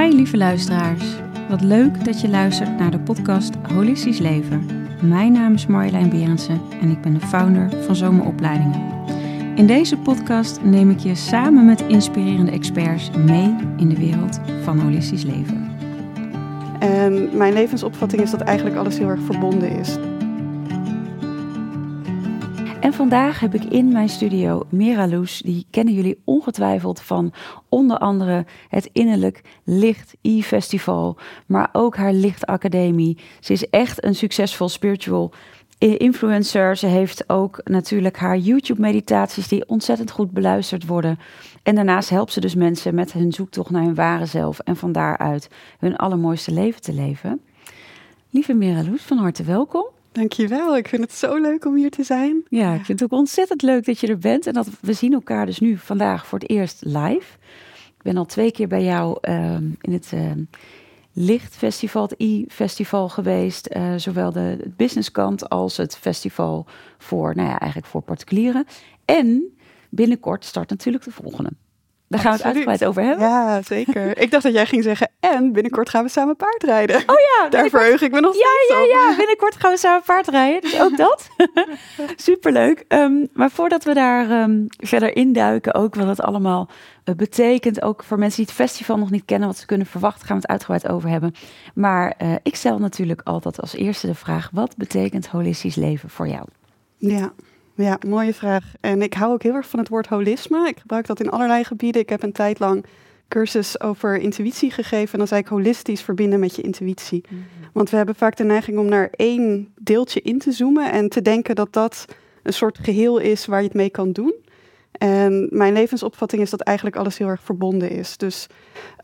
Hi 0.00 0.14
lieve 0.14 0.36
luisteraars. 0.36 1.04
Wat 1.48 1.60
leuk 1.60 2.04
dat 2.04 2.20
je 2.20 2.28
luistert 2.28 2.78
naar 2.78 2.90
de 2.90 2.98
podcast 2.98 3.54
Holistisch 3.72 4.18
Leven. 4.18 4.66
Mijn 5.02 5.32
naam 5.32 5.54
is 5.54 5.66
Marjolein 5.66 6.10
Berendsen 6.10 6.60
en 6.80 6.90
ik 6.90 7.00
ben 7.00 7.14
de 7.14 7.20
founder 7.20 7.70
van 7.84 7.96
Zomeropleidingen. 7.96 8.80
In 9.56 9.66
deze 9.66 9.96
podcast 9.96 10.62
neem 10.62 10.90
ik 10.90 10.98
je 10.98 11.14
samen 11.14 11.64
met 11.64 11.80
inspirerende 11.80 12.50
experts 12.50 13.10
mee 13.10 13.56
in 13.76 13.88
de 13.88 13.96
wereld 13.96 14.40
van 14.62 14.78
holistisch 14.78 15.24
leven. 15.24 15.70
En 16.78 17.36
mijn 17.36 17.52
levensopvatting 17.52 18.22
is 18.22 18.30
dat 18.30 18.40
eigenlijk 18.40 18.76
alles 18.76 18.98
heel 18.98 19.08
erg 19.08 19.22
verbonden 19.22 19.78
is. 19.78 19.96
En 22.84 22.92
vandaag 22.92 23.40
heb 23.40 23.54
ik 23.54 23.64
in 23.64 23.92
mijn 23.92 24.08
studio 24.08 24.62
Mira 24.68 25.08
Loes. 25.08 25.38
Die 25.38 25.66
kennen 25.70 25.94
jullie 25.94 26.20
ongetwijfeld 26.24 27.00
van 27.00 27.32
onder 27.68 27.98
andere 27.98 28.46
het 28.68 28.88
Innerlijk 28.92 29.40
Licht 29.62 30.14
E-Festival. 30.22 31.16
Maar 31.46 31.68
ook 31.72 31.96
haar 31.96 32.12
Lichtacademie. 32.12 33.18
Ze 33.40 33.52
is 33.52 33.68
echt 33.70 34.04
een 34.04 34.14
succesvol 34.14 34.68
spiritual 34.68 35.32
influencer. 35.78 36.76
Ze 36.76 36.86
heeft 36.86 37.28
ook 37.30 37.60
natuurlijk 37.64 38.16
haar 38.16 38.38
YouTube-meditaties 38.38 39.48
die 39.48 39.68
ontzettend 39.68 40.10
goed 40.10 40.30
beluisterd 40.30 40.86
worden. 40.86 41.18
En 41.62 41.74
daarnaast 41.74 42.08
helpt 42.08 42.32
ze 42.32 42.40
dus 42.40 42.54
mensen 42.54 42.94
met 42.94 43.12
hun 43.12 43.32
zoektocht 43.32 43.70
naar 43.70 43.82
hun 43.82 43.94
ware 43.94 44.26
zelf 44.26 44.58
en 44.58 44.76
van 44.76 44.92
daaruit 44.92 45.48
hun 45.78 45.96
allermooiste 45.96 46.52
leven 46.52 46.80
te 46.80 46.92
leven. 46.92 47.40
Lieve 48.30 48.54
Mira 48.54 48.82
Loes, 48.82 49.02
van 49.02 49.18
harte 49.18 49.42
welkom. 49.42 49.93
Dankjewel, 50.14 50.76
ik 50.76 50.88
vind 50.88 51.02
het 51.02 51.12
zo 51.12 51.40
leuk 51.40 51.64
om 51.64 51.74
hier 51.76 51.90
te 51.90 52.02
zijn. 52.02 52.44
Ja, 52.48 52.74
ik 52.74 52.84
vind 52.84 53.00
het 53.00 53.12
ook 53.12 53.18
ontzettend 53.18 53.62
leuk 53.62 53.84
dat 53.84 54.00
je 54.00 54.06
er 54.06 54.18
bent 54.18 54.46
en 54.46 54.52
dat 54.52 54.68
we 54.80 54.92
zien 54.92 55.12
elkaar 55.12 55.46
dus 55.46 55.58
nu 55.58 55.76
vandaag 55.76 56.26
voor 56.26 56.38
het 56.38 56.50
eerst 56.50 56.84
live. 56.84 57.36
Ik 57.86 58.02
ben 58.02 58.16
al 58.16 58.24
twee 58.24 58.52
keer 58.52 58.68
bij 58.68 58.84
jou 58.84 59.18
ehm, 59.20 59.64
in 59.80 59.92
het 59.92 60.10
uh, 60.14 60.30
Lichtfestival, 61.12 62.02
het 62.02 62.20
I-festival 62.20 63.08
geweest. 63.08 63.74
Uh, 63.76 63.94
zowel 63.96 64.32
de 64.32 64.72
businesskant 64.76 65.48
als 65.48 65.76
het 65.76 65.96
festival 65.96 66.66
voor, 66.98 67.34
nou 67.34 67.48
ja, 67.48 67.58
eigenlijk 67.58 67.90
voor 67.90 68.02
particulieren. 68.02 68.64
En 69.04 69.56
binnenkort 69.88 70.44
start 70.44 70.70
natuurlijk 70.70 71.04
de 71.04 71.10
volgende. 71.10 71.50
Daar 72.14 72.22
gaan 72.22 72.32
we 72.32 72.38
het 72.38 72.46
uitgebreid 72.46 72.84
over 72.84 73.02
hebben. 73.02 73.28
Ja, 73.28 73.62
zeker. 73.62 74.18
ik 74.18 74.30
dacht 74.30 74.42
dat 74.42 74.52
jij 74.52 74.66
ging 74.66 74.82
zeggen, 74.82 75.10
en 75.20 75.52
binnenkort 75.52 75.88
gaan 75.88 76.04
we 76.04 76.10
samen 76.10 76.36
paardrijden. 76.36 76.96
Oh 76.96 77.02
ja. 77.06 77.48
Daar 77.48 77.68
verheug 77.68 78.02
ik 78.02 78.10
me 78.12 78.20
nog 78.20 78.34
steeds 78.34 78.68
ja, 78.68 78.78
ja, 78.78 79.08
Ja, 79.08 79.16
binnenkort 79.16 79.56
gaan 79.56 79.70
we 79.70 79.78
samen 79.78 80.02
paardrijden. 80.02 80.60
Dus 80.60 80.80
ook 80.80 80.96
dat. 80.96 81.28
Superleuk. 82.16 82.84
Um, 82.88 83.28
maar 83.32 83.50
voordat 83.50 83.84
we 83.84 83.94
daar 83.94 84.42
um, 84.42 84.66
verder 84.68 85.16
induiken, 85.16 85.74
ook 85.74 85.94
wat 85.94 86.06
het 86.06 86.20
allemaal 86.20 86.68
uh, 87.04 87.14
betekent. 87.14 87.82
Ook 87.82 88.04
voor 88.04 88.18
mensen 88.18 88.36
die 88.36 88.46
het 88.46 88.54
festival 88.54 88.98
nog 88.98 89.10
niet 89.10 89.24
kennen, 89.24 89.48
wat 89.48 89.58
ze 89.58 89.66
kunnen 89.66 89.86
verwachten, 89.86 90.26
gaan 90.26 90.36
we 90.36 90.42
het 90.42 90.50
uitgebreid 90.50 90.88
over 90.88 91.08
hebben. 91.08 91.34
Maar 91.74 92.14
uh, 92.22 92.34
ik 92.42 92.56
stel 92.56 92.78
natuurlijk 92.78 93.20
altijd 93.24 93.60
als 93.60 93.74
eerste 93.74 94.06
de 94.06 94.14
vraag, 94.14 94.48
wat 94.52 94.76
betekent 94.76 95.26
holistisch 95.26 95.74
leven 95.74 96.10
voor 96.10 96.28
jou? 96.28 96.46
Ja, 96.96 97.32
ja, 97.74 97.98
mooie 98.06 98.34
vraag. 98.34 98.64
En 98.80 99.02
ik 99.02 99.14
hou 99.14 99.32
ook 99.32 99.42
heel 99.42 99.54
erg 99.54 99.68
van 99.68 99.78
het 99.78 99.88
woord 99.88 100.06
holisme. 100.06 100.68
Ik 100.68 100.78
gebruik 100.78 101.06
dat 101.06 101.20
in 101.20 101.30
allerlei 101.30 101.64
gebieden. 101.64 102.02
Ik 102.02 102.08
heb 102.08 102.22
een 102.22 102.32
tijd 102.32 102.58
lang 102.58 102.84
cursus 103.28 103.80
over 103.80 104.16
intuïtie 104.16 104.70
gegeven. 104.70 105.12
En 105.12 105.18
dan 105.18 105.28
zei 105.28 105.40
ik 105.40 105.48
holistisch 105.48 106.02
verbinden 106.02 106.40
met 106.40 106.56
je 106.56 106.62
intuïtie. 106.62 107.24
Mm. 107.28 107.44
Want 107.72 107.90
we 107.90 107.96
hebben 107.96 108.14
vaak 108.14 108.36
de 108.36 108.44
neiging 108.44 108.78
om 108.78 108.88
naar 108.88 109.08
één 109.10 109.72
deeltje 109.80 110.20
in 110.20 110.38
te 110.38 110.52
zoomen 110.52 110.92
en 110.92 111.08
te 111.08 111.22
denken 111.22 111.54
dat 111.54 111.72
dat 111.72 112.04
een 112.42 112.52
soort 112.52 112.78
geheel 112.82 113.18
is 113.18 113.46
waar 113.46 113.60
je 113.60 113.66
het 113.66 113.76
mee 113.76 113.90
kan 113.90 114.12
doen. 114.12 114.34
En 114.98 115.46
mijn 115.50 115.72
levensopvatting 115.72 116.42
is 116.42 116.50
dat 116.50 116.60
eigenlijk 116.60 116.96
alles 116.96 117.18
heel 117.18 117.28
erg 117.28 117.42
verbonden 117.42 117.90
is. 117.90 118.16
Dus 118.16 118.46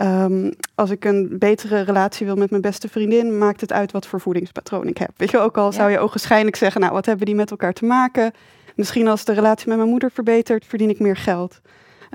um, 0.03 0.53
als 0.75 0.91
ik 0.91 1.05
een 1.05 1.39
betere 1.39 1.81
relatie 1.81 2.27
wil 2.27 2.37
met 2.37 2.51
mijn 2.51 2.63
beste 2.63 2.89
vriendin, 2.89 3.39
maakt 3.39 3.61
het 3.61 3.73
uit 3.73 3.93
wat 3.93 4.07
voor 4.07 4.21
voedingspatroon 4.21 4.87
ik 4.87 4.99
heb. 4.99 5.11
Weet 5.17 5.31
je, 5.31 5.39
ook 5.39 5.57
al 5.57 5.65
ja. 5.65 5.73
zou 5.73 5.91
je 5.91 5.99
ogenschijnlijk 5.99 6.57
zeggen, 6.57 6.81
nou, 6.81 6.93
wat 6.93 7.07
hebben 7.07 7.27
die 7.27 7.35
met 7.35 7.51
elkaar 7.51 7.73
te 7.73 7.85
maken? 7.85 8.33
Misschien 8.81 9.09
als 9.09 9.25
de 9.25 9.33
relatie 9.33 9.69
met 9.69 9.77
mijn 9.77 9.89
moeder 9.89 10.11
verbetert, 10.11 10.65
verdien 10.67 10.91
ik 10.91 10.99
meer 10.99 11.17
geld. 11.17 11.61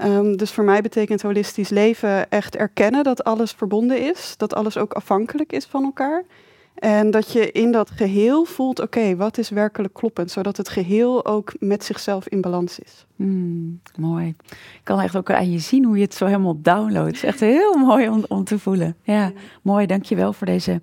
Um, 0.04 0.38
dus 0.38 0.52
voor 0.52 0.64
mij 0.64 0.82
betekent 0.82 1.22
holistisch 1.22 1.70
leven 1.70 2.30
echt 2.30 2.56
erkennen 2.56 3.04
dat 3.04 3.24
alles 3.24 3.52
verbonden 3.52 4.02
is, 4.02 4.34
dat 4.38 4.56
alles 4.56 4.78
ook 4.78 4.94
afhankelijk 4.94 5.52
is 5.52 5.66
van 5.66 5.84
elkaar. 5.84 6.24
En 6.76 7.12
dat 7.12 7.32
je 7.32 7.52
in 7.52 7.72
dat 7.72 7.90
geheel 7.90 8.46
voelt, 8.46 8.80
oké, 8.80 8.98
okay, 8.98 9.16
wat 9.16 9.38
is 9.38 9.50
werkelijk 9.50 9.94
kloppend, 9.94 10.32
zodat 10.32 10.58
het 10.58 10.70
geheel 10.70 11.26
ook 11.26 11.54
met 11.60 11.84
zichzelf 11.84 12.28
in 12.28 12.42
balans 12.42 12.80
is. 12.80 13.06
Mm, 13.16 13.82
mooi. 13.96 14.36
Ik 14.50 14.82
kan 14.84 15.00
echt 15.00 15.16
ook 15.16 15.32
aan 15.32 15.52
je 15.52 15.60
zien 15.60 15.86
hoe 15.86 15.96
je 15.96 16.04
het 16.04 16.14
zo 16.14 16.26
helemaal 16.26 16.62
downloadt. 16.62 17.06
Het 17.06 17.16
is 17.16 17.24
echt 17.24 17.40
heel 17.40 17.74
mooi 17.88 18.10
om, 18.10 18.26
om 18.28 18.44
te 18.44 18.60
voelen. 18.60 18.96
Ja, 19.04 19.14
ja. 19.14 19.32
mooi. 19.62 19.86
Dankjewel 19.86 20.34
voor 20.34 20.48
deze, 20.48 20.82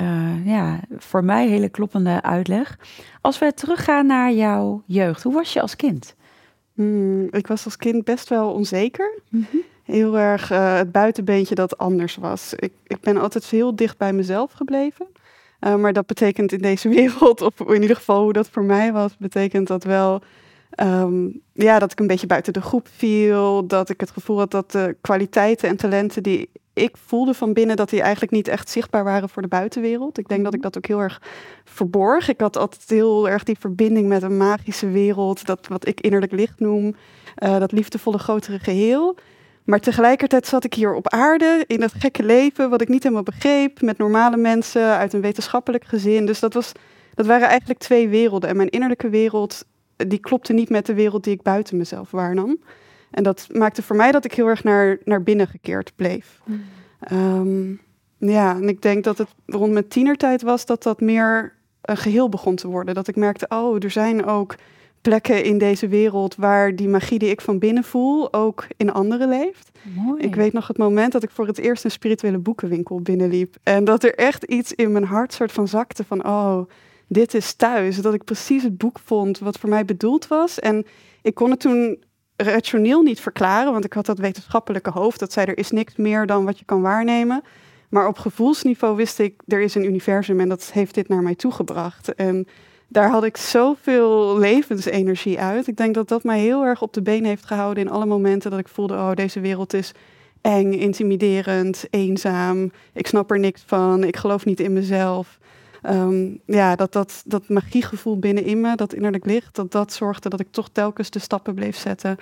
uh, 0.00 0.46
ja, 0.46 0.80
voor 0.96 1.24
mij 1.24 1.48
hele 1.48 1.68
kloppende 1.68 2.22
uitleg. 2.22 2.78
Als 3.20 3.38
we 3.38 3.54
teruggaan 3.54 4.06
naar 4.06 4.32
jouw 4.32 4.82
jeugd, 4.86 5.22
hoe 5.22 5.34
was 5.34 5.52
je 5.52 5.60
als 5.60 5.76
kind? 5.76 6.14
Mm, 6.74 7.28
ik 7.30 7.46
was 7.46 7.64
als 7.64 7.76
kind 7.76 8.04
best 8.04 8.28
wel 8.28 8.52
onzeker. 8.52 9.20
Mm 9.28 9.46
-hmm. 9.50 9.62
Heel 9.84 10.18
erg 10.18 10.52
uh, 10.52 10.76
het 10.76 10.92
buitenbeentje 10.92 11.54
dat 11.54 11.78
anders 11.78 12.16
was. 12.16 12.54
Ik, 12.54 12.72
ik 12.86 13.00
ben 13.00 13.16
altijd 13.16 13.44
heel 13.44 13.76
dicht 13.76 13.98
bij 13.98 14.12
mezelf 14.12 14.52
gebleven. 14.52 15.06
Uh, 15.60 15.74
maar 15.74 15.92
dat 15.92 16.06
betekent 16.06 16.52
in 16.52 16.58
deze 16.58 16.88
wereld, 16.98 17.40
of 17.40 17.60
in 17.60 17.82
ieder 17.82 17.96
geval 17.96 18.22
hoe 18.22 18.32
dat 18.32 18.48
voor 18.48 18.64
mij 18.64 18.92
was, 18.92 19.16
betekent 19.16 19.66
dat 19.66 19.84
wel 19.84 20.22
um, 20.82 21.40
ja, 21.52 21.78
dat 21.78 21.92
ik 21.92 22.00
een 22.00 22.06
beetje 22.06 22.26
buiten 22.26 22.52
de 22.52 22.60
groep 22.60 22.88
viel. 22.96 23.66
Dat 23.66 23.88
ik 23.88 24.00
het 24.00 24.10
gevoel 24.10 24.38
had 24.38 24.50
dat 24.50 24.70
de 24.70 24.96
kwaliteiten 25.00 25.68
en 25.68 25.76
talenten 25.76 26.22
die 26.22 26.50
ik 26.80 26.96
voelde 27.06 27.34
van 27.34 27.52
binnen, 27.52 27.76
dat 27.76 27.90
die 27.90 28.02
eigenlijk 28.02 28.32
niet 28.32 28.48
echt 28.48 28.70
zichtbaar 28.70 29.04
waren 29.04 29.28
voor 29.28 29.42
de 29.42 29.48
buitenwereld. 29.48 30.18
Ik 30.18 30.28
denk 30.28 30.44
dat 30.44 30.54
ik 30.54 30.62
dat 30.62 30.76
ook 30.76 30.86
heel 30.86 31.00
erg 31.00 31.22
verborg. 31.64 32.28
Ik 32.28 32.40
had 32.40 32.56
altijd 32.56 32.90
heel 32.90 33.28
erg 33.28 33.42
die 33.42 33.58
verbinding 33.58 34.08
met 34.08 34.22
een 34.22 34.36
magische 34.36 34.88
wereld, 34.88 35.46
dat 35.46 35.66
wat 35.66 35.86
ik 35.86 36.00
innerlijk 36.00 36.32
licht 36.32 36.60
noem, 36.60 36.94
uh, 37.42 37.58
dat 37.58 37.72
liefdevolle 37.72 38.18
grotere 38.18 38.58
geheel. 38.58 39.16
Maar 39.64 39.80
tegelijkertijd 39.80 40.46
zat 40.46 40.64
ik 40.64 40.74
hier 40.74 40.94
op 40.94 41.08
aarde 41.08 41.64
in 41.66 41.80
dat 41.80 41.92
gekke 41.92 42.22
leven, 42.22 42.70
wat 42.70 42.80
ik 42.80 42.88
niet 42.88 43.02
helemaal 43.02 43.22
begreep, 43.22 43.80
met 43.80 43.98
normale 43.98 44.36
mensen 44.36 44.82
uit 44.82 45.12
een 45.12 45.20
wetenschappelijk 45.20 45.84
gezin. 45.84 46.26
Dus 46.26 46.40
dat, 46.40 46.54
was, 46.54 46.72
dat 47.14 47.26
waren 47.26 47.48
eigenlijk 47.48 47.80
twee 47.80 48.08
werelden. 48.08 48.48
En 48.48 48.56
mijn 48.56 48.68
innerlijke 48.68 49.08
wereld, 49.08 49.64
die 49.96 50.18
klopte 50.18 50.52
niet 50.52 50.70
met 50.70 50.86
de 50.86 50.94
wereld 50.94 51.24
die 51.24 51.34
ik 51.34 51.42
buiten 51.42 51.76
mezelf 51.76 52.10
waarnam. 52.10 52.58
En 53.10 53.22
dat 53.22 53.46
maakte 53.52 53.82
voor 53.82 53.96
mij 53.96 54.12
dat 54.12 54.24
ik 54.24 54.34
heel 54.34 54.46
erg 54.46 54.64
naar, 54.64 54.98
naar 55.04 55.22
binnen 55.22 55.46
gekeerd 55.46 55.92
bleef. 55.96 56.40
Mm. 56.44 56.62
Um, 57.12 57.80
ja, 58.18 58.54
en 58.54 58.68
ik 58.68 58.82
denk 58.82 59.04
dat 59.04 59.18
het 59.18 59.28
rond 59.46 59.72
mijn 59.72 59.88
tienertijd 59.88 60.42
was 60.42 60.66
dat 60.66 60.82
dat 60.82 61.00
meer 61.00 61.52
een 61.80 61.96
geheel 61.96 62.28
begon 62.28 62.56
te 62.56 62.68
worden. 62.68 62.94
Dat 62.94 63.08
ik 63.08 63.16
merkte, 63.16 63.46
oh, 63.48 63.84
er 63.84 63.90
zijn 63.90 64.24
ook 64.24 64.54
plekken 65.00 65.44
in 65.44 65.58
deze 65.58 65.88
wereld 65.88 66.36
waar 66.36 66.76
die 66.76 66.88
magie 66.88 67.18
die 67.18 67.30
ik 67.30 67.40
van 67.40 67.58
binnen 67.58 67.84
voel 67.84 68.32
ook 68.32 68.66
in 68.76 68.92
anderen 68.92 69.28
leeft. 69.28 69.70
Mooi. 69.82 70.22
Ik 70.22 70.34
weet 70.34 70.52
nog 70.52 70.68
het 70.68 70.78
moment 70.78 71.12
dat 71.12 71.22
ik 71.22 71.30
voor 71.30 71.46
het 71.46 71.58
eerst 71.58 71.84
een 71.84 71.90
spirituele 71.90 72.38
boekenwinkel 72.38 73.00
binnenliep. 73.00 73.56
En 73.62 73.84
dat 73.84 74.04
er 74.04 74.14
echt 74.14 74.44
iets 74.44 74.72
in 74.72 74.92
mijn 74.92 75.04
hart 75.04 75.32
soort 75.32 75.52
van 75.52 75.68
zakte 75.68 76.04
van, 76.04 76.26
oh, 76.26 76.70
dit 77.06 77.34
is 77.34 77.52
thuis. 77.52 77.96
Dat 77.96 78.14
ik 78.14 78.24
precies 78.24 78.62
het 78.62 78.78
boek 78.78 78.98
vond 78.98 79.38
wat 79.38 79.58
voor 79.58 79.68
mij 79.68 79.84
bedoeld 79.84 80.28
was. 80.28 80.58
En 80.58 80.86
ik 81.22 81.34
kon 81.34 81.50
het 81.50 81.60
toen 81.60 81.98
rationeel 82.42 83.02
niet 83.02 83.20
verklaren, 83.20 83.72
want 83.72 83.84
ik 83.84 83.92
had 83.92 84.06
dat 84.06 84.18
wetenschappelijke 84.18 84.90
hoofd 84.90 85.18
dat 85.18 85.32
zei 85.32 85.46
er 85.46 85.58
is 85.58 85.70
niks 85.70 85.96
meer 85.96 86.26
dan 86.26 86.44
wat 86.44 86.58
je 86.58 86.64
kan 86.64 86.82
waarnemen. 86.82 87.42
Maar 87.88 88.08
op 88.08 88.18
gevoelsniveau 88.18 88.96
wist 88.96 89.18
ik, 89.18 89.42
er 89.46 89.60
is 89.60 89.74
een 89.74 89.84
universum 89.84 90.40
en 90.40 90.48
dat 90.48 90.70
heeft 90.72 90.94
dit 90.94 91.08
naar 91.08 91.22
mij 91.22 91.34
toegebracht. 91.34 92.14
En 92.14 92.46
daar 92.88 93.10
had 93.10 93.24
ik 93.24 93.36
zoveel 93.36 94.38
levensenergie 94.38 95.40
uit. 95.40 95.66
Ik 95.66 95.76
denk 95.76 95.94
dat 95.94 96.08
dat 96.08 96.24
mij 96.24 96.38
heel 96.40 96.64
erg 96.64 96.82
op 96.82 96.92
de 96.92 97.02
been 97.02 97.24
heeft 97.24 97.46
gehouden 97.46 97.84
in 97.84 97.90
alle 97.90 98.06
momenten 98.06 98.50
dat 98.50 98.60
ik 98.60 98.68
voelde, 98.68 98.94
oh, 98.94 99.12
deze 99.14 99.40
wereld 99.40 99.74
is 99.74 99.92
eng, 100.40 100.72
intimiderend, 100.72 101.86
eenzaam. 101.90 102.72
Ik 102.92 103.06
snap 103.06 103.30
er 103.30 103.38
niks 103.38 103.62
van, 103.66 104.04
ik 104.04 104.16
geloof 104.16 104.44
niet 104.44 104.60
in 104.60 104.72
mezelf. 104.72 105.38
Um, 105.86 106.40
ja, 106.44 106.76
dat, 106.76 106.92
dat, 106.92 107.22
dat 107.26 107.48
magiegevoel 107.48 108.18
binnenin 108.18 108.60
me, 108.60 108.76
dat 108.76 108.92
innerlijk 108.92 109.26
licht, 109.26 109.54
dat 109.54 109.72
dat 109.72 109.92
zorgde 109.92 110.28
dat 110.28 110.40
ik 110.40 110.48
toch 110.50 110.68
telkens 110.72 111.10
de 111.10 111.18
stappen 111.18 111.54
bleef 111.54 111.76
zetten 111.76 112.18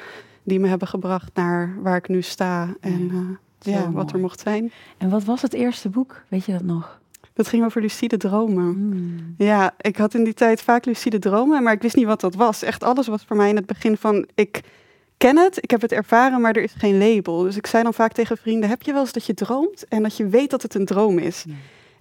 die 0.48 0.60
me 0.60 0.68
hebben 0.68 0.88
gebracht 0.88 1.30
naar 1.34 1.76
waar 1.82 1.96
ik 1.96 2.08
nu 2.08 2.22
sta 2.22 2.74
en 2.80 3.10
uh, 3.12 3.74
ja, 3.74 3.90
wat 3.90 4.12
er 4.12 4.18
mocht 4.18 4.40
zijn. 4.40 4.72
En 4.98 5.10
wat 5.10 5.24
was 5.24 5.42
het 5.42 5.52
eerste 5.52 5.88
boek? 5.88 6.22
Weet 6.28 6.44
je 6.44 6.52
dat 6.52 6.62
nog? 6.62 7.00
Dat 7.32 7.48
ging 7.48 7.64
over 7.64 7.80
lucide 7.80 8.16
dromen. 8.16 8.78
Mm. 8.78 9.34
Ja, 9.38 9.74
ik 9.80 9.96
had 9.96 10.14
in 10.14 10.24
die 10.24 10.34
tijd 10.34 10.62
vaak 10.62 10.84
lucide 10.84 11.18
dromen, 11.18 11.62
maar 11.62 11.72
ik 11.72 11.82
wist 11.82 11.96
niet 11.96 12.06
wat 12.06 12.20
dat 12.20 12.34
was. 12.34 12.62
Echt 12.62 12.82
alles 12.82 13.06
was 13.06 13.24
voor 13.24 13.36
mij 13.36 13.48
in 13.48 13.56
het 13.56 13.66
begin 13.66 13.96
van, 13.96 14.26
ik 14.34 14.60
ken 15.16 15.36
het, 15.36 15.62
ik 15.62 15.70
heb 15.70 15.80
het 15.80 15.92
ervaren, 15.92 16.40
maar 16.40 16.56
er 16.56 16.62
is 16.62 16.74
geen 16.76 16.98
label. 16.98 17.42
Dus 17.42 17.56
ik 17.56 17.66
zei 17.66 17.82
dan 17.82 17.94
vaak 17.94 18.12
tegen 18.12 18.36
vrienden, 18.36 18.68
heb 18.68 18.82
je 18.82 18.92
wel 18.92 19.00
eens 19.00 19.12
dat 19.12 19.26
je 19.26 19.34
droomt 19.34 19.88
en 19.88 20.02
dat 20.02 20.16
je 20.16 20.26
weet 20.26 20.50
dat 20.50 20.62
het 20.62 20.74
een 20.74 20.84
droom 20.84 21.18
is? 21.18 21.44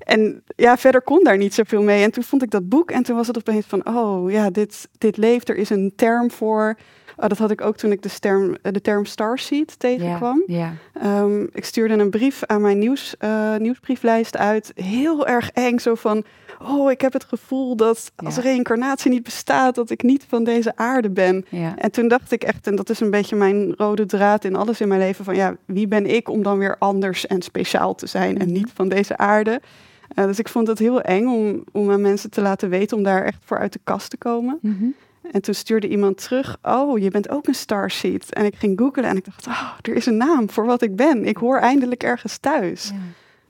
En 0.07 0.43
ja, 0.55 0.77
verder 0.77 1.01
kon 1.01 1.23
daar 1.23 1.37
niet 1.37 1.53
zoveel 1.53 1.81
mee. 1.81 2.03
En 2.03 2.11
toen 2.11 2.23
vond 2.23 2.43
ik 2.43 2.49
dat 2.51 2.69
boek 2.69 2.91
en 2.91 3.03
toen 3.03 3.15
was 3.15 3.27
het 3.27 3.37
opeens 3.37 3.65
van, 3.65 3.87
oh 3.87 4.31
ja, 4.31 4.49
dit, 4.49 4.87
dit 4.97 5.17
leeft, 5.17 5.49
er 5.49 5.55
is 5.55 5.69
een 5.69 5.93
term 5.95 6.31
voor. 6.31 6.77
Oh, 7.19 7.27
dat 7.27 7.37
had 7.37 7.51
ik 7.51 7.61
ook 7.61 7.77
toen 7.77 7.91
ik 7.91 8.01
de 8.01 8.09
term, 8.19 8.55
de 8.61 8.81
term 8.81 9.05
Starseed 9.05 9.79
tegenkwam. 9.79 10.43
Ja, 10.47 10.73
Ehm, 10.93 11.41
ik 11.53 11.65
stuurde 11.65 11.93
een 11.93 12.09
brief 12.09 12.43
aan 12.45 12.61
mijn 12.61 12.79
nieuws, 12.79 13.15
uh, 13.23 13.55
nieuwsbrieflijst 13.55 14.37
uit. 14.37 14.71
Heel 14.75 15.27
erg 15.27 15.51
eng, 15.51 15.77
zo 15.79 15.95
van... 15.95 16.23
Oh, 16.67 16.91
ik 16.91 17.01
heb 17.01 17.13
het 17.13 17.23
gevoel 17.23 17.75
dat 17.75 18.11
als 18.15 18.35
Ja. 18.35 18.41
reïncarnatie 18.41 19.11
niet 19.11 19.23
bestaat... 19.23 19.75
dat 19.75 19.89
ik 19.89 20.03
niet 20.03 20.25
van 20.27 20.43
deze 20.43 20.75
aarde 20.75 21.09
ben. 21.09 21.45
En 21.77 21.91
toen 21.91 22.07
dacht 22.07 22.31
ik 22.31 22.43
echt, 22.43 22.67
en 22.67 22.75
dat 22.75 22.89
is 22.89 22.99
een 22.99 23.11
beetje 23.11 23.35
mijn 23.35 23.73
rode 23.77 24.05
draad 24.05 24.43
in 24.43 24.55
alles 24.55 24.81
in 24.81 24.87
mijn 24.87 24.99
leven... 24.99 25.25
van 25.25 25.35
ja, 25.35 25.55
wie 25.65 25.87
ben 25.87 26.05
ik 26.15 26.29
om 26.29 26.43
dan 26.43 26.57
weer 26.57 26.75
anders 26.79 27.27
en 27.27 27.41
speciaal 27.41 27.95
te 27.95 28.07
zijn... 28.07 28.37
en 28.39 28.45
Mhm. 28.45 28.53
niet 28.53 28.71
van 28.73 28.89
deze 28.89 29.17
aarde... 29.17 29.61
Eh, 30.07 30.25
dus 30.25 30.39
ik 30.39 30.49
vond 30.49 30.67
het 30.67 30.79
heel 30.79 31.01
eng 31.01 31.27
om, 31.27 31.63
om 31.71 31.91
aan 31.91 32.01
mensen 32.01 32.29
te 32.29 32.41
laten 32.41 32.69
weten... 32.69 32.97
om 32.97 33.03
daar 33.03 33.23
echt 33.23 33.41
voor 33.45 33.57
uit 33.57 33.73
de 33.73 33.79
kast 33.83 34.09
te 34.09 34.17
komen. 34.17 34.57
Mhm. 34.61 34.85
En 35.31 35.41
toen 35.41 35.53
stuurde 35.53 35.87
iemand 35.87 36.23
terug, 36.23 36.57
oh, 36.61 36.99
je 36.99 37.09
bent 37.09 37.29
ook 37.29 37.47
een 37.47 37.55
starseed. 37.55 38.33
En 38.33 38.45
ik 38.45 38.55
ging 38.55 38.79
googlen 38.79 39.05
en 39.05 39.17
ik 39.17 39.25
dacht, 39.25 39.47
oh, 39.47 39.71
er 39.81 39.95
is 39.95 40.05
een 40.05 40.17
naam 40.17 40.49
voor 40.49 40.65
wat 40.65 40.81
ik 40.81 40.95
ben. 40.95 41.25
Ik 41.25 41.37
hoor 41.37 41.57
eindelijk 41.57 42.03
ergens 42.03 42.37
thuis. 42.37 42.91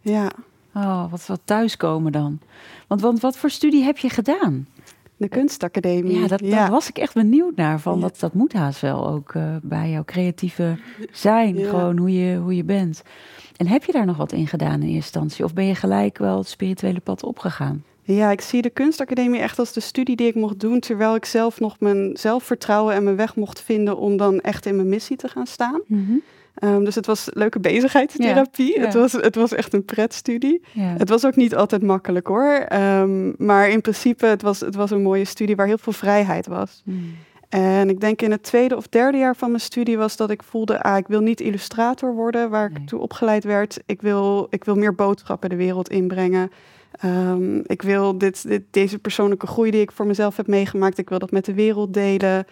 Ja. 0.02 0.12
Ja, 0.12 0.32
Oh, 0.78 1.12
wat, 1.12 1.26
wat 1.26 1.42
thuiskomen 1.46 2.12
dan. 2.12 2.40
Want, 2.88 3.02
want 3.02 3.20
wat 3.20 3.38
voor 3.38 3.50
studie 3.50 3.84
heb 3.84 3.98
je 3.98 4.10
gedaan? 4.10 4.68
De 5.18 5.28
kunstacademie. 5.28 6.20
Ja, 6.20 6.28
dat, 6.28 6.40
daar 6.40 6.72
was 6.72 6.90
ik 6.90 6.98
echt 6.98 7.14
benieuwd 7.14 7.56
naar. 7.56 7.80
Van, 7.80 7.96
Ja. 7.96 8.02
dat, 8.02 8.20
dat 8.20 8.34
moet 8.34 8.54
haast 8.54 8.82
wel 8.82 9.08
ook 9.08 9.34
eh, 9.34 9.56
bij 9.62 9.90
jouw 9.90 10.04
creatieve 10.06 10.78
zijn. 11.12 11.58
Ja. 11.58 11.70
Gewoon 11.70 11.98
hoe 11.98 12.14
je, 12.14 12.38
hoe 12.38 12.56
je 12.56 12.64
bent. 12.64 13.04
En 13.58 13.68
heb 13.68 13.84
je 13.84 13.92
daar 13.92 14.06
nog 14.06 14.18
wat 14.18 14.32
in 14.32 14.48
gedaan 14.48 14.74
in 14.74 14.82
eerste 14.82 14.96
instantie? 14.96 15.44
Of 15.46 15.54
ben 15.54 15.66
je 15.66 15.76
gelijk 15.76 16.18
wel 16.18 16.38
het 16.38 16.48
spirituele 16.48 17.00
pad 17.00 17.24
opgegaan? 17.24 17.84
Ja, 18.04 18.32
ik 18.32 18.42
zie 18.42 18.62
de 18.62 18.70
kunstacademie 18.70 19.40
echt 19.40 19.60
als 19.60 19.74
de 19.74 19.80
studie 19.80 20.16
die 20.16 20.28
ik 20.28 20.36
mocht 20.36 20.60
doen... 20.60 20.80
terwijl 20.80 21.16
ik 21.16 21.26
zelf 21.26 21.60
nog 21.60 21.80
mijn 21.80 22.18
zelfvertrouwen 22.18 22.94
en 22.96 23.04
mijn 23.04 23.16
weg 23.16 23.36
mocht 23.36 23.62
vinden... 23.62 23.98
om 23.98 24.18
dan 24.18 24.40
echt 24.40 24.66
in 24.66 24.76
mijn 24.76 24.90
missie 24.90 25.18
te 25.18 25.28
gaan 25.28 25.48
staan. 25.48 25.82
Ehm, 26.60 26.84
dus 26.84 26.96
het 26.96 27.06
was 27.06 27.30
leuke 27.34 27.60
bezigheidstherapie. 27.60 28.74
Ja, 28.74 28.80
ja. 28.80 28.86
Het, 28.86 28.94
was, 28.94 29.12
het 29.12 29.36
was 29.36 29.54
echt 29.54 29.74
een 29.74 29.86
pretstudie. 29.86 30.62
Ja. 30.72 30.96
Het 30.98 31.10
was 31.10 31.26
ook 31.26 31.36
niet 31.36 31.56
altijd 31.56 31.82
makkelijk 31.82 32.28
hoor. 32.28 32.54
Ehm, 32.54 33.46
maar 33.46 33.70
in 33.70 33.82
principe, 33.82 34.26
het 34.26 34.42
was, 34.42 34.60
het 34.60 34.76
was 34.76 34.92
een 34.92 35.02
mooie 35.02 35.26
studie 35.26 35.56
waar 35.56 35.68
heel 35.68 35.78
veel 35.78 35.94
vrijheid 35.94 36.48
was. 36.48 36.82
Mm. 36.86 37.16
En 37.50 37.90
ik 37.90 38.00
denk 38.00 38.22
in 38.22 38.32
het 38.32 38.44
tweede 38.44 38.76
of 38.76 38.88
derde 38.88 39.18
jaar 39.18 39.36
van 39.36 39.50
mijn 39.50 39.62
studie 39.62 39.98
was 39.98 40.16
dat 40.18 40.30
ik 40.30 40.44
voelde, 40.44 40.84
ah, 40.84 40.98
ik 40.98 41.08
wil 41.08 41.22
niet 41.22 41.42
illustrator 41.42 42.14
worden 42.14 42.50
waar 42.50 42.70
Nee. 42.72 42.82
ik 42.82 42.88
toe 42.88 43.00
opgeleid 43.00 43.44
werd. 43.44 43.80
Ik 43.86 44.02
wil, 44.02 44.48
ik 44.50 44.64
wil 44.64 44.76
meer 44.76 44.96
boodschappen 44.96 45.50
de 45.50 45.56
wereld 45.56 45.90
inbrengen. 45.90 46.52
Ehm, 46.92 47.58
ik 47.58 47.82
wil 47.82 48.18
dit, 48.18 48.48
dit, 48.48 48.64
deze 48.72 49.00
persoonlijke 49.00 49.48
groei 49.48 49.72
die 49.72 49.82
ik 49.82 49.92
voor 49.92 50.06
mezelf 50.06 50.38
heb 50.38 50.48
meegemaakt, 50.48 50.98
ik 50.98 51.10
wil 51.10 51.20
dat 51.20 51.32
met 51.32 51.46
de 51.46 51.54
wereld 51.54 51.94
delen. 51.94 52.46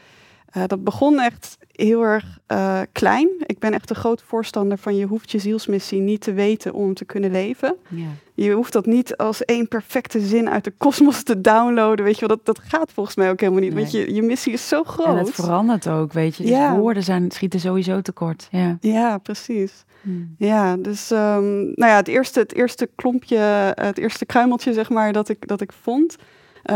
Eh, 0.56 0.64
dat 0.68 0.84
begon 0.84 1.20
echt 1.20 1.58
heel 1.72 2.02
erg 2.02 2.40
eh, 2.48 2.80
klein. 2.92 3.30
Ik 3.46 3.60
ben 3.60 3.74
echt 3.74 3.90
een 3.90 3.96
groot 3.96 4.22
voorstander 4.22 4.78
van 4.78 4.96
je 4.96 5.06
hoeft 5.06 5.32
je 5.32 5.40
zielsmissie 5.40 6.00
niet 6.02 6.22
te 6.22 6.34
weten 6.34 6.74
om 6.74 6.94
te 6.94 7.06
kunnen 7.06 7.32
leven. 7.32 7.76
Ja. 7.90 8.06
Je 8.34 8.52
hoeft 8.52 8.74
dat 8.74 8.86
niet 8.86 9.18
als 9.18 9.46
één 9.46 9.68
perfecte 9.68 10.20
zin 10.20 10.50
uit 10.50 10.64
de 10.64 10.74
kosmos 10.78 11.24
te 11.24 11.42
downloaden. 11.42 12.06
Weet 12.06 12.20
je 12.20 12.28
wel, 12.28 12.38
dat, 12.38 12.46
dat 12.56 12.60
gaat 12.68 12.92
volgens 12.92 13.16
mij 13.16 13.30
ook 13.30 13.40
helemaal 13.40 13.62
niet. 13.62 13.74
Want 13.74 13.92
je, 13.92 14.14
je 14.14 14.22
missie 14.22 14.54
is 14.54 14.68
zo 14.68 14.84
groot. 14.84 15.08
En 15.08 15.18
het 15.18 15.32
verandert 15.32 15.88
ook, 15.88 16.14
weet 16.14 16.36
je. 16.36 16.44
Dus 16.44 16.52
Ja. 16.52 16.76
woorden 16.78 17.04
zijn, 17.04 17.32
schieten 17.32 17.60
sowieso 17.60 18.02
tekort. 18.02 18.48
Ja. 18.52 18.78
Ja, 18.80 19.18
precies. 19.18 19.84
Mm. 20.02 20.36
Ja, 20.38 20.78
dus 20.78 21.12
ehm, 21.12 21.54
nou 21.56 21.92
ja, 21.92 21.96
het 21.96 22.08
eerste, 22.08 22.40
het 22.40 22.54
eerste 22.54 22.90
klompje, 22.96 23.38
eh, 23.76 23.86
het 23.86 23.98
eerste 23.98 24.26
kruimeltje, 24.26 24.74
zeg 24.74 24.90
maar, 24.90 25.12
dat 25.12 25.30
ik, 25.30 25.48
dat 25.48 25.62
ik 25.62 25.72
vond, 25.82 26.16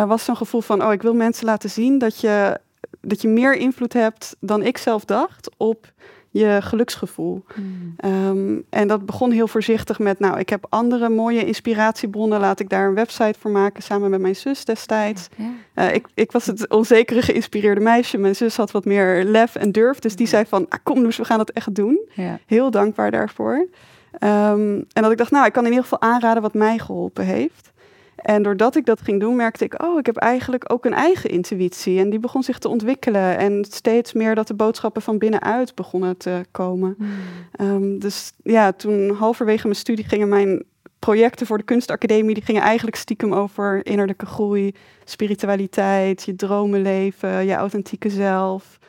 was 0.07 0.23
zo'n 0.23 0.37
gevoel 0.37 0.61
van, 0.61 0.83
oh, 0.85 0.91
ik 0.91 1.01
wil 1.01 1.13
mensen 1.13 1.45
laten 1.45 1.69
zien 1.69 1.97
dat 1.97 2.19
je, 2.19 2.59
dat 3.01 3.21
je 3.21 3.27
meer 3.27 3.55
invloed 3.55 3.93
hebt 3.93 4.35
dan 4.39 4.63
ik 4.63 4.77
zelf 4.77 5.05
dacht 5.05 5.49
op 5.57 5.91
je 6.31 6.57
geluksgevoel. 6.61 7.43
Mm. 7.55 7.93
Ehm, 7.97 8.59
en 8.69 8.87
dat 8.87 9.05
begon 9.05 9.31
heel 9.31 9.47
voorzichtig 9.47 9.99
met, 9.99 10.19
nou, 10.19 10.39
ik 10.39 10.49
heb 10.49 10.65
andere 10.69 11.09
mooie 11.09 11.45
inspiratiebronnen, 11.45 12.39
laat 12.39 12.59
ik 12.59 12.69
daar 12.69 12.87
een 12.87 12.93
website 12.93 13.39
voor 13.39 13.51
maken 13.51 13.83
samen 13.83 14.09
met 14.09 14.21
mijn 14.21 14.35
zus 14.35 14.65
destijds. 14.65 15.27
Ja. 15.35 15.51
Eh, 15.73 15.93
ik, 15.93 16.07
ik 16.13 16.31
was 16.31 16.45
het 16.45 16.69
onzekere, 16.69 17.21
geïnspireerde 17.21 17.81
meisje. 17.81 18.17
Mijn 18.17 18.35
zus 18.35 18.57
had 18.57 18.71
wat 18.71 18.85
meer 18.85 19.23
lef 19.23 19.55
en 19.55 19.71
durf, 19.71 19.99
dus 19.99 20.15
die 20.15 20.27
zei 20.27 20.45
van, 20.45 20.65
ah, 20.69 20.79
kom 20.83 21.01
Loes, 21.01 21.17
we 21.17 21.25
gaan 21.25 21.37
dat 21.37 21.49
echt 21.49 21.75
doen. 21.75 21.99
Ja. 22.13 22.39
Heel 22.45 22.71
dankbaar 22.71 23.11
daarvoor. 23.11 23.67
Ehm, 24.11 24.81
en 24.93 25.01
dat 25.01 25.11
ik 25.11 25.17
dacht, 25.17 25.31
nou, 25.31 25.45
ik 25.45 25.53
kan 25.53 25.63
in 25.63 25.69
ieder 25.69 25.83
geval 25.83 26.01
aanraden 26.01 26.41
wat 26.41 26.53
mij 26.53 26.77
geholpen 26.77 27.25
heeft. 27.25 27.71
En 28.21 28.43
doordat 28.43 28.75
ik 28.75 28.85
dat 28.85 29.01
ging 29.01 29.19
doen, 29.19 29.35
merkte 29.35 29.63
ik, 29.65 29.81
oh, 29.83 29.99
ik 29.99 30.05
heb 30.05 30.15
eigenlijk 30.15 30.71
ook 30.71 30.85
een 30.85 30.93
eigen 30.93 31.29
intuïtie. 31.29 31.99
En 31.99 32.09
die 32.09 32.19
begon 32.19 32.43
zich 32.43 32.59
te 32.59 32.67
ontwikkelen. 32.67 33.37
En 33.37 33.65
steeds 33.69 34.13
meer 34.13 34.35
dat 34.35 34.47
de 34.47 34.53
boodschappen 34.53 35.01
van 35.01 35.17
binnenuit 35.17 35.75
begonnen 35.75 36.17
te 36.17 36.45
komen. 36.51 36.95
Mm. 36.97 37.07
Ehm, 37.51 37.99
dus 37.99 38.31
ja, 38.43 38.71
toen 38.71 39.09
halverwege 39.09 39.63
mijn 39.63 39.79
studie 39.79 40.05
gingen 40.05 40.29
mijn 40.29 40.63
projecten 40.99 41.47
voor 41.47 41.57
de 41.57 41.63
kunstacademie, 41.63 42.33
die 42.33 42.43
gingen 42.43 42.61
eigenlijk 42.61 42.95
stiekem 42.95 43.33
over 43.33 43.85
innerlijke 43.85 44.25
groei, 44.25 44.75
spiritualiteit, 45.03 46.23
je 46.23 46.35
dromen 46.35 46.81
leven, 46.81 47.45
je 47.45 47.53
authentieke 47.53 48.09
zelf. 48.09 48.79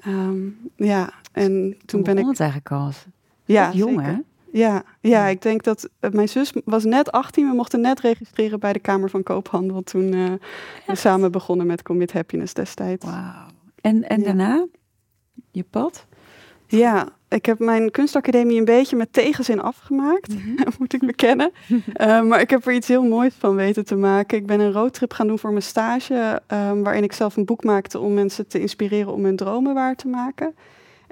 Ehm, 0.00 0.38
ja, 0.76 1.12
en 1.32 1.76
toen 1.86 2.02
ben 2.02 2.18
ik 2.18 2.26
het 2.26 2.40
eigenlijk 2.40 2.72
al. 2.72 2.90
ja, 3.44 3.70
jong, 3.72 3.98
zeker. 3.98 4.12
hè? 4.12 4.18
Ja, 4.52 4.82
ja, 5.00 5.26
ik 5.26 5.42
denk 5.42 5.62
dat 5.62 5.88
eh, 6.00 6.10
mijn 6.10 6.28
zus 6.28 6.52
was 6.64 6.84
net 6.84 7.12
18. 7.12 7.48
We 7.48 7.54
mochten 7.54 7.80
net 7.80 8.00
registreren 8.00 8.60
bij 8.60 8.72
de 8.72 8.78
Kamer 8.78 9.10
van 9.10 9.22
Koophandel 9.22 9.82
toen 9.82 10.12
eh, 10.12 10.32
we 10.86 10.94
samen 10.94 11.32
begonnen 11.32 11.66
met 11.66 11.82
Commit 11.82 12.12
Happiness 12.12 12.54
destijds. 12.54 13.04
Wauw. 13.04 13.46
En, 13.80 14.08
en 14.08 14.18
Ja. 14.20 14.24
daarna? 14.24 14.66
Je 15.50 15.64
pad? 15.70 16.06
Ja, 16.66 17.08
ik 17.28 17.46
heb 17.46 17.58
mijn 17.58 17.90
kunstacademie 17.90 18.58
een 18.58 18.64
beetje 18.64 18.96
met 18.96 19.12
tegenzin 19.12 19.60
afgemaakt, 19.60 20.34
moet 20.78 20.92
ik 20.92 21.06
bekennen. 21.06 21.50
Eh, 21.92 22.22
maar 22.22 22.40
ik 22.40 22.50
heb 22.50 22.66
er 22.66 22.72
iets 22.72 22.88
heel 22.88 23.02
moois 23.04 23.34
van 23.38 23.54
weten 23.54 23.84
te 23.84 23.96
maken. 23.96 24.38
Ik 24.38 24.46
ben 24.46 24.60
een 24.60 24.72
roadtrip 24.72 25.12
gaan 25.12 25.26
doen 25.26 25.38
voor 25.38 25.50
mijn 25.50 25.62
stage, 25.62 26.42
ehm, 26.46 26.82
waarin 26.82 27.02
ik 27.02 27.12
zelf 27.12 27.36
een 27.36 27.44
boek 27.44 27.64
maakte 27.64 27.98
om 27.98 28.14
mensen 28.14 28.46
te 28.46 28.60
inspireren 28.60 29.12
om 29.12 29.24
hun 29.24 29.36
dromen 29.36 29.74
waar 29.74 29.94
te 29.96 30.08
maken. 30.08 30.54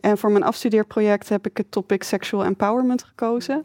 En 0.07 0.19
voor 0.19 0.31
mijn 0.31 0.45
afstudeerproject 0.45 1.29
heb 1.29 1.47
ik 1.47 1.57
het 1.57 1.71
topic 1.71 2.03
sexual 2.03 2.45
empowerment 2.45 3.03
gekozen. 3.03 3.61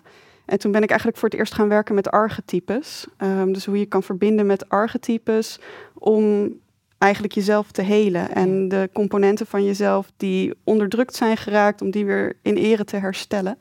En 0.45 0.59
toen 0.59 0.71
ben 0.71 0.83
ik 0.83 0.89
eigenlijk 0.89 1.19
voor 1.19 1.29
het 1.29 1.37
eerst 1.37 1.53
gaan 1.53 1.67
werken 1.67 1.95
met 1.95 2.11
archetypes. 2.11 3.05
Ehm, 3.17 3.51
dus 3.51 3.65
hoe 3.65 3.79
je 3.79 3.85
kan 3.85 4.03
verbinden 4.03 4.45
met 4.45 4.69
archetypes 4.69 5.59
om 5.93 6.53
eigenlijk 6.97 7.33
jezelf 7.33 7.71
te 7.71 7.81
helen. 7.81 8.31
En 8.31 8.67
de 8.67 8.89
componenten 8.93 9.45
van 9.45 9.65
jezelf 9.65 10.11
die 10.17 10.53
onderdrukt 10.63 11.15
zijn 11.15 11.37
geraakt, 11.37 11.81
om 11.81 11.91
die 11.91 12.05
weer 12.05 12.37
in 12.41 12.55
ere 12.55 12.83
te 12.83 12.97
herstellen. 12.97 13.57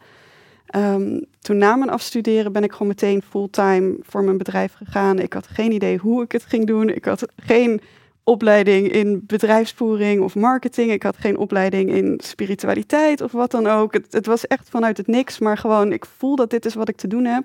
Ehm, 0.66 1.20
toen 1.40 1.58
na 1.58 1.76
mijn 1.76 1.90
afstuderen 1.90 2.52
ben 2.52 2.64
ik 2.64 2.72
gewoon 2.72 2.88
meteen 2.88 3.22
fulltime 3.22 3.96
voor 4.02 4.24
mijn 4.24 4.38
bedrijf 4.38 4.72
gegaan. 4.72 5.18
Ik 5.18 5.32
had 5.32 5.46
geen 5.46 5.72
idee 5.72 5.98
hoe 5.98 6.22
ik 6.22 6.32
het 6.32 6.44
ging 6.44 6.66
doen. 6.66 6.88
Ik 6.88 7.04
had 7.04 7.26
geen 7.36 7.80
opleiding 8.24 8.88
in 8.92 9.22
bedrijfsvoering 9.26 10.22
of 10.22 10.34
marketing. 10.34 10.90
Ik 10.90 11.02
had 11.02 11.16
geen 11.16 11.36
opleiding 11.38 11.90
in 11.90 12.20
spiritualiteit 12.22 13.20
of 13.20 13.32
wat 13.32 13.50
dan 13.50 13.66
ook. 13.66 13.92
Het, 13.92 14.06
het 14.10 14.26
was 14.26 14.46
echt 14.46 14.68
vanuit 14.68 14.96
het 14.96 15.06
niks, 15.06 15.38
maar 15.38 15.58
gewoon 15.58 15.92
ik 15.92 16.04
voel 16.16 16.36
dat 16.36 16.50
dit 16.50 16.64
is 16.64 16.74
wat 16.74 16.88
ik 16.88 16.96
te 16.96 17.08
doen 17.08 17.24
heb. 17.24 17.44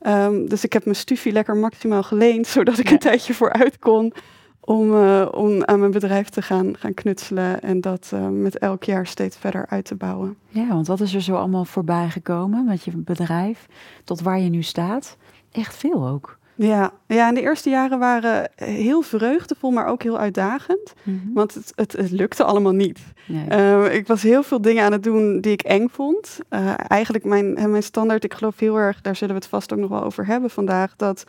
Ehm, 0.00 0.46
dus 0.46 0.64
ik 0.64 0.72
heb 0.72 0.84
mijn 0.84 0.96
stufie 0.96 1.32
lekker 1.32 1.56
maximaal 1.56 2.02
geleend, 2.02 2.46
zodat 2.56 2.78
ik 2.78 2.86
Ja. 2.86 2.92
een 2.92 2.98
tijdje 2.98 3.34
vooruit 3.34 3.78
kon 3.78 4.12
om, 4.60 4.94
eh, 4.94 5.28
om 5.30 5.64
aan 5.64 5.78
mijn 5.78 5.90
bedrijf 5.90 6.28
te 6.28 6.42
gaan, 6.42 6.76
gaan 6.78 6.94
knutselen 6.94 7.60
en 7.62 7.80
dat 7.80 8.10
eh, 8.14 8.28
met 8.28 8.58
elk 8.58 8.84
jaar 8.84 9.06
steeds 9.06 9.36
verder 9.36 9.66
uit 9.68 9.84
te 9.84 9.94
bouwen. 9.94 10.36
Ja, 10.48 10.68
want 10.68 10.86
wat 10.86 11.00
is 11.00 11.14
er 11.14 11.20
zo 11.22 11.34
allemaal 11.34 11.64
voorbij 11.64 12.08
gekomen 12.08 12.64
met 12.64 12.84
je 12.84 12.90
bedrijf 12.96 13.66
tot 14.04 14.20
waar 14.20 14.40
je 14.40 14.48
nu 14.50 14.62
staat? 14.62 15.16
Echt 15.52 15.76
veel 15.76 16.08
ook. 16.08 16.38
Ja, 16.62 16.92
ja, 17.06 17.28
en 17.28 17.34
de 17.34 17.40
eerste 17.40 17.70
jaren 17.70 17.98
waren 17.98 18.50
heel 18.54 19.02
vreugdevol, 19.02 19.70
maar 19.70 19.86
ook 19.86 20.02
heel 20.02 20.18
uitdagend. 20.18 20.92
Mhm. 21.02 21.32
Want 21.32 21.54
het, 21.54 21.72
het, 21.74 21.92
het 21.92 22.10
lukte 22.10 22.44
allemaal 22.44 22.72
niet. 22.72 23.00
Nee. 23.26 23.48
Eh, 23.48 23.94
ik 23.94 24.06
was 24.06 24.22
heel 24.22 24.42
veel 24.42 24.60
dingen 24.60 24.84
aan 24.84 24.92
het 24.92 25.02
doen 25.02 25.40
die 25.40 25.52
ik 25.52 25.62
eng 25.62 25.88
vond. 25.88 26.38
Eh, 26.48 26.74
eigenlijk 26.76 27.24
mijn, 27.24 27.70
mijn 27.70 27.82
standaard, 27.82 28.24
ik 28.24 28.34
geloof 28.34 28.58
heel 28.58 28.76
erg, 28.76 29.00
daar 29.00 29.16
zullen 29.16 29.34
we 29.34 29.40
het 29.40 29.50
vast 29.50 29.72
ook 29.72 29.78
nog 29.78 29.88
wel 29.88 30.02
over 30.02 30.26
hebben 30.26 30.50
vandaag, 30.50 30.96
dat 30.96 31.24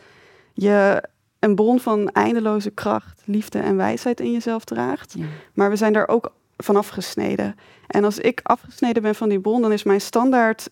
je 0.52 1.02
een 1.38 1.54
bron 1.54 1.80
van 1.80 2.08
eindeloze 2.08 2.70
kracht, 2.70 3.22
liefde 3.24 3.58
en 3.58 3.76
wijsheid 3.76 4.20
in 4.20 4.32
jezelf 4.32 4.64
draagt. 4.64 5.14
ja. 5.18 5.24
Maar 5.54 5.70
we 5.70 5.76
zijn 5.76 5.92
daar 5.92 6.08
ook 6.08 6.32
van 6.56 6.76
afgesneden. 6.76 7.54
En 7.86 8.04
als 8.04 8.18
ik 8.18 8.40
afgesneden 8.42 9.02
ben 9.02 9.14
van 9.14 9.28
die 9.28 9.40
bron, 9.40 9.62
dan 9.62 9.72
is 9.72 9.82
mijn 9.82 10.00
standaard 10.00 10.70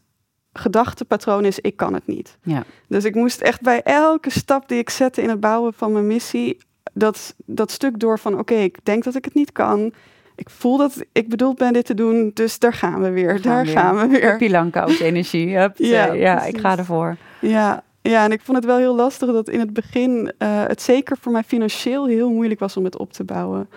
gedachtepatroon 0.53 1.45
is 1.45 1.59
ik 1.59 1.77
kan 1.77 1.95
het 1.95 2.07
niet. 2.07 2.39
Ja. 2.43 2.65
Dus 2.89 3.05
ik 3.05 3.15
moest 3.15 3.41
echt 3.41 3.61
bij 3.61 3.83
elke 3.83 4.31
stap 4.31 4.69
die 4.69 4.79
ik 4.79 4.91
zette 4.91 5.23
in 5.23 5.29
het 5.29 5.41
bouwen 5.41 5.75
van 5.75 5.93
mijn 5.93 6.07
missie, 6.07 6.59
dat, 6.93 7.35
dat 7.45 7.71
stuk 7.71 7.99
door 7.99 8.19
van 8.19 8.39
oké, 8.39 8.55
ik 8.55 8.79
denk 8.83 9.05
dat 9.05 9.15
ik 9.15 9.25
het 9.25 9.35
niet 9.35 9.53
kan. 9.53 9.93
Ik 10.35 10.51
voel 10.51 10.77
dat 10.77 11.05
ik 11.13 11.29
bedoeld 11.29 11.57
ben 11.57 11.73
dit 11.73 11.85
te 11.87 11.95
doen, 11.95 12.31
dus 12.35 12.59
daar 12.59 12.73
gaan 12.73 13.01
we 13.01 13.11
weer. 13.11 13.43
Daar 13.43 13.67
gaan 13.67 13.97
we 13.97 14.07
weer. 14.07 14.37
Pilankous 14.37 15.01
energie. 15.01 15.57
Hup, 15.59 15.73
Ja, 15.77 16.05
ja, 16.05 16.13
ja 16.13 16.45
ik 16.45 16.59
ga 16.59 16.79
ervoor. 16.79 17.17
Ja, 17.41 17.83
ja, 18.03 18.25
en 18.25 18.33
ik 18.33 18.41
vond 18.41 18.57
het 18.57 18.67
wel 18.67 18.77
heel 18.77 18.95
lastig 18.95 19.33
dat 19.33 19.49
in 19.49 19.61
het 19.61 19.73
begin 19.73 20.33
eh, 20.39 20.49
het 20.67 20.83
zeker 20.83 21.17
voor 21.21 21.33
mij 21.33 21.43
financieel 21.43 22.07
heel 22.07 22.31
moeilijk 22.31 22.61
was 22.61 22.77
om 22.77 22.85
het 22.85 22.97
op 22.97 23.13
te 23.13 23.25
bouwen. 23.25 23.69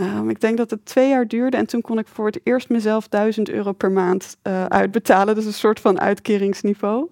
Ehm, 0.00 0.28
ik 0.28 0.40
denk 0.40 0.56
dat 0.56 0.70
het 0.70 0.84
twee 0.84 1.08
jaar 1.08 1.26
duurde 1.28 1.56
en 1.56 1.66
toen 1.66 1.80
kon 1.80 1.98
ik 1.98 2.06
voor 2.06 2.26
het 2.26 2.40
eerst 2.42 2.68
mezelf 2.68 3.08
1000 3.08 3.50
euro 3.50 3.72
per 3.72 3.90
maand 3.90 4.36
uh, 4.42 4.64
uitbetalen. 4.64 5.34
Dus 5.34 5.44
een 5.44 5.52
soort 5.52 5.80
van 5.80 6.00
uitkeringsniveau. 6.00 7.10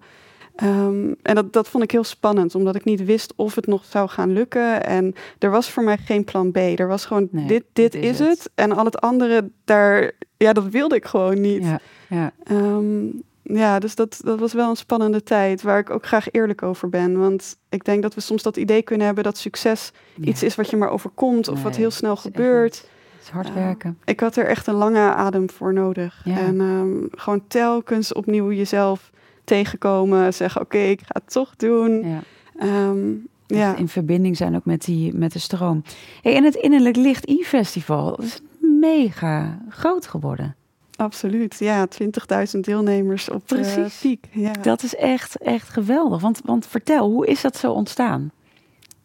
Um, 0.63 1.15
en 1.21 1.35
dat, 1.35 1.53
dat 1.53 1.69
vond 1.69 1.83
ik 1.83 1.91
heel 1.91 2.03
spannend, 2.03 2.55
omdat 2.55 2.75
ik 2.75 2.83
niet 2.83 3.05
wist 3.05 3.33
of 3.35 3.55
het 3.55 3.67
nog 3.67 3.85
zou 3.85 4.09
gaan 4.09 4.33
lukken. 4.33 4.85
En 4.85 5.13
er 5.39 5.49
was 5.49 5.69
voor 5.69 5.83
mij 5.83 5.97
geen 5.97 6.23
plan 6.23 6.51
B. 6.51 6.57
Er 6.57 6.87
was 6.87 7.05
gewoon, 7.05 7.27
dit, 7.31 7.63
dit 7.73 7.95
is, 7.95 8.19
het. 8.19 8.49
En 8.55 8.71
al 8.71 8.85
het 8.85 9.01
andere, 9.01 9.49
daar, 9.63 10.11
ja, 10.37 10.53
dat 10.53 10.67
wilde 10.67 10.95
ik 10.95 11.05
gewoon 11.05 11.41
niet. 11.41 11.63
Ja, 11.63 11.79
ja. 12.09 12.31
Um, 12.51 13.23
ja 13.57 13.79
dus 13.79 13.95
dat, 13.95 14.19
dat 14.23 14.39
was 14.39 14.53
wel 14.53 14.69
een 14.69 14.75
spannende 14.75 15.23
tijd, 15.23 15.61
waar 15.61 15.79
ik 15.79 15.89
ook 15.89 16.05
graag 16.05 16.31
eerlijk 16.31 16.63
over 16.63 16.89
ben. 16.89 17.17
Want 17.17 17.57
ik 17.69 17.85
denk 17.85 18.01
dat 18.01 18.13
we 18.13 18.21
soms 18.21 18.43
dat 18.43 18.57
idee 18.57 18.81
kunnen 18.81 19.05
hebben 19.05 19.23
dat 19.23 19.37
succes 19.37 19.91
iets 20.21 20.43
is 20.43 20.55
wat 20.55 20.69
je 20.69 20.77
maar 20.77 20.89
overkomt 20.89 21.47
of 21.47 21.63
wat 21.63 21.75
heel 21.75 21.91
snel 21.91 22.15
gebeurt. 22.15 22.75
Het 22.75 23.21
is 23.21 23.29
hard 23.29 23.53
werken. 23.53 23.97
ik 24.05 24.19
had 24.19 24.35
er 24.35 24.45
echt 24.45 24.67
een 24.67 24.73
lange 24.73 25.13
adem 25.13 25.49
voor 25.49 25.73
nodig. 25.73 26.21
En 26.25 26.59
um, 26.59 27.07
gewoon 27.11 27.47
telkens 27.47 28.13
opnieuw 28.13 28.51
jezelf 28.51 29.11
tegenkomen. 29.43 30.33
Zeggen, 30.33 30.61
oké, 30.61 30.77
ik 30.77 30.99
ga 30.99 31.19
het 31.23 31.31
toch 31.31 31.55
doen. 31.55 32.07
Ja. 32.07 32.21
Ehm, 32.57 33.13
ja. 33.45 33.75
In 33.75 33.87
verbinding 33.87 34.37
zijn 34.37 34.55
ook 34.55 34.65
met, 34.65 34.85
die, 34.85 35.13
met 35.13 35.31
de 35.31 35.39
stroom. 35.39 35.83
Hey, 36.21 36.35
en 36.35 36.43
het 36.43 36.55
Innerlijk 36.55 36.95
Licht 36.95 37.29
E-festival 37.29 38.21
is 38.21 38.41
mega 38.59 39.59
groot 39.69 40.07
geworden. 40.07 40.55
Absoluut, 40.99 41.55
ja, 41.59 41.87
20.000 42.53 42.59
deelnemers 42.59 43.29
op 43.29 43.43
Precies. 43.45 43.77
Uh, 43.77 44.01
piek. 44.01 44.25
Ja. 44.31 44.51
Dat 44.51 44.83
is 44.83 44.95
echt, 44.95 45.37
echt 45.37 45.69
geweldig. 45.69 46.21
Want, 46.21 46.41
want 46.43 46.67
vertel, 46.67 47.09
hoe 47.09 47.27
is 47.27 47.41
dat 47.41 47.57
zo 47.57 47.71
ontstaan? 47.71 48.31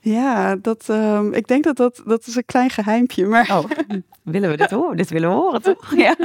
Ja, 0.00 0.56
dat, 0.56 0.88
um, 0.90 1.32
ik 1.32 1.46
denk 1.46 1.64
dat, 1.64 1.76
dat 1.76 2.02
dat 2.06 2.26
is 2.26 2.36
een 2.36 2.44
klein 2.44 2.70
geheimpje. 2.70 3.26
Maar... 3.26 3.50
Oh, 3.52 3.64
willen 4.22 4.50
we 4.50 4.56
dit 4.56 4.70
horen? 4.70 4.96
Dit 4.96 5.10
willen 5.10 5.28
we 5.28 5.34
horen, 5.34 5.62
toch? 5.62 5.96
Ja, 5.96 6.16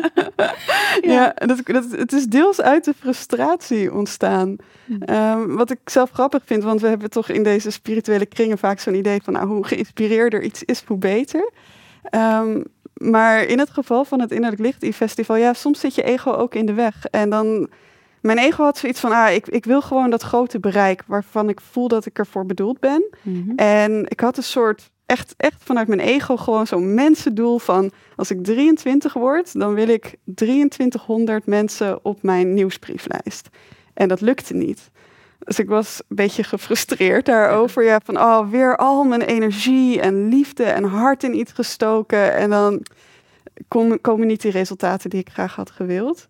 ja. 1.02 1.34
dat, 1.36 1.60
dat, 1.64 1.86
het 1.92 2.14
is 2.14 2.26
deels 2.26 2.62
uit 2.62 2.86
de 2.86 2.94
frustratie 3.00 3.94
ontstaan. 3.94 4.56
Um, 5.10 5.56
wat 5.56 5.72
ik 5.72 5.80
zelf 5.86 6.10
grappig 6.12 6.42
vind, 6.46 6.64
want 6.64 6.82
we 6.82 6.88
hebben 6.88 7.10
toch 7.10 7.30
in 7.30 7.44
deze 7.44 7.72
spirituele 7.72 8.26
kringen 8.26 8.58
vaak 8.58 8.80
zo'n 8.80 8.96
idee 8.96 9.22
van... 9.24 9.34
Nou, 9.34 9.48
hoe 9.48 9.66
geïnspireerder 9.66 10.44
iets 10.44 10.64
is, 10.64 10.84
hoe 10.88 10.98
beter. 10.98 11.52
Um, 12.12 12.64
maar 13.00 13.44
in 13.44 13.60
het 13.60 13.70
geval 13.70 14.06
van 14.06 14.22
het 14.22 14.32
Innerlijk 14.32 14.62
Licht 14.62 14.96
Festival, 14.96 15.36
ja, 15.36 15.54
soms 15.54 15.80
zit 15.80 15.96
je 15.96 16.04
ego 16.04 16.32
ook 16.32 16.56
in 16.56 16.66
de 16.66 16.74
weg. 16.74 17.06
En 17.06 17.30
dan 17.30 17.70
mijn 18.22 18.38
ego 18.38 18.64
had 18.64 18.78
zoiets 18.78 19.00
van, 19.00 19.12
ah, 19.12 19.34
ik, 19.34 19.48
ik 19.48 19.66
wil 19.66 19.82
gewoon 19.82 20.10
dat 20.10 20.22
grote 20.22 20.60
bereik 20.60 21.04
waarvan 21.08 21.50
ik 21.50 21.62
voel 21.62 21.88
dat 21.88 22.06
ik 22.06 22.20
ervoor 22.20 22.46
bedoeld 22.46 22.80
ben. 22.80 23.04
Mhm. 23.22 23.52
En 23.56 24.06
ik 24.08 24.20
had 24.20 24.38
een 24.38 24.44
soort, 24.44 24.92
echt, 25.06 25.34
echt 25.38 25.64
vanuit 25.64 25.88
mijn 25.88 26.00
ego 26.00 26.38
gewoon 26.38 26.68
zo'n 26.68 26.94
mensendoel 26.94 27.60
van, 27.60 27.92
als 28.16 28.32
ik 28.32 28.44
23 28.44 29.14
word, 29.14 29.60
dan 29.60 29.74
wil 29.74 29.88
ik 29.88 30.16
2300 30.36 31.46
mensen 31.46 32.06
op 32.06 32.24
mijn 32.24 32.54
nieuwsbrieflijst. 32.54 33.50
En 33.94 34.08
dat 34.08 34.22
lukte 34.22 34.54
niet. 34.54 34.90
Dus 35.50 35.60
ik 35.60 35.68
was 35.68 36.02
een 36.08 36.16
beetje 36.16 36.44
gefrustreerd 36.44 37.26
daarover. 37.26 37.84
Ja, 37.84 38.00
van 38.04 38.18
oh, 38.18 38.50
weer 38.50 38.78
al 38.78 39.04
mijn 39.04 39.22
energie 39.22 40.02
en 40.02 40.28
liefde 40.28 40.64
en 40.64 40.84
hart 40.84 41.24
in 41.24 41.38
iets 41.38 41.52
gestoken. 41.52 42.36
En 42.36 42.50
dan 42.50 42.84
komen 44.02 44.28
niet 44.28 44.42
die 44.42 44.52
resultaten 44.52 45.10
die 45.10 45.20
ik 45.20 45.30
graag 45.30 45.56
had 45.56 45.72
gewild. 45.72 46.28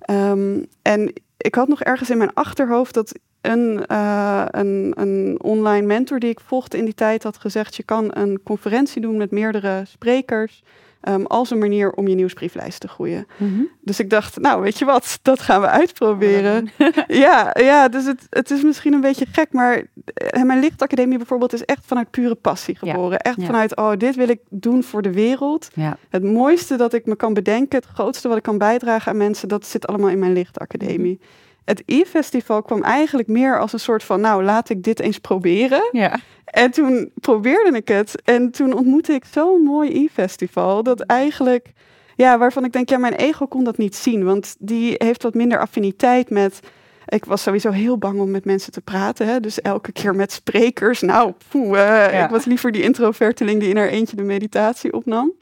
Ehm, 0.00 0.62
en 0.82 1.12
ik 1.36 1.54
had 1.54 1.68
nog 1.68 1.82
ergens 1.82 2.10
in 2.10 2.18
mijn 2.18 2.34
achterhoofd 2.34 2.94
dat 2.94 3.18
een, 3.40 3.84
uh, 3.92 4.44
een, 4.46 4.92
een 4.96 5.38
online 5.42 5.86
mentor 5.86 6.18
die 6.18 6.30
ik 6.30 6.40
volgde 6.40 6.78
in 6.78 6.84
die 6.84 6.94
tijd 6.94 7.22
had 7.22 7.38
gezegd: 7.38 7.76
je 7.76 7.82
kan 7.82 8.16
een 8.16 8.40
conferentie 8.42 9.00
doen 9.00 9.16
met 9.16 9.30
meerdere 9.30 9.82
sprekers. 9.86 10.62
Um, 11.08 11.26
als 11.26 11.50
een 11.50 11.58
manier 11.58 11.92
om 11.92 12.08
je 12.08 12.14
nieuwsbrieflijst 12.14 12.80
te 12.80 12.88
groeien. 12.88 13.26
Mhm. 13.36 13.62
Dus 13.80 14.00
ik 14.00 14.10
dacht, 14.10 14.38
nou 14.38 14.62
weet 14.62 14.78
je 14.78 14.84
wat, 14.84 15.18
dat 15.22 15.40
gaan 15.40 15.60
we 15.60 15.66
uitproberen. 15.66 16.70
ja, 17.06 17.56
ja, 17.60 17.88
dus 17.88 18.04
het, 18.06 18.26
het 18.30 18.50
is 18.50 18.62
misschien 18.62 18.92
een 18.92 19.00
beetje 19.00 19.26
gek, 19.32 19.52
maar 19.52 19.82
eh, 20.14 20.42
mijn 20.42 20.60
lichtacademie 20.60 21.16
bijvoorbeeld 21.16 21.52
is 21.52 21.64
echt 21.64 21.86
vanuit 21.86 22.10
pure 22.10 22.34
passie 22.34 22.76
geboren. 22.76 23.18
Echt 23.18 23.44
vanuit, 23.44 23.76
oh, 23.76 23.92
dit 23.96 24.16
wil 24.16 24.28
ik 24.28 24.40
doen 24.48 24.82
voor 24.82 25.02
de 25.02 25.12
wereld. 25.12 25.68
Ja. 25.74 25.96
Het 26.08 26.22
mooiste 26.22 26.76
dat 26.76 26.92
ik 26.92 27.06
me 27.06 27.16
kan 27.16 27.34
bedenken, 27.34 27.78
het 27.78 27.88
grootste 27.94 28.28
wat 28.28 28.36
ik 28.36 28.42
kan 28.42 28.58
bijdragen 28.58 29.12
aan 29.12 29.18
mensen, 29.18 29.48
dat 29.48 29.66
zit 29.66 29.86
allemaal 29.86 30.10
in 30.10 30.18
mijn 30.18 30.32
lichtacademie. 30.32 31.18
Mhm 31.20 31.48
het 31.70 31.82
e-festival 31.86 32.62
kwam 32.62 32.82
eigenlijk 32.82 33.28
meer 33.28 33.58
als 33.60 33.72
een 33.72 33.80
soort 33.80 34.02
van, 34.02 34.20
nou, 34.20 34.44
laat 34.44 34.68
ik 34.68 34.82
dit 34.82 35.00
eens 35.00 35.18
proberen. 35.18 35.88
Ja. 35.92 36.18
En 36.44 36.70
toen 36.70 37.10
probeerde 37.20 37.76
ik 37.76 37.88
het 37.88 38.22
en 38.24 38.50
toen 38.50 38.72
ontmoette 38.72 39.12
ik 39.12 39.24
zo'n 39.24 39.62
mooi 39.62 40.04
e-festival 40.04 40.82
dat 40.82 41.00
eigenlijk, 41.00 41.72
ja, 42.16 42.38
waarvan 42.38 42.64
ik 42.64 42.72
denk, 42.72 42.88
ja, 42.88 42.98
mijn 42.98 43.14
ego 43.14 43.46
kon 43.46 43.64
dat 43.64 43.76
niet 43.76 43.96
zien, 43.96 44.24
want 44.24 44.56
die 44.58 44.94
heeft 44.98 45.22
wat 45.22 45.34
minder 45.34 45.60
affiniteit 45.60 46.30
met. 46.30 46.60
Ik 47.06 47.24
was 47.24 47.42
sowieso 47.42 47.70
heel 47.70 47.98
bang 47.98 48.20
om 48.20 48.30
met 48.30 48.44
mensen 48.44 48.72
te 48.72 48.80
praten. 48.80 49.26
Hè? 49.26 49.40
Dus 49.40 49.60
elke 49.60 49.92
keer 49.92 50.14
met 50.14 50.32
sprekers. 50.32 51.00
Nou, 51.00 51.32
poeh, 51.48 51.78
uh, 51.78 52.22
ik 52.22 52.30
was 52.30 52.44
liever 52.44 52.72
die 52.72 52.82
introverteling 52.82 53.60
die 53.60 53.68
in 53.68 53.76
haar 53.76 53.88
eentje 53.88 54.16
de 54.16 54.22
meditatie 54.22 54.92
opnam. 54.92 55.32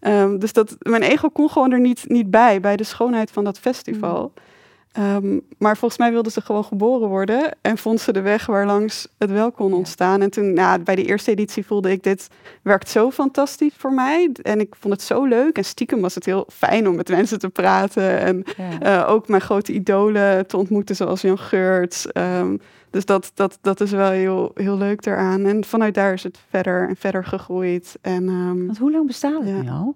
Um, 0.00 0.38
dus 0.38 0.52
dat, 0.52 0.76
mijn 0.78 1.02
ego 1.02 1.28
kon 1.28 1.50
gewoon 1.50 1.72
er 1.72 1.80
niet, 1.80 2.04
niet 2.08 2.30
bij, 2.30 2.60
bij 2.60 2.76
de 2.76 2.84
schoonheid 2.84 3.30
van 3.30 3.44
dat 3.44 3.58
festival. 3.58 4.32
Mm. 4.34 4.42
Ehm, 4.96 5.38
maar 5.58 5.76
volgens 5.76 6.00
mij 6.00 6.12
wilde 6.12 6.30
ze 6.30 6.40
gewoon 6.40 6.64
geboren 6.64 7.08
worden 7.08 7.56
en 7.60 7.78
vond 7.78 8.00
ze 8.00 8.12
de 8.12 8.20
weg 8.20 8.46
waar 8.46 8.66
langs 8.66 9.08
het 9.18 9.30
wel 9.30 9.52
kon 9.52 9.72
ontstaan. 9.72 10.22
En 10.22 10.30
toen, 10.30 10.52
nou, 10.52 10.82
bij 10.82 10.94
de 10.94 11.04
eerste 11.04 11.30
editie 11.30 11.66
voelde 11.66 11.90
ik, 11.90 12.02
dit 12.02 12.28
werkt 12.62 12.88
zo 12.88 13.10
fantastisch 13.10 13.74
voor 13.76 13.92
mij. 13.92 14.30
En 14.42 14.60
ik 14.60 14.74
vond 14.78 14.94
het 14.94 15.02
zo 15.02 15.24
leuk. 15.24 15.56
En 15.56 15.64
stiekem 15.64 16.00
was 16.00 16.14
het 16.14 16.24
heel 16.24 16.46
fijn 16.52 16.88
om 16.88 16.96
met 16.96 17.08
mensen 17.08 17.38
te 17.38 17.48
praten. 17.48 18.18
En 18.18 18.44
eh, 18.80 19.04
ook 19.08 19.28
mijn 19.28 19.42
grote 19.42 19.72
idolen 19.72 20.46
te 20.46 20.56
ontmoeten, 20.56 20.96
zoals 20.96 21.20
Jan 21.20 21.38
Geurts. 21.38 22.12
Ehm, 22.12 22.56
dus 22.90 23.04
dat, 23.04 23.30
dat, 23.34 23.58
dat 23.60 23.80
is 23.80 23.90
wel 23.90 24.10
heel, 24.10 24.50
heel 24.54 24.76
leuk 24.76 25.02
daaraan. 25.02 25.44
En 25.46 25.64
vanuit 25.64 25.94
daar 25.94 26.12
is 26.12 26.22
het 26.22 26.38
verder 26.48 26.88
en 26.88 26.96
verder 26.96 27.24
gegroeid. 27.24 27.96
En, 28.00 28.28
um, 28.28 28.66
Want 28.66 28.78
hoe 28.78 28.92
lang 28.92 29.06
bestaat 29.06 29.42
het 29.44 29.62
nu 29.62 29.70
al? 29.70 29.94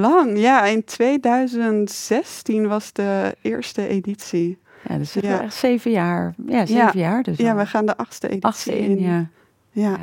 Lang, 0.00 0.38
ja. 0.38 0.64
In 0.64 0.84
2016 0.84 2.68
was 2.68 2.92
de 2.92 3.36
eerste 3.40 3.88
editie. 3.88 4.58
Ja, 4.88 4.98
dus 4.98 5.14
het 5.14 5.24
ja. 5.24 5.42
echt 5.42 5.54
zeven 5.54 5.90
jaar. 5.90 6.34
Ja, 6.46 6.66
zeven 6.66 6.98
jaar 6.98 7.22
dus. 7.22 7.36
Ja, 7.36 7.56
we 7.56 7.66
gaan 7.66 7.86
de 7.86 7.96
achtste 7.96 8.26
editie 8.28 8.44
achtste 8.44 8.78
in. 8.78 9.00
Ja. 9.00 9.28
Ja. 9.70 9.98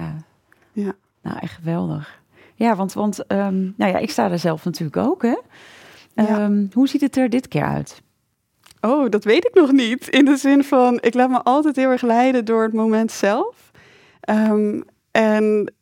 ja. 0.71 0.93
Nou, 1.21 1.37
echt 1.39 1.53
geweldig. 1.53 2.21
Ja, 2.55 2.75
want, 2.75 2.93
want 2.93 3.31
um, 3.31 3.73
nou 3.77 3.91
ja, 3.91 3.97
ik 3.97 4.09
sta 4.09 4.31
er 4.31 4.39
zelf 4.39 4.65
natuurlijk 4.65 4.97
ook, 4.97 5.21
hè. 5.21 5.35
Um, 6.43 6.69
hoe 6.73 6.87
ziet 6.87 7.01
het 7.01 7.17
er 7.17 7.29
dit 7.29 7.47
keer 7.47 7.65
uit? 7.65 8.01
Oh, 8.81 9.09
dat 9.09 9.23
weet 9.23 9.45
ik 9.45 9.53
nog 9.53 9.71
niet. 9.71 10.07
In 10.07 10.25
de 10.25 10.37
zin 10.37 10.63
van, 10.63 10.97
ik 11.01 11.13
laat 11.13 11.29
me 11.29 11.43
altijd 11.43 11.75
heel 11.75 11.89
erg 11.89 12.01
leiden 12.01 12.45
door 12.45 12.63
het 12.63 12.73
moment 12.73 13.11
zelf. 13.11 13.71
Um, 14.29 14.83
en 15.11 15.73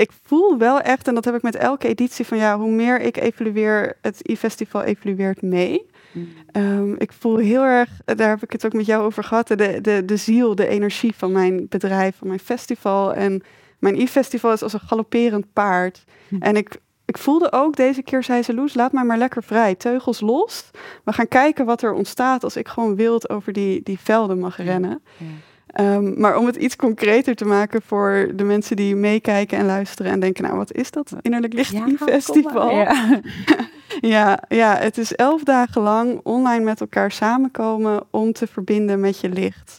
ik 0.00 0.10
voel 0.22 0.58
wel 0.58 0.80
echt, 0.80 1.08
en 1.08 1.14
dat 1.14 1.24
heb 1.24 1.34
ik 1.34 1.42
met 1.42 1.56
elke 1.56 1.88
editie 1.88 2.26
van 2.26 2.38
ja, 2.38 2.58
hoe 2.58 2.70
meer 2.70 3.00
ik 3.00 3.16
evalueer, 3.16 3.96
het 4.02 4.20
e-festival 4.22 4.82
evalueert 4.82 5.42
mee. 5.42 5.86
Mm. 6.12 6.28
Ehm, 6.52 6.92
ik 6.92 7.12
voel 7.12 7.36
heel 7.36 7.62
erg, 7.62 7.90
daar 8.04 8.28
heb 8.28 8.42
ik 8.42 8.52
het 8.52 8.66
ook 8.66 8.72
met 8.72 8.86
jou 8.86 9.04
over 9.04 9.24
gehad, 9.24 9.48
de, 9.48 9.78
de, 9.80 10.02
de 10.04 10.16
ziel, 10.16 10.54
de 10.54 10.66
energie 10.66 11.14
van 11.16 11.32
mijn 11.32 11.66
bedrijf, 11.68 12.16
van 12.16 12.26
mijn 12.26 12.40
festival. 12.40 13.14
En 13.14 13.42
mijn 13.78 14.00
e-festival 14.00 14.52
is 14.52 14.62
als 14.62 14.72
een 14.72 14.80
galopperend 14.80 15.52
paard. 15.52 16.04
Mm. 16.28 16.42
En 16.42 16.56
ik, 16.56 16.76
ik 17.04 17.18
voelde 17.18 17.52
ook 17.52 17.76
deze 17.76 18.02
keer, 18.02 18.22
zei 18.22 18.42
ze, 18.42 18.54
Loes, 18.54 18.74
laat 18.74 18.92
mij 18.92 19.04
maar 19.04 19.18
lekker 19.18 19.42
vrij, 19.42 19.74
teugels 19.74 20.20
los. 20.20 20.70
We 21.04 21.12
gaan 21.12 21.28
kijken 21.28 21.64
wat 21.66 21.82
er 21.82 21.92
ontstaat 21.92 22.44
als 22.44 22.56
ik 22.56 22.68
gewoon 22.68 22.96
wild 22.96 23.30
over 23.30 23.52
die, 23.52 23.82
die 23.82 23.98
velden 23.98 24.38
mag 24.38 24.56
rennen. 24.56 25.02
Ehm, 25.68 26.20
maar 26.20 26.36
om 26.36 26.46
het 26.46 26.56
iets 26.56 26.76
concreter 26.76 27.34
te 27.34 27.44
maken 27.44 27.82
voor 27.82 28.28
de 28.34 28.44
mensen 28.44 28.76
die 28.76 28.96
meekijken 28.96 29.58
en 29.58 29.66
luisteren 29.66 30.12
en 30.12 30.20
denken, 30.20 30.44
nou 30.44 30.56
wat 30.56 30.72
is 30.72 30.90
dat 30.90 31.12
innerlijk 31.22 31.52
licht 31.52 31.72
ja, 31.72 31.86
festival? 31.96 32.70
Ja. 32.70 33.20
ja, 34.00 34.42
ja, 34.48 34.76
het 34.76 34.98
is 34.98 35.14
elf 35.14 35.42
dagen 35.42 35.82
lang 35.82 36.20
online 36.22 36.64
met 36.64 36.80
elkaar 36.80 37.10
samenkomen 37.10 38.02
om 38.10 38.32
te 38.32 38.46
verbinden 38.46 39.00
met 39.00 39.20
je 39.20 39.28
licht. 39.28 39.78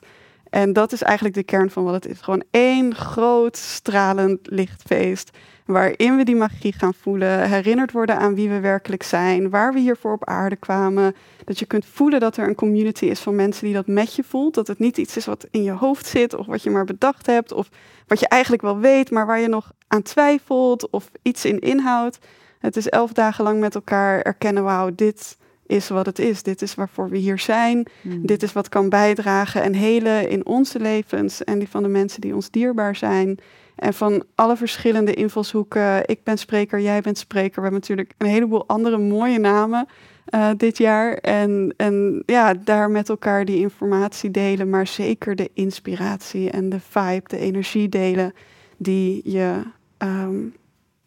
En 0.50 0.74
dat 0.74 0.92
is 0.92 1.02
eigenlijk 1.02 1.36
de 1.36 1.44
kern 1.44 1.70
van 1.70 1.84
wat 1.84 1.94
het 1.94 2.06
is. 2.06 2.22
Gewoon 2.22 2.44
één 2.52 2.96
groot 2.96 3.58
stralend 3.58 4.40
lichtfeest 4.44 5.38
waarin 5.72 6.18
we 6.18 6.24
die 6.24 6.36
magie 6.36 6.74
gaan 6.74 6.94
voelen, 6.94 7.50
herinnerd 7.50 7.92
worden 7.92 8.18
aan 8.18 8.36
wie 8.36 8.50
we 8.50 8.60
werkelijk 8.60 9.04
zijn, 9.04 9.50
waar 9.50 9.74
we 9.74 9.80
hiervoor 9.80 10.14
op 10.14 10.26
aarde 10.26 10.56
kwamen. 10.56 11.16
Dat 11.46 11.60
je 11.60 11.66
kunt 11.66 11.86
voelen 11.86 12.20
dat 12.20 12.38
er 12.38 12.48
een 12.48 12.56
community 12.56 13.06
is 13.06 13.20
van 13.20 13.36
mensen 13.36 13.66
die 13.66 13.74
dat 13.74 13.88
met 13.88 14.16
je 14.16 14.24
voelt. 14.24 14.54
Dat 14.54 14.68
het 14.68 14.80
niet 14.80 14.98
iets 14.98 15.18
is 15.18 15.26
wat 15.26 15.48
in 15.52 15.64
je 15.64 15.72
hoofd 15.72 16.06
zit 16.06 16.34
of 16.34 16.46
wat 16.46 16.64
je 16.64 16.70
maar 16.70 16.86
bedacht 16.86 17.26
hebt 17.26 17.52
of 17.52 17.70
wat 18.08 18.20
je 18.20 18.28
eigenlijk 18.28 18.62
wel 18.62 18.80
weet, 18.80 19.12
maar 19.12 19.26
waar 19.26 19.40
je 19.40 19.48
nog 19.48 19.72
aan 19.88 20.02
twijfelt 20.02 20.90
of 20.90 21.12
iets 21.22 21.46
in 21.46 21.60
inhoudt. 21.60 22.20
Het 22.60 22.78
is 22.78 22.90
elf 22.90 23.14
dagen 23.14 23.44
lang 23.44 23.60
met 23.60 23.76
elkaar 23.76 24.22
erkennen, 24.22 24.64
wauw, 24.64 24.90
dit 24.96 25.38
is 25.70 25.90
wat 25.90 26.06
het 26.06 26.20
is. 26.20 26.44
Dit 26.44 26.62
is 26.62 26.76
waarvoor 26.76 27.10
we 27.10 27.18
hier 27.18 27.40
zijn. 27.40 27.88
Hmm. 28.02 28.26
Dit 28.26 28.44
is 28.44 28.54
wat 28.54 28.70
kan 28.70 28.90
bijdragen 28.90 29.62
en 29.62 29.74
helen 29.74 30.30
in 30.30 30.46
onze 30.46 30.80
levens 30.80 31.44
en 31.44 31.60
die 31.60 31.70
van 31.70 31.84
de 31.84 31.90
mensen 31.90 32.22
die 32.22 32.36
ons 32.36 32.50
dierbaar 32.50 32.96
zijn. 32.96 33.40
En 33.76 33.94
van 33.94 34.24
alle 34.36 34.58
verschillende 34.58 35.14
invalshoeken. 35.14 36.08
Ik 36.08 36.24
ben 36.24 36.38
spreker, 36.38 36.80
jij 36.80 37.02
bent 37.02 37.18
spreker. 37.18 37.56
We 37.56 37.62
hebben 37.62 37.80
natuurlijk 37.80 38.14
een 38.18 38.28
heleboel 38.28 38.68
andere 38.68 38.98
mooie 38.98 39.40
namen 39.40 39.88
uh, 40.36 40.50
dit 40.58 40.78
jaar. 40.78 41.14
En, 41.14 41.74
en 41.78 42.24
ja, 42.26 42.54
daar 42.54 42.92
met 42.92 43.10
elkaar 43.10 43.46
die 43.46 43.60
informatie 43.60 44.32
delen. 44.32 44.70
Maar 44.70 44.88
zeker 44.88 45.36
de 45.36 45.50
inspiratie 45.54 46.50
en 46.50 46.70
de 46.70 46.80
vibe, 46.80 47.28
de 47.28 47.38
energie 47.38 47.90
delen. 47.90 48.34
Die 48.78 49.22
je, 49.32 49.62
um, 49.98 50.56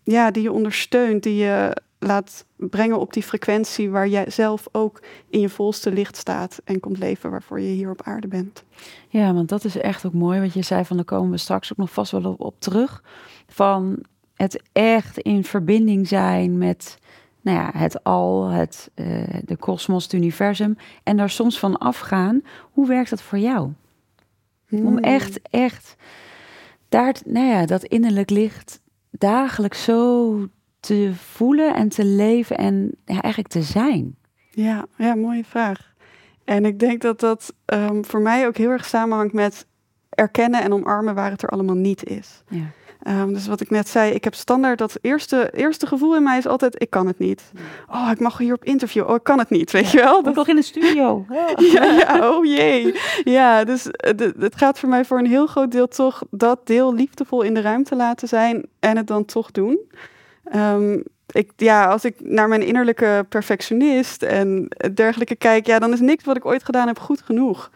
ja, 0.03 0.31
die 0.31 0.43
je 0.43 0.53
ondersteunt. 0.53 1.23
Die 1.23 1.37
je 1.37 1.77
laat 2.03 2.45
brengen 2.57 2.99
op 2.99 3.13
die 3.13 3.23
frequentie 3.23 3.91
waar 3.91 4.09
jij 4.09 4.31
zelf 4.31 4.69
ook 4.73 5.03
in 5.29 5.41
je 5.41 5.49
volste 5.49 5.93
licht 5.93 6.17
staat 6.17 6.61
en 6.65 6.81
komt 6.81 6.99
leven 6.99 7.31
waarvoor 7.31 7.61
je 7.61 7.73
hier 7.73 7.91
op 7.91 8.03
aarde 8.03 8.29
bent. 8.29 8.65
Ja, 9.09 9.35
want 9.35 9.49
dat 9.49 9.65
is 9.65 9.77
echt 9.77 10.07
ook 10.07 10.13
mooi 10.13 10.41
wat 10.41 10.53
je 10.53 10.63
zei 10.63 10.85
van 10.85 10.97
daar 10.97 11.05
komen 11.05 11.31
we 11.31 11.37
straks 11.37 11.73
ook 11.73 11.79
nog 11.79 11.93
vast 11.93 12.13
wel 12.13 12.25
op, 12.25 12.41
op 12.41 12.55
terug. 12.59 13.03
Van 13.47 13.99
het 14.35 14.63
echt 14.73 15.19
in 15.19 15.45
verbinding 15.45 16.09
zijn 16.09 16.59
met 16.59 16.99
nou 17.41 17.59
ja, 17.59 17.71
het 17.75 18.05
al, 18.05 18.49
het, 18.49 18.91
uh, 18.95 19.25
de 19.45 19.57
kosmos, 19.57 20.03
het 20.03 20.13
universum 20.13 20.77
en 21.03 21.17
daar 21.17 21.31
soms 21.31 21.59
van 21.59 21.79
afgaan. 21.79 22.43
Hoe 22.73 22.87
werkt 22.87 23.11
dat 23.11 23.23
voor 23.23 23.39
jou? 23.39 23.73
Om 24.71 24.87
hmm. 24.87 24.99
echt, 24.99 25.41
echt 25.51 25.97
daar, 26.89 27.17
nou 27.25 27.47
ja, 27.47 27.67
dat 27.67 27.85
innerlijk 27.85 28.31
licht 28.31 28.81
dagelijks 29.11 29.85
zo 29.85 30.49
te 30.87 31.13
voelen 31.15 31.75
en 31.75 31.89
te 31.89 32.05
leven 32.05 32.57
en 32.57 32.95
ja, 33.05 33.21
eigenlijk 33.21 33.49
te 33.49 33.63
zijn? 33.63 34.17
Ja, 34.51 34.87
ja, 34.97 35.15
mooie 35.15 35.45
vraag. 35.45 35.93
En 36.45 36.65
ik 36.65 36.79
denk 36.79 37.01
dat 37.01 37.21
dat 37.21 37.55
um, 37.67 38.05
voor 38.05 38.21
mij 38.21 38.47
ook 38.47 38.57
heel 38.57 38.71
erg 38.71 38.85
samenhangt 38.85 39.33
met 39.33 39.67
erkennen 40.09 40.63
en 40.63 40.73
omarmen 40.73 41.15
waar 41.15 41.31
het 41.31 41.43
er 41.43 41.49
allemaal 41.49 41.77
niet 41.77 42.05
is. 42.05 42.43
Ja. 42.49 42.65
Um, 43.09 43.33
dus 43.33 43.47
wat 43.47 43.61
ik 43.61 43.71
net 43.71 43.89
zei, 43.89 44.13
ik 44.13 44.25
heb 44.25 44.35
standaard 44.35 44.79
dat 44.79 44.99
eerste, 45.01 45.51
eerste 45.55 45.87
gevoel 45.87 46.17
in 46.17 46.23
mij 46.23 46.39
is 46.39 46.47
altijd, 46.47 46.83
ik 46.83 46.91
kan 46.91 47.07
het 47.07 47.19
niet. 47.19 47.53
Oh, 47.91 48.09
ik 48.13 48.21
mag 48.21 48.39
hier 48.39 48.55
op 48.55 48.65
interview. 48.65 49.09
Oh, 49.09 49.15
ik 49.15 49.23
kan 49.23 49.39
het 49.39 49.51
niet, 49.51 49.71
weet 49.71 49.91
je 49.91 49.99
wel. 49.99 50.23
Dat... 50.23 50.35
nog 50.35 50.49
in 50.49 50.57
de 50.57 50.63
studio. 50.63 51.27
Ja. 51.29 51.55
ja, 51.99 52.31
oh 52.31 52.45
jee. 52.45 52.95
Ja, 53.25 53.65
dus 53.65 53.87
eh, 53.91 54.19
het 54.39 54.57
gaat 54.57 54.79
voor 54.79 54.89
mij 54.89 55.05
voor 55.05 55.19
een 55.19 55.27
heel 55.27 55.47
groot 55.47 55.71
deel 55.71 55.89
toch 55.89 56.23
dat 56.31 56.67
deel 56.67 56.95
liefdevol 56.95 57.43
in 57.43 57.55
de 57.55 57.61
ruimte 57.61 57.97
laten 57.97 58.29
zijn 58.29 58.67
en 58.79 58.97
het 58.97 59.07
dan 59.07 59.25
toch 59.25 59.51
doen. 59.51 59.79
Um, 60.55 61.03
ik, 61.33 61.53
ja, 61.57 61.87
als 61.87 62.05
ik 62.05 62.15
naar 62.19 62.49
mijn 62.49 62.63
innerlijke 62.63 63.27
perfectionist 63.29 64.23
en 64.23 64.69
dergelijke 64.95 65.37
kijk, 65.37 65.67
ja, 65.67 65.79
dan 65.79 65.93
is 65.93 66.01
niks 66.01 66.25
wat 66.25 66.37
ik 66.37 66.47
ooit 66.47 66.65
gedaan 66.65 66.87
heb 66.87 66.99
goed 66.99 67.23
genoeg. 67.23 67.71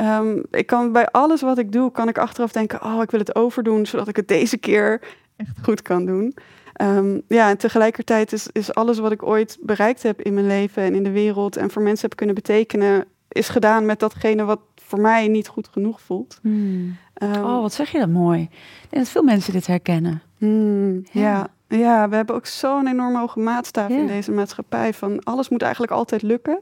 Um, 0.00 0.44
ik 0.50 0.66
kan 0.66 0.92
bij 0.92 1.06
alles 1.06 1.40
wat 1.40 1.58
ik 1.58 1.72
doe, 1.72 1.90
kan 1.90 2.08
ik 2.08 2.18
achteraf 2.18 2.52
denken, 2.52 2.84
oh, 2.84 3.02
ik 3.02 3.10
wil 3.10 3.20
het 3.20 3.34
overdoen, 3.34 3.86
zodat 3.86 4.08
ik 4.08 4.16
het 4.16 4.28
deze 4.28 4.58
keer 4.58 5.00
echt 5.36 5.56
goed 5.62 5.82
kan 5.82 6.04
doen. 6.04 6.34
Um, 6.82 7.22
ja, 7.28 7.48
en 7.48 7.56
tegelijkertijd 7.56 8.32
is, 8.32 8.48
is 8.52 8.74
alles 8.74 8.98
wat 8.98 9.12
ik 9.12 9.22
ooit 9.22 9.58
bereikt 9.60 10.02
heb 10.02 10.20
in 10.20 10.34
mijn 10.34 10.46
leven 10.46 10.82
en 10.82 10.94
in 10.94 11.02
de 11.02 11.10
wereld 11.10 11.56
en 11.56 11.70
voor 11.70 11.82
mensen 11.82 12.08
heb 12.08 12.18
kunnen 12.18 12.34
betekenen, 12.34 13.04
is 13.28 13.48
gedaan 13.48 13.86
met 13.86 14.00
datgene 14.00 14.44
wat 14.44 14.60
voor 14.74 15.00
mij 15.00 15.28
niet 15.28 15.48
goed 15.48 15.68
genoeg 15.68 16.00
voelt. 16.00 16.38
Hmm. 16.42 16.96
oh, 17.20 17.60
wat 17.60 17.72
zeg 17.72 17.90
je 17.90 17.98
dat 17.98 18.08
mooi. 18.08 18.48
En 18.90 18.98
dat 18.98 19.08
veel 19.08 19.22
mensen 19.22 19.52
dit 19.52 19.66
herkennen. 19.66 20.22
Hmm, 20.38 21.02
ja. 21.12 21.20
Ja, 21.20 21.48
we 21.68 22.16
hebben 22.16 22.34
ook 22.34 22.46
zo'n 22.46 22.86
enorm 22.86 23.16
hoge 23.16 23.38
maatstaf 23.38 23.88
in 23.88 24.06
deze 24.06 24.32
maatschappij. 24.32 24.94
Van 24.94 25.22
alles 25.24 25.48
moet 25.48 25.62
eigenlijk 25.62 25.92
altijd 25.92 26.22
lukken. 26.22 26.60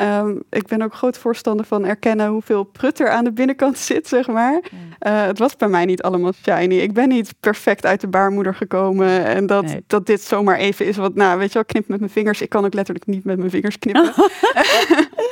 Um, 0.00 0.42
ik 0.50 0.66
ben 0.66 0.82
ook 0.82 0.94
groot 0.94 1.18
voorstander 1.18 1.66
van 1.66 1.84
erkennen 1.84 2.28
hoeveel 2.28 2.64
prut 2.64 3.00
er 3.00 3.10
aan 3.10 3.24
de 3.24 3.32
binnenkant 3.32 3.78
zit, 3.88 4.08
zeg 4.08 4.26
maar. 4.26 4.52
Uh, 4.52 5.24
het 5.24 5.38
was 5.38 5.56
bij 5.56 5.68
mij 5.68 5.84
niet 5.84 6.02
allemaal 6.02 6.32
shiny. 6.32 6.74
Ik 6.74 6.92
ben 6.92 7.08
niet 7.08 7.34
perfect 7.40 7.86
uit 7.86 8.00
de 8.00 8.08
baarmoeder 8.08 8.54
gekomen. 8.54 9.24
En 9.24 9.46
dat, 9.46 9.74
dat 9.86 10.06
dit 10.06 10.22
zomaar 10.22 10.56
even 10.56 10.86
is 10.86 10.96
wat, 10.96 11.14
nou, 11.14 11.38
weet 11.38 11.48
je 11.48 11.54
wel, 11.54 11.64
knip 11.64 11.88
met 11.88 11.98
mijn 11.98 12.10
vingers. 12.10 12.40
Ik 12.40 12.48
kan 12.48 12.64
ook 12.64 12.74
letterlijk 12.74 13.06
niet 13.06 13.24
met 13.24 13.38
mijn 13.38 13.50
vingers 13.50 13.78
knippen. 13.78 14.12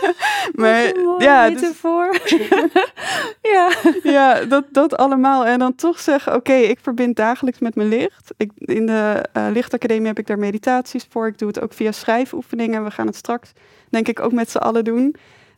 maar 0.61 0.83
ja, 1.18 1.50
dus, 1.50 1.80
ja, 3.42 3.71
ja 4.02 4.44
dat, 4.44 4.64
dat 4.71 4.97
allemaal. 4.97 5.47
En 5.47 5.59
dan 5.59 5.75
toch 5.75 6.00
zeggen, 6.00 6.34
oké, 6.34 6.54
ik 6.54 6.78
verbind 6.82 7.17
dagelijks 7.17 7.58
met 7.58 7.75
mijn 7.75 7.89
licht. 7.89 8.34
Ik, 8.36 8.50
in 8.56 8.86
de 8.86 9.25
uh, 9.36 9.47
lichtacademie 9.52 10.06
heb 10.06 10.19
ik 10.19 10.26
daar 10.26 10.39
meditaties 10.39 11.06
voor. 11.10 11.26
Ik 11.26 11.39
doe 11.39 11.49
het 11.49 11.60
ook 11.60 11.73
via 11.73 11.93
schrijfoefeningen. 11.93 12.84
We 12.84 12.91
gaan 12.91 13.06
het 13.06 13.17
straks 13.17 13.52
denk 13.95 14.09
ik 14.09 14.21
ook 14.21 14.33
met 14.33 14.50
z'n 14.50 14.59
allen 14.59 14.85
doen. 14.85 15.17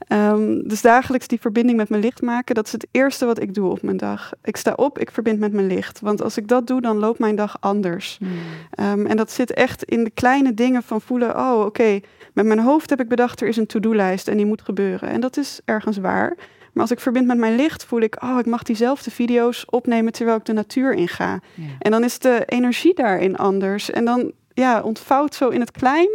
Um, 0.08 0.68
dus 0.68 0.82
dagelijks 0.82 1.26
die 1.26 1.40
verbinding 1.40 1.76
met 1.76 1.88
mijn 1.88 2.02
licht 2.02 2.22
maken, 2.22 2.54
dat 2.54 2.66
is 2.66 2.72
het 2.72 2.86
eerste 2.90 3.26
wat 3.26 3.42
ik 3.42 3.54
doe 3.54 3.70
op 3.70 3.82
mijn 3.82 3.96
dag. 3.96 4.32
Ik 4.42 4.56
sta 4.56 4.72
op, 4.72 4.98
ik 4.98 5.10
verbind 5.10 5.38
met 5.38 5.52
mijn 5.52 5.66
licht. 5.66 6.00
Want 6.00 6.22
als 6.22 6.36
ik 6.36 6.48
dat 6.48 6.66
doe, 6.66 6.80
dan 6.80 6.98
loopt 6.98 7.18
mijn 7.18 7.36
dag 7.36 7.56
anders. 7.60 8.18
Hmm. 8.18 8.98
Um, 9.00 9.06
en 9.06 9.16
dat 9.16 9.30
zit 9.30 9.52
echt 9.52 9.84
in 9.84 10.04
de 10.04 10.10
kleine 10.10 10.54
dingen 10.54 10.82
van 10.82 11.00
voelen, 11.00 11.36
oh 11.36 11.64
oké, 11.64 12.00
met 12.32 12.46
mijn 12.46 12.58
hoofd 12.58 12.90
heb 12.90 13.00
ik 13.00 13.08
bedacht, 13.08 13.40
er 13.40 13.48
is 13.48 13.56
een 13.56 13.66
to-do-lijst 13.66 14.28
en 14.28 14.36
die 14.36 14.46
moet 14.46 14.62
gebeuren. 14.62 15.08
En 15.08 15.20
dat 15.20 15.36
is 15.36 15.60
ergens 15.64 15.96
waar. 15.96 16.36
Maar 16.72 16.82
als 16.82 16.90
ik 16.90 17.00
verbind 17.00 17.26
met 17.26 17.38
mijn 17.38 17.56
licht, 17.56 17.84
voel 17.84 18.00
ik, 18.00 18.22
oh, 18.22 18.38
ik 18.38 18.46
mag 18.46 18.62
diezelfde 18.62 19.10
video's 19.10 19.64
opnemen 19.66 20.12
terwijl 20.12 20.36
ik 20.36 20.44
de 20.44 20.52
natuur 20.52 20.92
inga. 20.94 21.40
En 21.78 21.90
dan 21.90 22.04
is 22.04 22.18
de 22.18 22.42
energie 22.46 22.94
daarin 22.94 23.36
anders. 23.36 23.90
En 23.90 24.04
dan 24.04 24.32
ja, 24.52 24.82
ontvouwt 24.82 25.34
zo 25.34 25.48
in 25.48 25.60
het 25.60 25.70
klein 25.70 26.08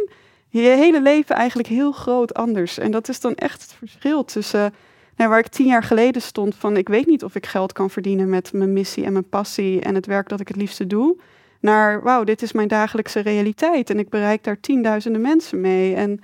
je 0.60 0.68
hele 0.68 1.02
leven 1.02 1.36
eigenlijk 1.36 1.68
heel 1.68 1.92
groot 1.92 2.34
anders. 2.34 2.78
En 2.78 2.90
dat 2.90 3.08
is 3.08 3.20
dan 3.20 3.34
echt 3.34 3.62
het 3.62 3.72
verschil 3.72 4.24
tussen 4.24 4.74
nou, 5.16 5.30
waar 5.30 5.38
ik 5.38 5.48
tien 5.48 5.66
jaar 5.66 5.82
geleden 5.82 6.22
stond 6.22 6.54
van 6.54 6.76
ik 6.76 6.88
weet 6.88 7.06
niet 7.06 7.24
of 7.24 7.34
ik 7.34 7.46
geld 7.46 7.72
kan 7.72 7.90
verdienen 7.90 8.28
met 8.28 8.52
mijn 8.52 8.72
missie 8.72 9.04
en 9.04 9.12
mijn 9.12 9.28
passie 9.28 9.80
en 9.80 9.94
het 9.94 10.06
werk 10.06 10.28
dat 10.28 10.40
ik 10.40 10.48
het 10.48 10.56
liefste 10.56 10.86
doe. 10.86 11.16
Naar 11.60 12.02
wauw, 12.02 12.24
dit 12.24 12.42
is 12.42 12.52
mijn 12.52 12.68
dagelijkse 12.68 13.20
realiteit 13.20 13.90
en 13.90 13.98
ik 13.98 14.08
bereik 14.08 14.44
daar 14.44 14.60
tienduizenden 14.60 15.20
mensen 15.20 15.60
mee. 15.60 15.94
En 15.94 16.20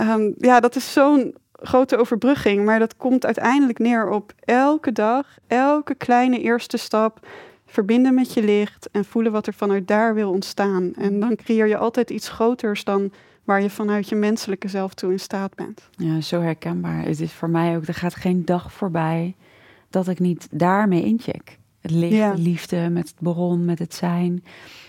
um, 0.00 0.34
ja, 0.38 0.60
dat 0.60 0.76
is 0.76 0.92
zo'n 0.92 1.34
grote 1.52 1.96
overbrugging, 1.96 2.64
maar 2.64 2.78
dat 2.78 2.96
komt 2.96 3.24
uiteindelijk 3.24 3.78
neer 3.78 4.10
op 4.10 4.32
elke 4.44 4.92
dag, 4.92 5.26
elke 5.46 5.94
kleine 5.94 6.40
eerste 6.40 6.76
stap 6.76 7.26
verbinden 7.66 8.14
met 8.14 8.34
je 8.34 8.42
licht 8.42 8.88
en 8.92 9.04
voelen 9.04 9.32
wat 9.32 9.46
er 9.46 9.54
vanuit 9.54 9.88
daar 9.88 10.14
wil 10.14 10.30
ontstaan. 10.30 10.92
En 10.94 11.20
dan 11.20 11.36
creëer 11.36 11.66
je 11.66 11.76
altijd 11.76 12.10
iets 12.10 12.28
groters 12.28 12.84
dan 12.84 13.12
waar 13.46 13.62
je 13.62 13.70
vanuit 13.70 14.08
je 14.08 14.14
menselijke 14.14 14.68
zelf 14.68 14.94
toe 14.94 15.12
in 15.12 15.20
staat 15.20 15.54
bent. 15.54 15.88
Ja, 15.90 16.20
zo 16.20 16.40
herkenbaar. 16.40 17.02
Het 17.02 17.20
is 17.20 17.32
voor 17.32 17.50
mij 17.50 17.76
ook, 17.76 17.86
er 17.86 17.94
gaat 17.94 18.14
geen 18.14 18.44
dag 18.44 18.72
voorbij 18.72 19.34
dat 19.90 20.08
ik 20.08 20.18
niet 20.18 20.48
daarmee 20.50 21.04
incheck. 21.04 21.58
Het 21.80 21.90
licht, 21.90 22.36
de 22.36 22.42
liefde, 22.42 22.88
met 22.90 23.08
het 23.08 23.16
bron, 23.18 23.64
met 23.64 23.78
het 23.78 23.94
zijn. 23.94 24.44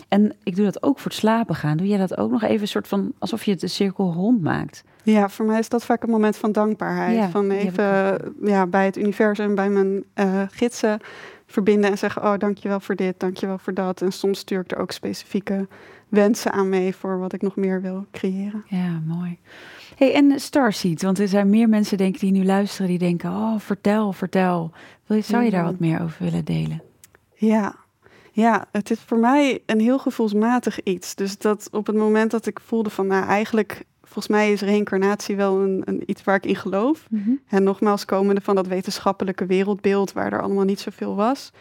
En 0.07 0.35
ik 0.43 0.55
doe 0.55 0.65
dat 0.65 0.83
ook 0.83 0.99
voor 0.99 1.11
het 1.11 1.19
slapen 1.19 1.55
gaan. 1.55 1.77
Doe 1.77 1.87
jij 1.87 1.97
dat 1.97 2.17
ook 2.17 2.31
nog 2.31 2.43
even 2.43 2.61
een 2.61 2.67
soort 2.67 2.87
van 2.87 3.13
alsof 3.19 3.43
je 3.43 3.51
het 3.51 3.59
de 3.59 3.67
cirkel 3.67 4.13
rond 4.13 4.41
maakt? 4.41 4.83
Ja, 5.11 5.29
voor 5.29 5.45
mij 5.45 5.59
is 5.59 5.69
dat 5.69 5.85
vaak 5.85 6.03
een 6.03 6.09
moment 6.09 6.37
van 6.37 6.51
dankbaarheid. 6.51 7.31
van 7.31 7.51
even 7.51 8.19
ja, 8.41 8.65
bij 8.65 8.85
het 8.85 8.97
universum, 8.97 9.55
bij 9.55 9.69
mijn 9.69 10.03
uh, 10.15 10.41
gidsen 10.51 10.99
verbinden 11.45 11.91
en 11.91 11.97
zeggen: 11.97 12.23
Oh, 12.23 12.37
dankjewel 12.37 12.79
voor 12.79 12.95
dit, 12.95 13.19
dankjewel 13.19 13.57
voor 13.57 13.73
dat. 13.73 14.01
En 14.01 14.11
soms 14.11 14.39
stuur 14.39 14.59
ik 14.59 14.71
er 14.71 14.77
ook 14.77 14.91
specifieke 14.91 15.67
wensen 16.07 16.51
aan 16.51 16.69
mee 16.69 16.95
voor 16.95 17.19
wat 17.19 17.33
ik 17.33 17.41
nog 17.41 17.55
meer 17.55 17.81
wil 17.81 18.05
creëren. 18.11 18.63
Ja, 18.65 19.01
mooi. 19.05 19.39
Hey, 19.95 20.13
en 20.13 20.39
Starseed, 20.39 21.01
want 21.01 21.19
er 21.19 21.27
zijn 21.27 21.49
meer 21.49 21.69
mensen 21.69 21.97
denk 21.97 22.13
ik, 22.13 22.19
die 22.19 22.31
nu 22.31 22.45
luisteren 22.45 22.87
die 22.87 22.99
denken, 22.99 23.29
oh, 23.29 23.59
vertel, 23.59 24.13
vertel. 24.13 24.71
Wil 25.05 25.17
je, 25.17 25.23
zou 25.23 25.43
je 25.43 25.51
daar 25.51 25.63
wat 25.63 25.79
meer 25.79 26.01
over 26.01 26.23
willen 26.23 26.45
delen? 26.45 26.81
Ja, 27.33 27.75
ja, 28.31 28.65
het 28.71 28.91
is 28.91 28.99
voor 28.99 29.17
mij 29.17 29.61
een 29.65 29.79
heel 29.79 29.99
gevoelsmatig 29.99 30.83
iets. 30.83 31.15
Dus 31.15 31.37
dat 31.37 31.67
op 31.71 31.87
het 31.87 31.95
moment 31.95 32.31
dat 32.31 32.45
ik 32.45 32.59
voelde 32.59 32.89
van, 32.89 33.07
nou 33.07 33.25
eigenlijk, 33.25 33.83
volgens 34.07 34.27
mij 34.27 34.51
is 34.51 34.61
reïncarnatie 34.61 35.35
wel 35.35 35.59
een, 35.59 35.81
een 35.85 36.03
iets 36.05 36.23
waar 36.23 36.35
ik 36.35 36.45
in 36.45 36.55
geloof. 36.55 37.07
Mhm. 37.09 37.31
En 37.47 37.63
nogmaals 37.63 38.05
komende 38.05 38.41
van 38.41 38.55
dat 38.55 38.67
wetenschappelijke 38.67 39.45
wereldbeeld 39.45 40.13
waar 40.13 40.33
er 40.33 40.41
allemaal 40.41 40.65
niet 40.65 40.79
zoveel 40.79 41.15
was 41.15 41.51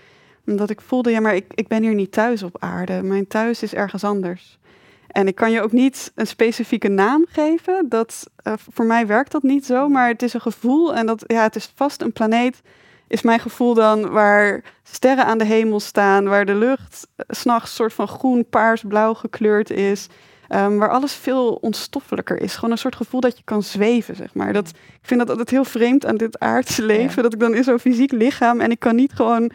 omdat 0.46 0.70
ik 0.70 0.80
voelde, 0.80 1.10
ja, 1.10 1.20
maar 1.20 1.34
ik, 1.34 1.52
ik 1.54 1.68
ben 1.68 1.82
hier 1.82 1.94
niet 1.94 2.12
thuis 2.12 2.42
op 2.42 2.56
aarde. 2.58 3.02
Mijn 3.02 3.26
thuis 3.26 3.62
is 3.62 3.74
ergens 3.74 4.04
anders. 4.04 4.58
En 5.06 5.26
ik 5.26 5.34
kan 5.34 5.50
je 5.50 5.62
ook 5.62 5.72
niet 5.72 6.12
een 6.14 6.26
specifieke 6.26 6.88
naam 6.88 7.24
geven. 7.28 7.88
Dat, 7.88 8.30
uh, 8.46 8.52
voor 8.56 8.84
mij 8.84 9.06
werkt 9.06 9.32
dat 9.32 9.42
niet 9.42 9.66
zo, 9.66 9.88
maar 9.88 10.08
het 10.08 10.22
is 10.22 10.34
een 10.34 10.40
gevoel. 10.40 10.94
En 10.94 11.06
dat, 11.06 11.24
ja, 11.26 11.42
het 11.42 11.56
is 11.56 11.72
vast 11.74 12.02
een 12.02 12.12
planeet, 12.12 12.62
is 13.06 13.22
mijn 13.22 13.40
gevoel 13.40 13.74
dan, 13.74 14.10
waar 14.10 14.62
sterren 14.82 15.24
aan 15.24 15.38
de 15.38 15.44
hemel 15.44 15.80
staan, 15.80 16.24
waar 16.24 16.44
de 16.44 16.54
lucht 16.54 17.06
uh, 17.16 17.24
s'nachts 17.28 17.74
soort 17.74 17.92
van 17.92 18.08
groen, 18.08 18.48
paars, 18.48 18.82
blauw 18.88 19.14
gekleurd 19.14 19.70
is. 19.70 20.08
Um, 20.48 20.78
waar 20.78 20.90
alles 20.90 21.14
veel 21.14 21.54
onstoffelijker 21.54 22.40
is. 22.40 22.54
Gewoon 22.54 22.70
een 22.70 22.78
soort 22.78 22.96
gevoel 22.96 23.20
dat 23.20 23.36
je 23.36 23.44
kan 23.44 23.62
zweven, 23.62 24.16
zeg 24.16 24.34
maar. 24.34 24.52
Dat, 24.52 24.68
ik 24.68 24.98
vind 25.02 25.20
dat 25.20 25.30
altijd 25.30 25.50
heel 25.50 25.64
vreemd 25.64 26.06
aan 26.06 26.16
dit 26.16 26.38
aardse 26.38 26.82
leven. 26.82 27.22
Dat 27.22 27.32
ik 27.32 27.40
dan 27.40 27.54
in 27.54 27.64
zo'n 27.64 27.78
fysiek 27.78 28.12
lichaam 28.12 28.60
en 28.60 28.70
ik 28.70 28.78
kan 28.78 28.94
niet 28.94 29.12
gewoon 29.12 29.50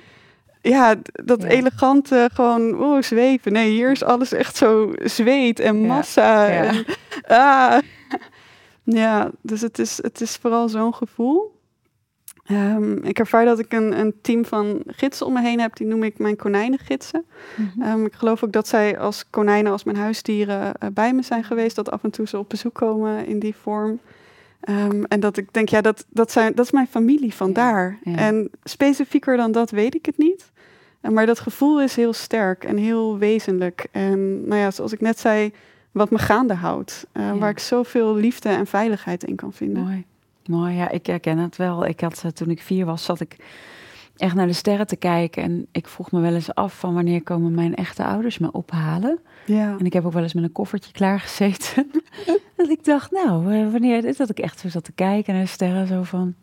ja, 0.62 0.96
dat 1.12 1.44
elegante 1.44 2.30
gewoon 2.34 2.82
oh, 2.82 3.02
zweven. 3.02 3.52
Nee, 3.52 3.70
hier 3.70 3.92
is 3.92 4.04
alles 4.04 4.32
echt 4.32 4.56
zo 4.56 4.94
zweet 4.96 5.60
en 5.60 5.86
massa. 5.86 6.48
Ja, 6.48 6.64
en, 6.64 6.86
ah. 7.28 7.78
ja 9.04 9.32
dus 9.42 9.62
het 9.62 9.80
is, 9.80 10.00
het 10.02 10.22
is 10.22 10.36
vooral 10.36 10.70
zo'n 10.70 10.94
gevoel. 10.94 11.60
Ehm, 12.46 12.94
ik 12.94 13.20
ervaar 13.20 13.46
dat 13.46 13.60
ik 13.60 13.74
een, 13.74 14.00
een, 14.00 14.14
team 14.22 14.46
van 14.46 14.82
gidsen 14.86 15.26
om 15.26 15.34
me 15.34 15.42
heen 15.42 15.60
heb, 15.60 15.76
die 15.76 15.88
noem 15.88 16.04
ik 16.04 16.18
mijn 16.18 16.36
konijnengidsen. 16.36 17.26
Mm 17.56 17.84
um, 17.84 18.06
ik 18.06 18.14
geloof 18.14 18.44
ook 18.44 18.52
dat 18.52 18.68
zij 18.68 19.00
als 19.00 19.30
konijnen, 19.30 19.72
als 19.72 19.84
mijn 19.84 19.98
huisdieren 19.98 20.74
uh, 20.84 20.90
bij 20.94 21.14
me 21.14 21.22
zijn 21.22 21.44
geweest, 21.44 21.76
dat 21.76 21.92
af 21.92 22.04
en 22.04 22.12
toe 22.12 22.28
ze 22.28 22.38
op 22.38 22.50
bezoek 22.50 22.74
komen 22.74 23.26
in 23.26 23.40
die 23.40 23.56
vorm. 23.56 24.00
Um, 24.70 25.06
en 25.06 25.20
dat 25.20 25.38
ik 25.38 25.54
denk, 25.54 25.70
ja, 25.70 25.82
dat, 25.82 26.06
dat, 26.10 26.32
zijn, 26.32 26.56
dat 26.56 26.66
is 26.66 26.72
mijn 26.72 26.88
familie 26.88 27.34
vandaar. 27.34 28.00
Ja, 28.04 28.12
ja. 28.12 28.18
En 28.18 28.50
specifieker 28.64 29.38
dan 29.38 29.52
dat 29.52 29.70
weet 29.70 29.96
ik 29.96 30.06
het 30.06 30.18
niet. 30.18 30.52
Maar 31.02 31.26
dat 31.26 31.40
gevoel 31.40 31.82
is 31.82 31.96
heel 31.96 32.14
sterk 32.14 32.64
en 32.64 32.78
heel 32.78 33.18
wezenlijk. 33.18 33.88
En 33.92 34.48
nou 34.48 34.62
ja, 34.62 34.72
zoals 34.72 34.92
ik 34.92 35.02
net 35.02 35.20
zei, 35.20 35.54
wat 35.92 36.10
me 36.10 36.18
gaande 36.18 36.54
houdt. 36.54 37.08
Uh, 37.14 37.24
ja. 37.24 37.38
Waar 37.38 37.50
ik 37.50 37.60
zoveel 37.60 38.16
liefde 38.16 38.50
en 38.50 38.68
veiligheid 38.68 39.24
in 39.24 39.36
kan 39.36 39.54
vinden. 39.54 39.84
Mooi. 39.84 40.06
Mooi, 40.46 40.76
ja, 40.76 40.90
ik 40.90 41.06
herken 41.06 41.38
het 41.38 41.56
wel. 41.56 41.86
Ik 41.86 42.00
had, 42.00 42.26
toen 42.34 42.50
ik 42.50 42.62
vier 42.62 42.86
was, 42.86 43.04
zat 43.04 43.20
ik 43.20 43.36
echt 44.18 44.36
naar 44.36 44.48
de 44.48 44.54
sterren 44.54 44.88
te 44.88 44.96
kijken. 44.96 45.44
En 45.44 45.68
ik 45.72 45.88
vroeg 45.88 46.12
me 46.12 46.20
wel 46.20 46.34
eens 46.34 46.54
af 46.54 46.80
van 46.80 46.94
wanneer 46.94 47.24
komen 47.24 47.54
mijn 47.54 47.76
echte 47.76 48.04
ouders 48.04 48.38
me 48.38 48.52
ophalen. 48.52 49.20
Ja. 49.46 49.76
En 49.80 49.86
ik 49.86 49.94
heb 49.94 50.06
ook 50.06 50.14
wel 50.14 50.24
eens 50.24 50.34
met 50.34 50.44
een 50.44 50.52
koffertje 50.52 50.92
klaargezeten. 50.92 51.92
dat 52.56 52.70
ik 52.78 52.84
dacht, 52.84 53.12
nou, 53.12 53.54
eh, 53.54 53.72
wanneer 53.72 54.06
is 54.06 54.18
dat 54.18 54.30
ik 54.30 54.40
echt 54.40 54.60
zo 54.60 54.70
zat 54.70 54.84
te 54.84 54.92
kijken 54.92 55.34
naar 55.34 55.44
de 55.44 55.50
sterren. 55.50 55.88
Zo 55.88 56.04
van, 56.04 56.22
een 56.22 56.36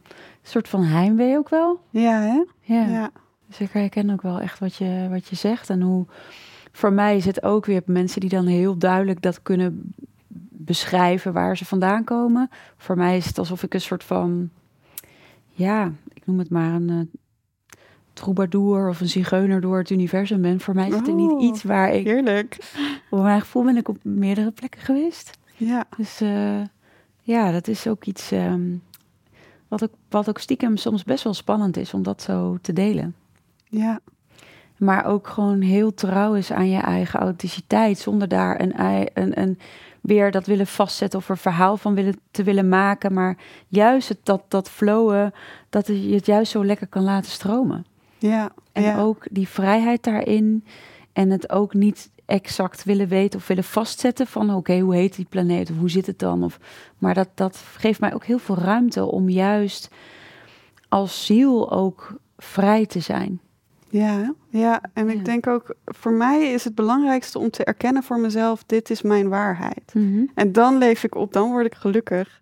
soort 0.42 0.68
van 0.68 0.82
heimwee 0.82 1.36
ook 1.36 1.48
wel. 1.48 1.80
Ja, 1.90 2.20
hè? 2.20 2.44
Ja. 2.60 2.86
ja. 2.86 3.10
Dus 3.46 3.60
ik 3.60 3.70
herken 3.72 4.10
ook 4.10 4.22
wel 4.22 4.40
echt 4.40 4.58
wat 4.58 4.74
je, 4.74 5.06
wat 5.10 5.28
je 5.28 5.36
zegt. 5.36 5.70
En 5.70 5.80
hoe, 5.80 6.06
voor 6.72 6.92
mij 6.92 7.16
is 7.16 7.24
het 7.24 7.42
ook 7.42 7.66
weer 7.66 7.82
mensen 7.86 8.20
die 8.20 8.30
dan 8.30 8.46
heel 8.46 8.78
duidelijk 8.78 9.22
dat 9.22 9.42
kunnen 9.42 9.94
beschrijven 10.60 11.32
waar 11.32 11.56
ze 11.56 11.64
vandaan 11.64 12.04
komen. 12.04 12.50
Voor 12.76 12.96
mij 12.96 13.16
is 13.16 13.26
het 13.26 13.38
alsof 13.38 13.62
ik 13.62 13.74
een 13.74 13.80
soort 13.80 14.04
van, 14.04 14.50
ja, 15.50 15.92
ik 16.12 16.26
noem 16.26 16.38
het 16.38 16.50
maar 16.50 16.74
een 16.74 16.90
uh, 16.90 17.00
troubadour 18.12 18.88
of 18.88 19.00
een 19.00 19.08
zigeuner 19.08 19.60
door 19.60 19.78
het 19.78 19.90
universum 19.90 20.42
ben. 20.42 20.60
Voor 20.60 20.74
mij 20.74 20.88
is 20.88 20.94
het 20.94 21.08
oh, 21.08 21.14
niet 21.14 21.42
iets 21.42 21.62
waar 21.62 21.92
ik... 21.92 22.06
Heerlijk. 22.06 22.56
Voor 23.08 23.22
mijn 23.22 23.40
gevoel 23.40 23.64
ben 23.64 23.76
ik 23.76 23.88
op 23.88 23.98
meerdere 24.02 24.50
plekken 24.50 24.80
geweest. 24.80 25.38
Ja. 25.56 25.84
Dus 25.96 26.22
uh, 26.22 26.60
ja, 27.22 27.50
dat 27.50 27.68
is 27.68 27.86
ook 27.86 28.04
iets 28.04 28.32
um, 28.32 28.82
wat, 29.68 29.82
ook, 29.82 29.92
wat 30.08 30.28
ook 30.28 30.38
stiekem 30.38 30.76
soms 30.76 31.04
best 31.04 31.24
wel 31.24 31.34
spannend 31.34 31.76
is 31.76 31.94
om 31.94 32.02
dat 32.02 32.22
zo 32.22 32.58
te 32.60 32.72
delen. 32.72 33.14
Ja. 33.64 34.00
Maar 34.76 35.04
ook 35.04 35.26
gewoon 35.26 35.60
heel 35.60 35.94
trouw 35.94 36.34
is 36.34 36.52
aan 36.52 36.70
je 36.70 36.80
eigen 36.80 37.20
authenticiteit. 37.20 37.98
Zonder 37.98 38.28
daar 38.28 38.60
een, 38.60 38.82
een, 39.14 39.40
een, 39.40 39.58
weer 40.00 40.30
dat 40.30 40.46
willen 40.46 40.66
vastzetten 40.66 41.18
of 41.18 41.28
een 41.28 41.36
verhaal 41.36 41.76
van 41.76 41.94
willen, 41.94 42.20
te 42.30 42.42
willen 42.42 42.68
maken. 42.68 43.12
Maar 43.12 43.36
juist 43.68 44.08
het, 44.08 44.18
dat, 44.22 44.42
dat 44.48 44.70
flowen, 44.70 45.32
dat 45.70 45.86
je 45.86 46.14
het 46.14 46.26
juist 46.26 46.50
zo 46.50 46.64
lekker 46.64 46.86
kan 46.86 47.02
laten 47.02 47.30
stromen. 47.30 47.86
Ja, 48.18 48.50
en 48.72 48.82
ja. 48.82 49.00
ook 49.00 49.26
die 49.30 49.48
vrijheid 49.48 50.04
daarin. 50.04 50.64
En 51.12 51.30
het 51.30 51.50
ook 51.50 51.74
niet 51.74 52.10
exact 52.24 52.84
willen 52.84 53.08
weten 53.08 53.38
of 53.38 53.46
willen 53.46 53.64
vastzetten 53.64 54.26
van 54.26 54.48
oké, 54.48 54.58
okay, 54.58 54.80
hoe 54.80 54.94
heet 54.94 55.16
die 55.16 55.26
planeet 55.28 55.70
of 55.70 55.76
hoe 55.76 55.90
zit 55.90 56.06
het 56.06 56.18
dan? 56.18 56.44
Of, 56.44 56.58
maar 56.98 57.14
dat, 57.14 57.28
dat 57.34 57.56
geeft 57.76 58.00
mij 58.00 58.14
ook 58.14 58.24
heel 58.24 58.38
veel 58.38 58.56
ruimte 58.56 59.04
om 59.04 59.28
juist 59.28 59.90
als 60.88 61.26
ziel 61.26 61.72
ook 61.72 62.14
vrij 62.36 62.86
te 62.86 63.00
zijn. 63.00 63.40
Ja, 63.88 64.34
ja, 64.48 64.80
en 64.92 65.06
ja. 65.06 65.12
ik 65.12 65.24
denk 65.24 65.46
ook, 65.46 65.74
voor 65.84 66.12
mij 66.12 66.52
is 66.52 66.64
het 66.64 66.74
belangrijkste 66.74 67.38
om 67.38 67.50
te 67.50 67.64
erkennen 67.64 68.02
voor 68.02 68.18
mezelf, 68.18 68.64
dit 68.66 68.90
is 68.90 69.02
mijn 69.02 69.28
waarheid. 69.28 69.90
Mm 69.94 70.12
-hmm. 70.12 70.30
En 70.34 70.52
dan 70.52 70.78
leef 70.78 71.04
ik 71.04 71.14
op, 71.14 71.32
dan 71.32 71.50
word 71.50 71.66
ik 71.66 71.74
gelukkig. 71.74 72.40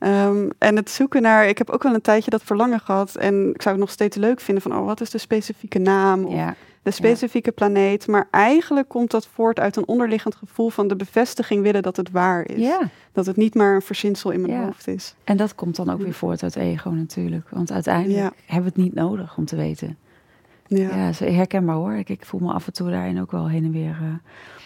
Um, 0.00 0.50
en 0.58 0.76
het 0.76 0.90
zoeken 0.90 1.22
naar, 1.22 1.48
ik 1.48 1.58
heb 1.58 1.70
ook 1.70 1.82
wel 1.82 1.94
een 1.94 2.00
tijdje 2.00 2.30
dat 2.30 2.42
verlangen 2.42 2.80
gehad 2.80 3.16
en 3.16 3.50
ik 3.54 3.62
zou 3.62 3.74
het 3.74 3.84
nog 3.84 3.90
steeds 3.90 4.16
leuk 4.16 4.40
vinden 4.40 4.62
van, 4.62 4.76
oh, 4.76 4.84
wat 4.84 5.00
is 5.00 5.10
de 5.10 5.18
specifieke 5.18 5.78
naam 5.78 6.24
of 6.24 6.32
ja. 6.32 6.54
de 6.82 6.90
specifieke 6.90 7.48
ja. 7.48 7.54
planeet. 7.54 8.06
Maar 8.06 8.28
eigenlijk 8.30 8.88
komt 8.88 9.10
dat 9.10 9.26
voort 9.26 9.60
uit 9.60 9.76
een 9.76 9.86
onderliggend 9.88 10.34
gevoel 10.34 10.70
van 10.70 10.88
de 10.88 10.96
bevestiging 10.96 11.62
willen 11.62 11.82
dat 11.82 11.96
het 11.96 12.10
waar 12.10 12.48
is. 12.48 12.60
Ja. 12.60 12.90
Dat 13.12 13.26
het 13.26 13.36
niet 13.36 13.54
maar 13.54 13.74
een 13.74 13.82
verzinsel 13.82 14.30
in 14.30 14.40
mijn 14.40 14.64
hoofd 14.64 14.88
is. 14.88 15.14
En 15.24 15.36
dat 15.36 15.54
komt 15.54 15.76
dan 15.76 15.90
ook 15.90 16.02
weer 16.02 16.14
voort 16.14 16.42
uit 16.42 16.56
ego 16.56 16.90
natuurlijk, 16.90 17.48
want 17.48 17.72
uiteindelijk 17.72 18.34
hebben 18.46 18.72
we 18.72 18.80
het 18.80 18.84
niet 18.84 18.94
nodig 18.94 19.36
om 19.36 19.44
te 19.44 19.56
weten. 19.56 19.98
Ja, 20.68 21.10
ja 21.18 21.32
herkenbaar 21.32 21.76
hoor. 21.76 21.92
Ik, 21.92 22.08
ik, 22.08 22.24
voel 22.24 22.40
me 22.40 22.52
af 22.52 22.66
en 22.66 22.72
toe 22.72 22.90
daarin 22.90 23.20
ook 23.20 23.30
wel 23.30 23.48
heen 23.48 23.64
en 23.64 23.72
weer 23.72 23.98
uh, 24.02 24.14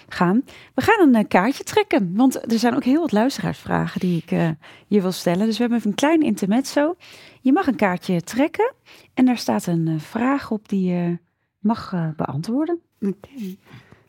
gaan. 0.08 0.42
We 0.74 0.82
gaan 0.82 1.08
een 1.08 1.22
uh, 1.22 1.28
kaartje 1.28 1.64
trekken, 1.64 2.12
want 2.16 2.52
er 2.52 2.58
zijn 2.58 2.74
ook 2.74 2.84
heel 2.84 3.00
wat 3.00 3.12
luisteraarsvragen 3.12 4.00
die 4.00 4.22
ik 4.22 4.30
uh, 4.30 4.48
je 4.86 5.00
wil 5.00 5.12
stellen. 5.12 5.46
Dus 5.46 5.54
we 5.54 5.60
hebben 5.60 5.78
even 5.78 5.90
een 5.90 5.96
klein 5.96 6.22
intermezzo. 6.22 6.94
Je 7.40 7.52
mag 7.52 7.66
een 7.66 7.76
kaartje 7.76 8.22
trekken 8.22 8.72
en 9.14 9.24
daar 9.24 9.38
staat 9.38 9.66
een 9.66 10.00
vraag 10.00 10.50
op 10.50 10.68
die 10.68 10.92
je 10.92 11.18
mag 11.58 11.94
beantwoorden. 12.16 12.80
Oké. 13.00 13.14
Okay. 13.16 13.58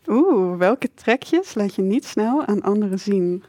Oeh, 0.07 0.57
welke 0.57 0.93
trekjes 0.93 1.55
laat 1.55 1.75
je 1.75 1.81
niet 1.81 2.05
snel 2.05 2.45
aan 2.45 2.61
anderen 2.61 2.99
zien? 2.99 3.43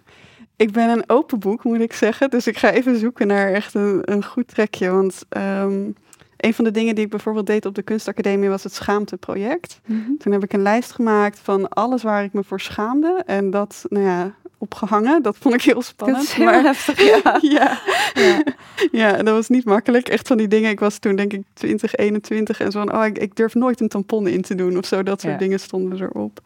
Ik 0.57 0.73
ben 0.73 0.89
een 0.89 1.05
open 1.07 1.39
boek, 1.39 1.65
moet 1.65 1.81
ik 1.81 1.93
zeggen. 1.93 2.31
Dus 2.31 2.47
ik 2.47 2.59
ga 2.59 2.71
even 2.71 2.99
zoeken 2.99 3.27
naar 3.27 3.53
echt 3.53 3.75
een, 3.75 4.01
een 4.05 4.25
goed 4.25 4.49
trekje. 4.49 4.91
Want 4.91 5.25
um, 5.37 5.95
een 6.45 6.55
van 6.55 6.65
de 6.65 6.71
dingen 6.71 6.95
die 6.95 7.05
ik 7.05 7.11
bijvoorbeeld 7.11 7.47
deed 7.47 7.67
op 7.67 7.75
de 7.75 7.83
kunstacademie 7.83 8.49
was 8.49 8.63
het 8.63 8.75
schaamteproject. 8.75 9.81
Mhm. 9.87 10.17
Toen 10.19 10.33
heb 10.33 10.43
ik 10.43 10.53
een 10.53 10.63
lijst 10.63 10.93
gemaakt 10.93 11.39
van 11.43 11.69
alles 11.69 12.03
waar 12.03 12.25
ik 12.25 12.33
me 12.33 12.45
voor 12.45 12.61
schaamde. 12.61 13.23
En 13.27 13.51
dat, 13.51 13.85
nou 13.89 14.05
ja, 14.05 14.35
opgehangen. 14.59 15.23
Dat 15.23 15.37
vond 15.37 15.55
ik 15.55 15.63
heel 15.63 15.83
spannend. 15.83 16.33
Heel 16.33 16.45
maar, 16.45 16.63
heftig, 16.63 17.03
ja. 17.03 17.39
ja. 17.59 17.81
ja. 18.15 18.43
ja, 18.93 19.13
dat 19.23 19.35
was 19.35 19.49
niet 19.49 19.65
makkelijk. 19.65 20.09
Echt 20.09 20.27
van 20.27 20.37
die 20.37 20.49
dingen. 20.49 20.71
Ik 20.71 20.81
was 20.81 20.99
toen 20.99 21.17
denk 21.17 21.33
ik 21.33 21.43
20, 21.53 21.95
21 21.95 22.61
en 22.61 22.73
zo 22.73 22.79
van, 22.79 22.97
oh, 22.97 23.05
ik, 23.05 23.19
ik 23.19 23.37
durf 23.37 23.55
nooit 23.55 23.81
een 23.81 23.89
tampon 23.89 24.27
in 24.27 24.43
te 24.43 24.55
doen 24.55 24.79
of 24.79 24.87
zo. 24.87 25.03
Dat 25.03 25.21
soort 25.21 25.33
Ja. 25.33 25.39
dingen 25.39 25.61
stonden 25.61 26.01
erop. 26.01 26.41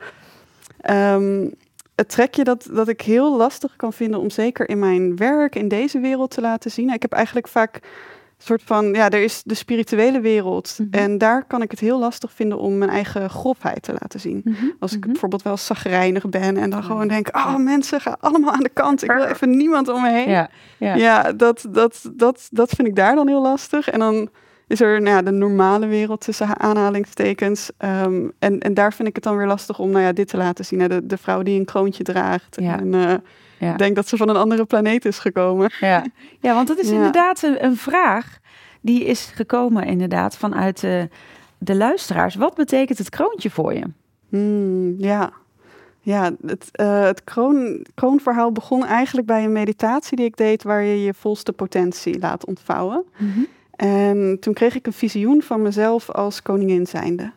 Ehm, 0.81 1.49
het 1.95 2.09
trekje 2.09 2.45
dat, 2.45 2.69
dat 2.73 2.89
ik 2.89 3.01
heel 3.01 3.37
lastig 3.37 3.77
kan 3.77 3.93
vinden 3.93 4.21
om 4.21 4.31
zeker 4.31 4.69
in 4.69 4.79
mijn 4.79 5.17
werk 5.17 5.55
in 5.55 5.69
deze 5.69 5.99
wereld 5.99 6.31
te 6.31 6.41
laten 6.41 6.71
zien. 6.71 6.91
Ik 6.91 7.03
heb 7.03 7.13
eigenlijk 7.13 7.49
vaak 7.49 7.81
soort 8.39 8.63
van, 8.65 8.93
ja, 8.93 9.11
er 9.11 9.23
is 9.23 9.43
de 9.45 9.55
spirituele 9.55 10.21
wereld. 10.21 10.79
Mhm. 10.79 10.89
En 10.91 11.19
daar 11.19 11.45
kan 11.45 11.63
ik 11.63 11.71
het 11.71 11.81
heel 11.81 11.99
lastig 11.99 12.33
vinden 12.33 12.59
om 12.59 12.79
mijn 12.79 12.91
eigen 12.91 13.31
grofheid 13.31 13.83
te 13.83 13.93
laten 13.93 14.21
zien. 14.21 14.41
Mhm, 14.45 14.67
Als 14.79 14.93
ik 14.93 15.01
mhm. 15.01 15.11
bijvoorbeeld 15.11 15.43
wel 15.43 15.57
zagrijnig 15.57 16.29
ben 16.29 16.57
en 16.57 16.71
dan 16.71 16.83
gewoon 16.85 17.09
denk, 17.09 17.37
oh 17.37 17.57
mensen, 17.57 18.01
gaan 18.01 18.21
allemaal 18.21 18.53
aan 18.53 18.63
de 18.63 18.69
kant. 18.69 19.03
Ik 19.03 19.11
wil 19.11 19.25
even 19.25 19.57
niemand 19.57 19.89
om 19.89 20.03
me 20.03 20.11
heen. 20.11 20.31
Ja, 20.31 20.51
ja. 20.77 20.95
Ja, 20.95 21.33
dat, 21.33 21.67
dat, 21.71 22.11
dat, 22.13 22.49
dat 22.51 22.71
vind 22.71 22.89
ik 22.89 22.97
daar 22.97 23.15
dan 23.15 23.29
heel 23.29 23.43
lastig. 23.43 23.91
En 23.91 23.99
dan 23.99 24.29
is 24.67 24.81
er 24.81 25.03
nou 25.03 25.17
ja, 25.17 25.23
de 25.23 25.31
normale 25.31 25.87
wereld 25.87 26.21
tussen 26.21 26.61
aanhalingstekens. 26.61 27.71
Ehm, 27.77 28.29
en, 28.39 28.61
en 28.61 28.75
daar 28.75 28.93
vind 28.93 29.09
ik 29.09 29.15
het 29.15 29.25
dan 29.25 29.37
weer 29.37 29.47
lastig 29.47 29.79
om 29.79 29.91
nou 29.91 30.05
ja, 30.05 30.13
dit 30.13 30.29
te 30.29 30.37
laten 30.37 30.65
zien. 30.65 30.81
Hè? 30.81 30.89
De, 30.89 31.07
de 31.07 31.19
vrouw 31.19 31.43
die 31.43 31.59
een 31.59 31.65
kroontje 31.65 32.05
draagt. 32.05 32.57
Ja. 32.61 32.79
En 32.79 32.95
eh 32.95 33.15
Ja. 33.59 33.77
denkt 33.77 33.95
dat 33.97 34.09
ze 34.09 34.17
van 34.17 34.29
een 34.29 34.37
andere 34.37 34.65
planeet 34.65 35.05
is 35.05 35.19
gekomen. 35.19 35.71
Ja. 35.81 36.05
ja, 36.41 36.55
want 36.55 36.69
dat 36.69 36.79
is 36.79 36.89
Ja. 36.89 36.95
inderdaad 36.95 37.43
een, 37.43 37.65
een 37.65 37.77
vraag 37.77 38.39
die 38.81 39.05
is 39.05 39.31
gekomen 39.35 39.85
inderdaad 39.85 40.37
vanuit 40.37 40.81
de, 40.81 41.09
de 41.59 41.75
luisteraars. 41.77 42.35
Wat 42.35 42.55
betekent 42.55 42.99
het 42.99 43.09
kroontje 43.11 43.51
voor 43.51 43.75
je? 43.75 43.85
Hmm, 44.29 44.95
ja. 44.99 45.31
Ja, 46.01 46.31
het, 46.47 46.69
eh, 46.73 47.03
het 47.03 47.25
kroon, 47.25 47.87
kroonverhaal 47.95 48.53
begon 48.53 48.85
eigenlijk 48.87 49.27
bij 49.27 49.45
een 49.45 49.53
meditatie 49.53 50.17
die 50.17 50.27
ik 50.27 50.37
deed... 50.37 50.63
waar 50.63 50.83
je 50.83 51.03
je 51.05 51.15
volste 51.15 51.53
potentie 51.53 52.19
laat 52.19 52.47
ontvouwen. 52.47 53.05
En 53.79 54.37
toen 54.41 54.55
kreeg 54.55 54.75
ik 54.75 54.87
een 54.87 54.93
visioen 54.93 55.43
van 55.43 55.63
mezelf 55.63 56.11
als 56.11 56.43
koningin 56.43 56.87
zijnde. 56.87 57.33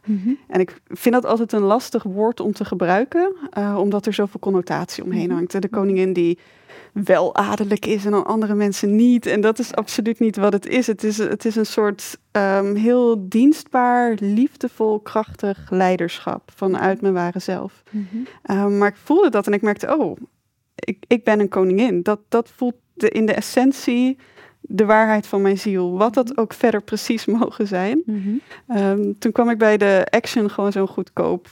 En 0.47 0.59
ik 0.59 0.81
vind 0.87 1.15
dat 1.15 1.25
altijd 1.25 1.51
een 1.51 1.61
lastig 1.61 2.03
woord 2.03 2.39
om 2.39 2.53
te 2.53 2.65
gebruiken, 2.65 3.35
eh, 3.49 3.77
omdat 3.79 4.05
er 4.05 4.13
zoveel 4.13 4.39
connotatie 4.39 5.03
omheen 5.03 5.27
Mhm. 5.27 5.35
hangt. 5.35 5.61
De 5.61 5.69
koningin 5.69 6.13
die 6.13 6.37
wel 6.93 7.35
adellijk 7.35 7.85
is 7.85 8.05
en 8.05 8.11
dan 8.11 8.25
andere 8.25 8.55
mensen 8.55 8.95
niet. 8.95 9.25
En 9.25 9.41
dat 9.41 9.59
is 9.59 9.73
absoluut 9.73 10.19
niet 10.19 10.35
wat 10.35 10.53
het 10.53 10.65
is. 10.67 10.87
Het 10.87 11.03
is, 11.03 11.17
het 11.17 11.45
is 11.45 11.55
een 11.55 11.65
soort 11.65 12.17
ehm, 12.31 12.75
heel 12.75 13.29
dienstbaar, 13.29 14.17
liefdevol, 14.19 14.99
krachtig 14.99 15.69
leiderschap 15.69 16.51
vanuit 16.55 17.01
mijn 17.01 17.13
ware 17.13 17.39
zelf. 17.39 17.83
Um, 18.51 18.77
maar 18.77 18.87
ik 18.87 18.95
voelde 19.03 19.29
dat 19.29 19.47
en 19.47 19.53
ik 19.53 19.61
merkte, 19.61 19.97
oh, 19.97 20.17
ik, 20.75 21.03
ik 21.07 21.23
ben 21.23 21.39
een 21.39 21.49
koningin. 21.49 22.03
Dat, 22.03 22.19
dat 22.29 22.49
voelt 22.55 22.75
de, 22.93 23.09
in 23.09 23.25
de 23.25 23.33
essentie 23.33 24.17
de 24.71 24.85
waarheid 24.85 25.27
van 25.27 25.41
mijn 25.41 25.57
ziel. 25.57 25.97
Wat 25.97 26.13
dat 26.13 26.37
ook 26.37 26.53
verder 26.53 26.81
precies 26.81 27.25
mogen 27.39 27.67
zijn. 27.67 28.03
Um, 28.77 29.15
toen 29.19 29.31
kwam 29.31 29.49
ik 29.49 29.57
bij 29.57 29.77
de 29.77 30.07
Action 30.09 30.49
gewoon 30.49 30.71
zo'n 30.71 30.87
goedkoop 30.87 31.47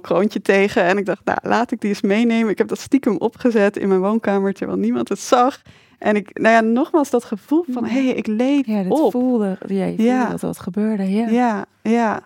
kroontje 0.00 0.42
tegen. 0.42 0.82
En 0.82 0.98
ik 0.98 1.06
dacht, 1.06 1.24
nou, 1.24 1.38
laat 1.42 1.70
ik 1.70 1.80
die 1.80 1.88
eens 1.88 2.00
meenemen. 2.00 2.50
Ik 2.50 2.58
heb 2.58 2.68
dat 2.68 2.78
stiekem 2.80 3.16
opgezet 3.18 3.76
in 3.76 3.88
mijn 3.88 4.00
woonkamer, 4.00 4.52
terwijl 4.52 4.78
niemand 4.78 5.08
het 5.08 5.18
zag. 5.18 5.62
En 5.98 6.16
ik, 6.16 6.38
nou 6.38 6.54
ja, 6.54 6.60
nogmaals 6.60 7.10
dat 7.10 7.24
gevoel 7.24 7.64
van, 7.68 7.84
hé, 7.84 8.04
hey, 8.04 8.14
ik 8.14 8.26
leef 8.26 8.66
Ja, 8.66 8.82
dat 8.82 9.00
op. 9.00 9.10
voelde, 9.10 9.58
ja, 9.66 9.84
je 9.84 9.96
voelde 9.96 10.02
Ja. 10.02 10.30
dat 10.30 10.40
dat 10.40 10.58
gebeurde. 10.58 11.10
Ja. 11.10 11.28
Ja, 11.28 11.64
ja. 11.82 12.20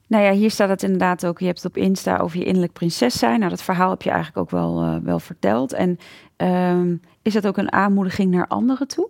nou 0.08 0.24
ja, 0.24 0.32
hier 0.32 0.52
staat 0.52 0.70
het 0.70 0.84
inderdaad 0.84 1.26
ook. 1.26 1.39
Je 1.39 1.46
hebt 1.46 1.63
het 1.63 1.76
op 1.76 1.78
Insta 1.78 2.18
over 2.18 2.38
je 2.38 2.46
innerlijk 2.46 2.74
prinses 2.74 3.20
zijn. 3.20 3.39
Nou, 3.39 3.50
dat 3.50 3.62
verhaal 3.62 3.89
heb 3.89 4.02
je 4.02 4.10
eigenlijk 4.10 4.39
ook 4.39 4.50
wel, 4.50 4.84
uh, 4.84 4.96
wel 5.04 5.20
verteld. 5.20 5.74
En 5.74 6.00
um, 6.38 7.02
is 7.22 7.34
dat 7.34 7.48
ook 7.48 7.58
een 7.58 7.72
aanmoediging 7.72 8.32
naar 8.32 8.48
anderen 8.48 8.88
toe? 8.88 9.10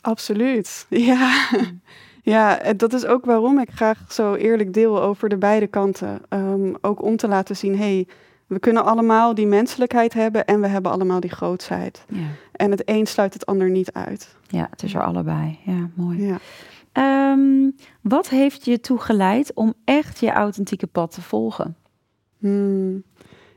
Absoluut. 0.00 0.86
Ja. 0.88 1.48
Ja, 2.22 2.60
dat 2.76 2.92
is 2.92 3.06
ook 3.06 3.24
waarom 3.24 3.58
ik 3.58 3.70
graag 3.70 4.04
zo 4.08 4.34
eerlijk 4.34 4.72
deel 4.72 5.02
over 5.02 5.28
de 5.28 5.36
beide 5.36 5.66
kanten. 5.66 6.20
Um, 6.28 6.76
ook 6.80 7.02
om 7.02 7.16
te 7.16 7.28
laten 7.28 7.56
zien, 7.56 7.78
hey, 7.78 8.06
we 8.46 8.58
kunnen 8.58 8.84
allemaal 8.84 9.34
die 9.34 9.46
menselijkheid 9.46 10.14
hebben 10.14 10.44
en 10.44 10.60
we 10.60 10.66
hebben 10.66 10.92
allemaal 10.92 11.20
die 11.20 11.30
grootsheid. 11.30 12.04
Ja. 12.08 12.26
En 12.52 12.70
het 12.70 12.82
een 12.84 13.06
sluit 13.06 13.32
het 13.32 13.46
ander 13.46 13.70
niet 13.70 13.92
uit. 13.92 14.36
Ja, 14.46 14.66
het 14.70 14.82
is 14.82 14.94
er 14.94 15.02
allebei. 15.02 15.58
Ja, 15.64 15.88
mooi. 15.94 16.26
Ja. 16.26 16.38
Um, 16.98 17.74
wat 18.00 18.28
heeft 18.28 18.64
je 18.64 18.80
toegeleid 18.80 19.54
om 19.54 19.74
echt 19.84 20.18
je 20.18 20.30
authentieke 20.30 20.86
pad 20.86 21.14
te 21.14 21.22
volgen? 21.22 21.76
Hmm. 22.38 23.02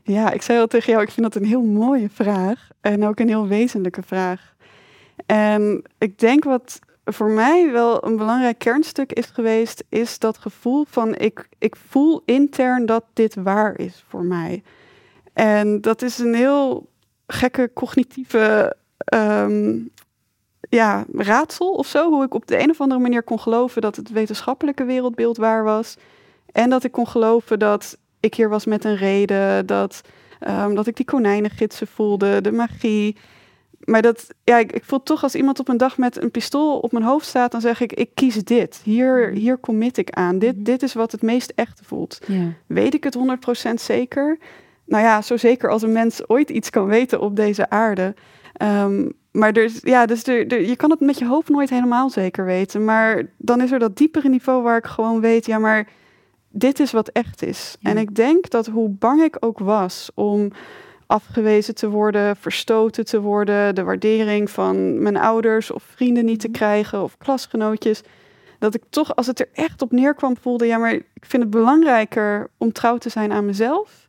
Ja, 0.02 0.30
ik 0.30 0.42
zei 0.42 0.58
al 0.58 0.66
tegen 0.66 0.92
jou, 0.92 1.04
ik 1.04 1.10
vind 1.10 1.32
dat 1.32 1.42
een 1.42 1.48
heel 1.48 1.62
mooie 1.62 2.08
vraag 2.10 2.68
en 2.80 3.04
ook 3.04 3.20
een 3.20 3.28
heel 3.28 3.46
wezenlijke 3.46 4.02
vraag. 4.02 4.54
En 5.26 5.82
ik 5.98 6.18
denk 6.18 6.44
wat 6.44 6.78
voor 7.04 7.30
mij 7.30 7.72
wel 7.72 8.04
een 8.04 8.16
belangrijk 8.16 8.58
kernstuk 8.58 9.12
is 9.12 9.26
geweest, 9.26 9.84
is 9.88 10.18
dat 10.18 10.38
gevoel 10.38 10.84
van 10.88 11.14
ik, 11.14 11.48
ik 11.58 11.76
voel 11.76 12.22
intern 12.24 12.86
dat 12.86 13.04
dit 13.12 13.34
waar 13.34 13.78
is 13.78 14.04
voor 14.08 14.24
mij. 14.24 14.62
En 15.32 15.80
dat 15.80 16.02
is 16.02 16.18
een 16.18 16.34
heel 16.34 16.88
gekke 17.26 17.70
cognitieve 17.74 18.76
ehm, 18.96 19.78
ja, 20.60 21.04
raadsel 21.12 21.72
of 21.72 21.86
zo. 21.86 22.10
Hoe 22.10 22.24
ik 22.24 22.34
op 22.34 22.46
de 22.46 22.62
een 22.62 22.70
of 22.70 22.80
andere 22.80 23.00
manier 23.00 23.22
kon 23.22 23.40
geloven 23.40 23.82
dat 23.82 23.96
het 23.96 24.10
wetenschappelijke 24.10 24.84
wereldbeeld 24.84 25.36
waar 25.36 25.64
was. 25.64 25.96
En 26.52 26.70
dat 26.70 26.84
ik 26.84 26.92
kon 26.92 27.08
geloven 27.08 27.58
dat 27.58 27.98
ik 28.20 28.34
hier 28.34 28.48
was 28.48 28.64
met 28.64 28.84
een 28.84 28.96
reden. 28.96 29.66
Dat, 29.66 30.00
um, 30.48 30.74
dat 30.74 30.86
ik 30.86 30.96
die 30.96 31.06
konijnengidsen 31.06 31.86
voelde, 31.86 32.40
de 32.40 32.52
magie. 32.52 33.16
Maar 33.78 34.02
dat, 34.02 34.26
ja, 34.44 34.58
ik, 34.58 34.72
ik, 34.72 34.84
voel 34.84 35.02
toch 35.02 35.22
als 35.22 35.34
iemand 35.34 35.58
op 35.58 35.68
een 35.68 35.76
dag 35.76 35.98
met 35.98 36.22
een 36.22 36.30
pistool 36.30 36.78
op 36.78 36.92
mijn 36.92 37.04
hoofd 37.04 37.26
staat, 37.26 37.52
dan 37.52 37.60
zeg 37.60 37.80
ik, 37.80 37.92
ik 37.92 38.10
kies 38.14 38.44
dit. 38.44 38.80
Hier, 38.84 39.28
hier 39.30 39.60
commit 39.60 39.96
ik 39.96 40.10
aan. 40.10 40.38
Dit, 40.38 40.64
dit 40.64 40.82
is 40.82 40.94
wat 40.94 41.12
het 41.12 41.22
meest 41.22 41.52
echte 41.54 41.84
voelt. 41.84 42.18
Weet 42.66 42.94
ik 42.94 43.04
het 43.04 43.18
100% 43.70 43.74
zeker? 43.74 44.38
Nou 44.84 45.02
ja, 45.04 45.22
zo 45.22 45.36
zeker 45.36 45.70
als 45.70 45.82
een 45.82 45.92
mens 45.92 46.28
ooit 46.28 46.50
iets 46.50 46.70
kan 46.70 46.86
weten 46.86 47.20
op 47.20 47.36
deze 47.36 47.70
aarde. 47.70 48.14
Um, 48.62 49.12
maar 49.30 49.52
dus, 49.52 49.80
ja, 49.82 50.06
dus 50.06 50.24
er, 50.24 50.62
je 50.62 50.76
kan 50.76 50.90
het 50.90 51.00
met 51.00 51.18
je 51.18 51.26
hoofd 51.26 51.48
nooit 51.48 51.70
helemaal 51.70 52.10
zeker 52.10 52.44
weten. 52.44 52.84
Maar 52.84 53.22
dan 53.36 53.60
is 53.60 53.70
er 53.70 53.78
dat 53.78 53.96
diepere 53.96 54.28
niveau 54.28 54.62
waar 54.62 54.76
ik 54.76 54.86
gewoon 54.86 55.20
weet, 55.20 55.46
ja, 55.46 55.58
maar 55.58 55.88
dit 56.50 56.80
is 56.80 56.92
wat 56.92 57.08
echt 57.08 57.42
is. 57.42 57.76
En 57.82 57.98
ik 57.98 58.14
denk 58.14 58.50
dat 58.50 58.66
hoe 58.66 58.88
bang 58.88 59.22
ik 59.22 59.36
ook 59.40 59.58
was 59.58 60.10
om 60.14 60.52
afgewezen 61.06 61.74
te 61.74 61.88
worden, 61.88 62.36
verstoten 62.36 63.04
te 63.04 63.20
worden, 63.20 63.74
de 63.74 63.82
waardering 63.82 64.50
van 64.50 65.02
mijn 65.02 65.16
ouders 65.16 65.70
of 65.70 65.82
vrienden 65.82 66.24
niet 66.24 66.40
te 66.40 66.48
mhm. 66.48 66.56
krijgen 66.56 67.02
of 67.02 67.18
klasgenootjes, 67.18 68.02
dat 68.58 68.74
ik 68.74 68.82
toch, 68.90 69.16
als 69.16 69.26
het 69.26 69.40
er 69.40 69.48
echt 69.52 69.82
op 69.82 69.92
neerkwam, 69.92 70.36
voelde, 70.40 70.66
ja, 70.66 70.78
maar 70.78 70.92
ik 70.92 71.04
vind 71.20 71.42
het 71.42 71.52
belangrijker 71.52 72.50
om 72.56 72.72
trouw 72.72 72.98
te 72.98 73.08
zijn 73.08 73.32
aan 73.32 73.46
mezelf 73.46 74.07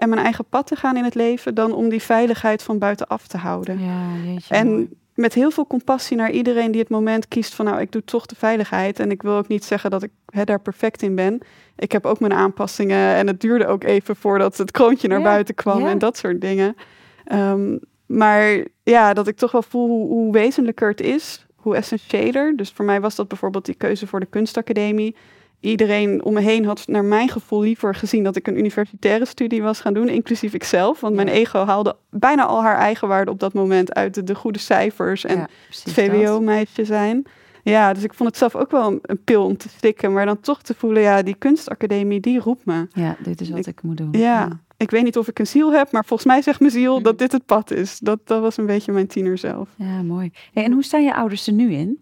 en 0.00 0.08
mijn 0.08 0.20
eigen 0.20 0.44
pad 0.44 0.66
te 0.66 0.76
gaan 0.76 0.96
in 0.96 1.04
het 1.04 1.14
leven 1.14 1.54
dan 1.54 1.72
om 1.72 1.88
die 1.88 2.02
veiligheid 2.02 2.62
van 2.62 2.78
buitenaf 2.78 3.26
te 3.26 3.36
houden. 3.36 3.80
Ja, 3.80 4.06
jeetje, 4.24 4.54
en 4.54 4.88
met 5.14 5.34
heel 5.34 5.50
veel 5.50 5.66
compassie 5.66 6.16
naar 6.16 6.30
iedereen 6.30 6.70
die 6.70 6.80
het 6.80 6.90
moment 6.90 7.28
kiest 7.28 7.54
van 7.54 7.64
nou, 7.64 7.80
ik 7.80 7.92
doe 7.92 8.04
toch 8.04 8.26
de 8.26 8.34
veiligheid. 8.34 8.98
En 8.98 9.10
ik 9.10 9.22
wil 9.22 9.36
ook 9.36 9.48
niet 9.48 9.64
zeggen 9.64 9.90
dat 9.90 10.02
ik 10.02 10.10
hè, 10.26 10.44
daar 10.44 10.60
perfect 10.60 11.02
in 11.02 11.14
ben. 11.14 11.40
Ik 11.76 11.92
heb 11.92 12.06
ook 12.06 12.20
mijn 12.20 12.32
aanpassingen 12.32 13.14
en 13.14 13.26
het 13.26 13.40
duurde 13.40 13.66
ook 13.66 13.84
even 13.84 14.16
voordat 14.16 14.56
het 14.56 14.70
kroontje 14.70 15.08
naar 15.08 15.22
buiten 15.22 15.54
kwam 15.54 15.86
en 15.86 15.98
dat 15.98 16.16
soort 16.16 16.40
dingen. 16.40 16.76
Ehm, 17.24 17.76
maar 18.06 18.64
ja, 18.82 19.14
dat 19.14 19.26
ik 19.26 19.36
toch 19.36 19.52
wel 19.52 19.62
voel 19.62 19.88
hoe, 19.88 20.08
hoe 20.08 20.32
wezenlijker 20.32 20.88
het 20.88 21.00
is, 21.00 21.46
hoe 21.56 21.76
essentiëler. 21.76 22.56
Dus 22.56 22.70
voor 22.70 22.84
mij 22.84 23.00
was 23.00 23.14
dat 23.14 23.28
bijvoorbeeld 23.28 23.64
die 23.64 23.74
keuze 23.74 24.06
voor 24.06 24.20
de 24.20 24.26
kunstacademie 24.26 25.16
iedereen 25.60 26.24
om 26.24 26.32
me 26.32 26.40
heen 26.40 26.64
had 26.64 26.86
naar 26.86 27.04
mijn 27.04 27.28
gevoel 27.28 27.60
liever 27.60 27.94
gezien 27.94 28.24
dat 28.24 28.36
ik 28.36 28.46
een 28.46 28.58
universitaire 28.58 29.24
studie 29.24 29.62
was 29.62 29.80
gaan 29.80 29.94
doen, 29.94 30.08
inclusief 30.08 30.54
ikzelf. 30.54 31.00
Want 31.00 31.14
mijn 31.14 31.28
ego 31.28 31.64
haalde 31.64 31.96
bijna 32.10 32.44
al 32.44 32.62
haar 32.62 32.76
eigenwaarde 32.76 33.30
op 33.30 33.40
dat 33.40 33.52
moment 33.52 33.94
uit 33.94 34.26
de, 34.26 34.34
goede 34.34 34.58
cijfers 34.58 35.24
en 35.24 35.38
het 35.38 35.92
VWO-meisje 35.92 36.84
zijn. 36.84 37.26
Ja, 37.62 37.92
dus 37.92 38.02
ik 38.02 38.14
vond 38.14 38.28
het 38.28 38.38
zelf 38.38 38.56
ook 38.56 38.70
wel 38.70 38.98
een, 39.02 39.24
pil 39.24 39.44
om 39.44 39.56
te 39.56 39.68
slikken, 39.68 40.12
maar 40.12 40.26
dan 40.26 40.40
toch 40.40 40.62
te 40.62 40.74
voelen, 40.74 41.02
ja, 41.02 41.22
die 41.22 41.34
kunstacademie, 41.34 42.20
die 42.20 42.40
roept 42.40 42.64
me. 42.64 42.86
Ja, 42.92 43.16
dit 43.22 43.40
is 43.40 43.50
wat 43.50 43.66
ik, 43.66 43.82
moet 43.82 43.96
doen. 43.96 44.08
Ja, 44.12 44.60
ik 44.76 44.90
weet 44.90 45.02
niet 45.02 45.18
of 45.18 45.28
ik 45.28 45.38
een 45.38 45.46
ziel 45.46 45.72
heb, 45.72 45.92
maar 45.92 46.04
volgens 46.04 46.28
mij 46.28 46.42
zegt 46.42 46.60
mijn 46.60 46.72
ziel 46.72 46.96
mm. 46.96 47.02
dat 47.02 47.18
dit 47.18 47.32
het 47.32 47.46
pad 47.46 47.70
is. 47.70 47.98
Dat, 47.98 48.18
dat 48.24 48.40
was 48.40 48.56
een 48.56 48.66
beetje 48.66 48.92
mijn 48.92 49.06
tiener 49.06 49.38
zelf. 49.38 49.68
Ja, 49.76 50.02
mooi. 50.02 50.30
en 50.52 50.72
hoe 50.72 50.84
staan 50.84 51.04
je 51.04 51.14
ouders 51.14 51.46
er 51.46 51.52
nu 51.52 51.72
in? 51.72 51.98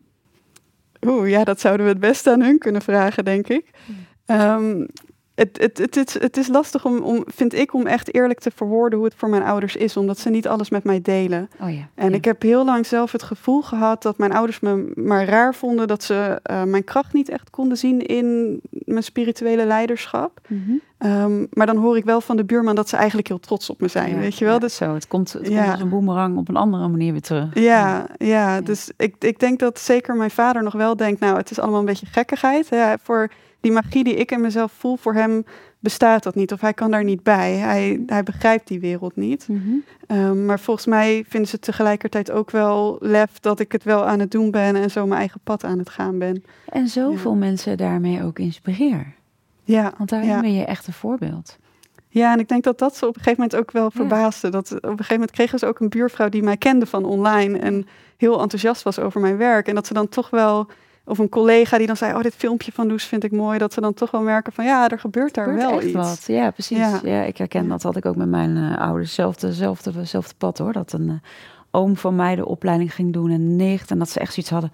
Oeh, 1.06 1.30
ja, 1.30 1.44
dat 1.44 1.60
zouden 1.60 1.86
we 1.86 1.92
het 1.92 2.00
beste 2.00 2.30
aan 2.30 2.42
hun 2.42 2.58
kunnen 2.58 2.82
vragen, 2.82 3.24
denk 3.24 3.48
ik. 3.48 3.70
Um, 4.26 4.86
het, 5.38 5.58
het, 5.60 5.78
het, 5.78 5.94
het, 5.94 6.12
het 6.12 6.36
is 6.36 6.48
lastig 6.48 6.84
om, 6.84 6.98
om, 6.98 7.24
vind 7.26 7.54
ik, 7.54 7.74
om 7.74 7.86
echt 7.86 8.14
eerlijk 8.14 8.40
te 8.40 8.50
verwoorden 8.54 8.98
hoe 8.98 9.08
het 9.08 9.16
voor 9.16 9.28
mijn 9.28 9.42
ouders 9.42 9.76
is, 9.76 9.96
omdat 9.96 10.18
ze 10.18 10.30
niet 10.30 10.48
alles 10.48 10.70
met 10.70 10.84
mij 10.84 11.00
delen. 11.00 11.50
Oh 11.60 11.72
ja, 11.72 11.88
En 11.94 12.10
ja. 12.10 12.16
ik 12.16 12.24
heb 12.24 12.42
heel 12.42 12.64
lang 12.64 12.86
zelf 12.86 13.12
het 13.12 13.22
gevoel 13.22 13.62
gehad 13.62 14.02
dat 14.02 14.18
mijn 14.18 14.32
ouders 14.32 14.60
me 14.60 14.92
maar 14.94 15.24
raar 15.24 15.54
vonden 15.54 15.88
dat 15.88 16.02
ze 16.02 16.40
eh, 16.42 16.62
mijn 16.62 16.84
kracht 16.84 17.12
niet 17.12 17.28
echt 17.28 17.50
konden 17.50 17.76
zien 17.76 18.06
in 18.06 18.60
mijn 18.70 19.02
spirituele 19.02 19.66
leiderschap. 19.66 20.40
Ehm, 20.98 21.46
maar 21.50 21.66
dan 21.66 21.76
hoor 21.76 21.96
ik 21.96 22.04
wel 22.04 22.20
van 22.20 22.36
de 22.36 22.44
buurman 22.44 22.74
dat 22.74 22.88
ze 22.88 22.96
eigenlijk 22.96 23.28
heel 23.28 23.40
trots 23.40 23.70
op 23.70 23.80
me 23.80 23.88
zijn, 23.88 24.14
Ja, 24.14 24.18
weet 24.18 24.38
je 24.38 24.44
wel? 24.44 24.58
Dus 24.58 24.76
zo, 24.76 24.94
het 24.94 25.06
komt, 25.06 25.32
het 25.32 25.48
komt 25.48 25.70
als 25.70 25.80
een 25.80 25.88
boemerang 25.88 26.36
op 26.36 26.48
een 26.48 26.56
andere 26.56 26.88
manier 26.88 27.12
weer 27.12 27.20
terug. 27.20 27.48
Ja, 27.54 28.06
ja, 28.16 28.60
dus 28.60 28.90
ik, 28.96 29.14
ik 29.18 29.38
denk 29.38 29.58
dat 29.58 29.78
zeker 29.78 30.16
mijn 30.16 30.30
vader 30.30 30.62
nog 30.62 30.72
wel 30.72 30.96
denkt, 30.96 31.20
nou, 31.20 31.36
het 31.36 31.50
is 31.50 31.58
allemaal 31.58 31.80
een 31.80 31.86
beetje 31.86 32.06
gekkigheid. 32.06 32.68
Ja, 32.68 32.96
voor 33.02 33.30
die 33.60 33.72
magie 33.72 34.04
die 34.04 34.14
ik 34.14 34.30
in 34.30 34.40
mezelf 34.40 34.72
voel, 34.72 34.96
voor 34.96 35.14
hem 35.14 35.44
bestaat 35.78 36.22
dat 36.22 36.34
niet. 36.34 36.52
Of 36.52 36.60
hij 36.60 36.74
kan 36.74 36.90
daar 36.90 37.04
niet 37.04 37.22
bij. 37.22 37.52
Hij, 37.52 38.02
hij 38.06 38.22
begrijpt 38.22 38.68
die 38.68 38.80
wereld 38.80 39.16
niet. 39.16 39.48
Mhm. 39.48 39.60
Ehm, 40.06 40.44
maar 40.44 40.60
volgens 40.60 40.86
mij 40.86 41.24
vinden 41.28 41.48
ze 41.50 41.58
tegelijkertijd 41.58 42.30
ook 42.30 42.50
wel 42.50 42.96
lef 43.00 43.38
dat 43.40 43.60
ik 43.60 43.72
het 43.72 43.84
wel 43.84 44.04
aan 44.06 44.18
het 44.18 44.30
doen 44.30 44.50
ben 44.50 44.76
en 44.76 44.90
zo 44.90 45.06
mijn 45.06 45.18
eigen 45.18 45.40
pad 45.44 45.64
aan 45.64 45.78
het 45.78 45.88
gaan 45.90 46.18
ben. 46.18 46.44
En 46.68 46.88
zoveel 46.88 47.34
mensen 47.34 47.76
daarmee 47.76 48.22
ook 48.24 48.38
inspireer. 48.38 49.14
Ja, 49.64 49.92
Want 49.98 50.10
daarin 50.10 50.28
ja. 50.28 50.40
ben 50.40 50.54
je 50.54 50.64
echt 50.64 50.86
een 50.86 50.92
voorbeeld. 50.92 51.56
ja, 52.08 52.32
en 52.32 52.38
ik 52.38 52.48
denk 52.48 52.64
dat 52.64 52.78
dat 52.78 52.96
ze 52.96 53.06
op 53.06 53.16
een 53.16 53.22
gegeven 53.22 53.42
moment 53.42 53.60
ook 53.60 53.70
wel 53.70 53.84
Ja. 53.84 53.90
verbaasde. 53.90 54.48
Dat 54.50 54.70
op 54.72 54.82
een 54.82 54.88
gegeven 54.90 55.12
moment 55.14 55.30
kregen 55.30 55.58
ze 55.58 55.66
ook 55.66 55.80
een 55.80 55.88
buurvrouw 55.88 56.28
die 56.28 56.42
mij 56.42 56.56
kende 56.56 56.86
van 56.86 57.04
online 57.04 57.58
en 57.58 57.86
heel 58.16 58.40
enthousiast 58.40 58.82
was 58.82 58.98
over 58.98 59.20
mijn 59.20 59.36
werk. 59.36 59.68
En 59.68 59.74
dat 59.74 59.86
ze 59.86 59.92
dan 59.94 60.08
toch 60.08 60.30
wel, 60.30 60.66
of 61.08 61.18
een 61.18 61.28
collega 61.28 61.78
die 61.78 61.86
dan 61.86 61.96
zei, 61.96 62.14
oh, 62.14 62.22
dit 62.22 62.34
filmpje 62.34 62.72
van 62.72 62.86
Loes 62.88 63.04
vind 63.04 63.24
ik 63.24 63.32
mooi. 63.32 63.58
Dat 63.58 63.72
ze 63.72 63.80
dan 63.80 63.94
toch 63.94 64.10
wel 64.10 64.22
merken 64.22 64.52
van, 64.52 64.64
ja, 64.64 64.88
er 64.88 64.98
gebeurt 64.98 65.34
daar 65.34 65.44
gebeurt 65.44 65.62
wel 65.64 65.76
echt 65.76 65.84
iets. 65.84 65.94
wat. 65.94 66.24
Ja, 66.26 66.50
precies. 66.50 66.78
Ja. 66.78 67.00
Ja. 67.02 67.22
ik 67.22 67.36
herken 67.36 67.68
dat. 67.68 67.82
Had 67.82 67.96
ik 67.96 68.06
ook 68.06 68.16
met 68.16 68.28
mijn 68.28 68.56
eh, 68.56 68.78
ouders. 68.78 69.14
Zelfde, 69.14 69.52
zelfde, 69.52 70.04
zelfde 70.04 70.34
pad 70.38 70.58
hoor. 70.58 70.72
Dat 70.72 70.92
een 70.92 71.08
eh, 71.08 71.14
oom 71.70 71.96
van 71.96 72.16
mij 72.16 72.34
de 72.36 72.46
opleiding 72.46 72.94
ging 72.94 73.12
doen 73.12 73.30
en 73.30 73.56
nicht. 73.56 73.90
En 73.90 73.98
dat 73.98 74.08
ze 74.10 74.20
echt 74.20 74.32
zoiets 74.32 74.52
hadden. 74.52 74.72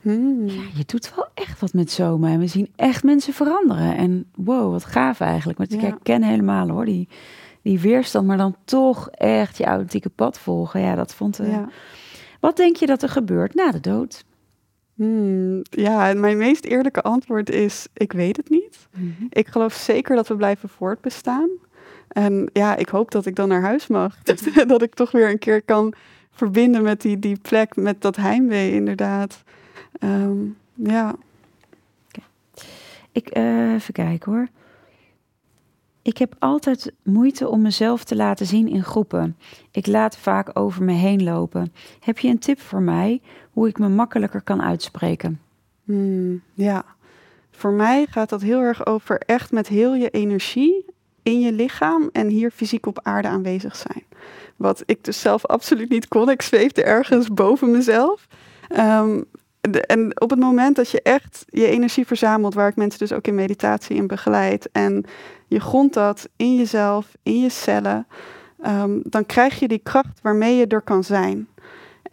Hmm. 0.00 0.48
Ja, 0.48 0.62
je 0.74 0.84
doet 0.86 1.12
wel 1.16 1.26
echt 1.34 1.60
wat 1.60 1.72
met 1.72 1.90
zomer. 1.90 2.30
En 2.30 2.38
we 2.38 2.46
zien 2.46 2.72
echt 2.76 3.02
mensen 3.04 3.32
veranderen. 3.32 3.96
En 3.96 4.26
wow, 4.34 4.70
wat 4.72 4.84
gaaf 4.84 5.20
eigenlijk. 5.20 5.58
Maar 5.58 5.66
ik 5.70 5.80
Ja. 5.80 5.86
herken 5.88 6.22
helemaal 6.22 6.68
hoor. 6.68 6.84
Die, 6.84 7.08
die 7.62 7.80
weerstand, 7.80 8.26
maar 8.26 8.36
dan 8.36 8.56
toch 8.64 9.08
echt 9.10 9.56
je 9.58 9.64
authentieke 9.64 10.08
pad 10.08 10.38
volgen. 10.38 10.80
Ja, 10.80 10.94
dat 10.94 11.14
vond 11.14 11.40
ik. 11.40 11.46
Ja. 11.50 11.68
Wat 12.40 12.56
denk 12.56 12.76
je 12.76 12.86
dat 12.86 13.02
er 13.02 13.08
gebeurt 13.08 13.54
na 13.54 13.70
de 13.70 13.80
dood? 13.80 14.24
Hmm. 14.94 15.62
ja, 15.70 16.08
en 16.08 16.20
mijn 16.20 16.36
meest 16.36 16.64
eerlijke 16.64 17.02
antwoord 17.02 17.50
is, 17.50 17.86
ik 17.92 18.12
weet 18.12 18.36
het 18.36 18.50
niet. 18.50 18.88
Ik 19.28 19.48
geloof 19.48 19.72
zeker 19.74 20.16
dat 20.16 20.28
we 20.28 20.36
blijven 20.36 20.68
voortbestaan. 20.68 21.48
En 22.08 22.50
ja, 22.52 22.76
ik 22.76 22.88
hoop 22.88 23.10
dat 23.10 23.26
ik 23.26 23.36
dan 23.36 23.48
naar 23.48 23.62
huis 23.62 23.86
mag. 23.86 24.22
dat 24.66 24.82
ik 24.82 24.94
toch 24.94 25.10
weer 25.10 25.30
een 25.30 25.38
keer 25.38 25.62
kan 25.62 25.94
verbinden 26.30 26.82
met 26.82 27.00
die, 27.00 27.18
die 27.18 27.38
plek, 27.42 27.76
met 27.76 28.00
dat 28.00 28.16
heimwee 28.16 28.72
inderdaad. 28.72 29.42
Ehm, 29.98 30.36
ja. 30.74 31.16
Ik, 33.12 33.28
eh, 33.28 33.72
even 33.72 33.94
kijken 33.94 34.32
hoor. 34.32 34.48
Ik 36.02 36.18
heb 36.18 36.34
altijd 36.38 36.92
moeite 37.02 37.48
om 37.48 37.62
mezelf 37.62 38.04
te 38.04 38.16
laten 38.16 38.46
zien 38.46 38.68
in 38.68 38.82
groepen. 38.82 39.36
Ik 39.70 39.86
laat 39.86 40.16
vaak 40.16 40.58
over 40.58 40.82
me 40.82 40.92
heen 40.92 41.22
lopen. 41.22 41.72
Heb 42.00 42.18
je 42.18 42.28
een 42.28 42.38
tip 42.38 42.60
voor 42.60 42.82
mij 42.82 43.20
hoe 43.54 43.68
ik 43.68 43.78
me 43.78 43.88
makkelijker 43.88 44.42
kan 44.42 44.62
uitspreken? 44.62 45.40
Hmm, 45.84 46.42
ja. 46.54 46.84
Voor 47.50 47.72
mij 47.72 48.06
gaat 48.10 48.28
dat 48.28 48.42
heel 48.42 48.60
erg 48.60 48.86
over 48.86 49.18
echt 49.18 49.52
met 49.52 49.68
heel 49.68 49.94
je 49.94 50.10
energie 50.10 50.84
in 51.22 51.40
je 51.40 51.52
lichaam 51.52 52.08
en 52.12 52.28
hier 52.28 52.50
fysiek 52.50 52.86
op 52.86 53.00
aarde 53.02 53.28
aanwezig 53.28 53.76
zijn. 53.76 54.02
Wat 54.56 54.82
ik 54.86 55.04
dus 55.04 55.20
zelf 55.20 55.46
absoluut 55.46 55.88
niet 55.88 56.08
kon. 56.08 56.30
Ik 56.30 56.42
zweefde 56.42 56.82
ergens 56.82 57.28
boven 57.28 57.70
mezelf. 57.70 58.26
Ehm, 58.68 59.20
en 59.86 60.20
op 60.20 60.30
het 60.30 60.38
moment 60.38 60.76
dat 60.76 60.90
je 60.90 61.02
echt 61.02 61.44
je 61.48 61.66
energie 61.66 62.06
verzamelt, 62.06 62.54
waar 62.54 62.68
ik 62.68 62.76
mensen 62.76 62.98
dus 62.98 63.12
ook 63.12 63.26
in 63.26 63.34
meditatie 63.34 63.96
in 63.96 64.06
begeleid, 64.06 64.68
en 64.72 65.04
je 65.46 65.60
grondt 65.60 65.94
dat 65.94 66.28
in 66.36 66.56
jezelf, 66.56 67.06
in 67.22 67.40
je 67.40 67.48
cellen, 67.48 68.06
ehm, 68.62 68.98
dan 69.02 69.26
krijg 69.26 69.58
je 69.58 69.68
die 69.68 69.80
kracht 69.82 70.20
waarmee 70.22 70.56
je 70.56 70.66
er 70.66 70.82
kan 70.82 71.04
zijn. 71.04 71.48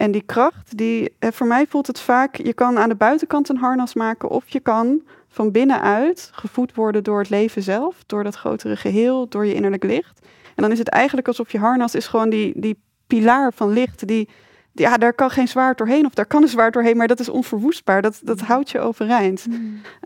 En 0.02 0.10
die 0.10 0.22
kracht, 0.26 0.76
die, 0.78 1.12
eh, 1.18 1.30
voor 1.32 1.46
mij 1.46 1.66
voelt 1.68 1.86
het 1.86 2.00
vaak, 2.00 2.36
je 2.36 2.52
kan 2.54 2.78
aan 2.78 2.88
de 2.88 2.94
buitenkant 2.94 3.48
een 3.48 3.56
harnas 3.56 3.94
maken 3.94 4.28
of 4.28 4.48
je 4.48 4.60
kan 4.60 5.02
van 5.28 5.50
binnenuit 5.50 6.30
gevoed 6.32 6.74
worden 6.74 7.04
door 7.04 7.18
het 7.18 7.30
leven 7.30 7.62
zelf, 7.62 7.96
door 8.06 8.24
dat 8.24 8.34
grotere 8.34 8.76
geheel, 8.76 9.28
door 9.28 9.46
je 9.46 9.54
innerlijk 9.54 9.82
licht. 9.84 10.20
En 10.54 10.62
dan 10.62 10.72
is 10.72 10.78
het 10.78 10.88
eigenlijk 10.88 11.26
alsof 11.28 11.52
je 11.52 11.58
harnas 11.58 11.94
is 11.94 12.06
gewoon 12.06 12.30
die, 12.30 12.52
die 12.56 12.78
pilaar 13.06 13.52
van 13.52 13.72
licht, 13.72 13.98
die, 13.98 14.06
die- 14.06 14.28
ja, 14.72 14.96
daar 14.96 15.12
kan 15.14 15.30
geen 15.30 15.48
zwaard 15.48 15.78
doorheen 15.78 16.06
of 16.06 16.14
daar 16.14 16.26
kan 16.26 16.42
een 16.42 16.48
zwaard 16.48 16.72
doorheen, 16.72 16.96
maar 16.96 17.08
dat 17.08 17.20
is 17.20 17.28
onverwoestbaar, 17.28 18.02
dat, 18.02 18.20
dat 18.22 18.40
houdt 18.40 18.70
je 18.70 18.80
overeind. 18.80 19.46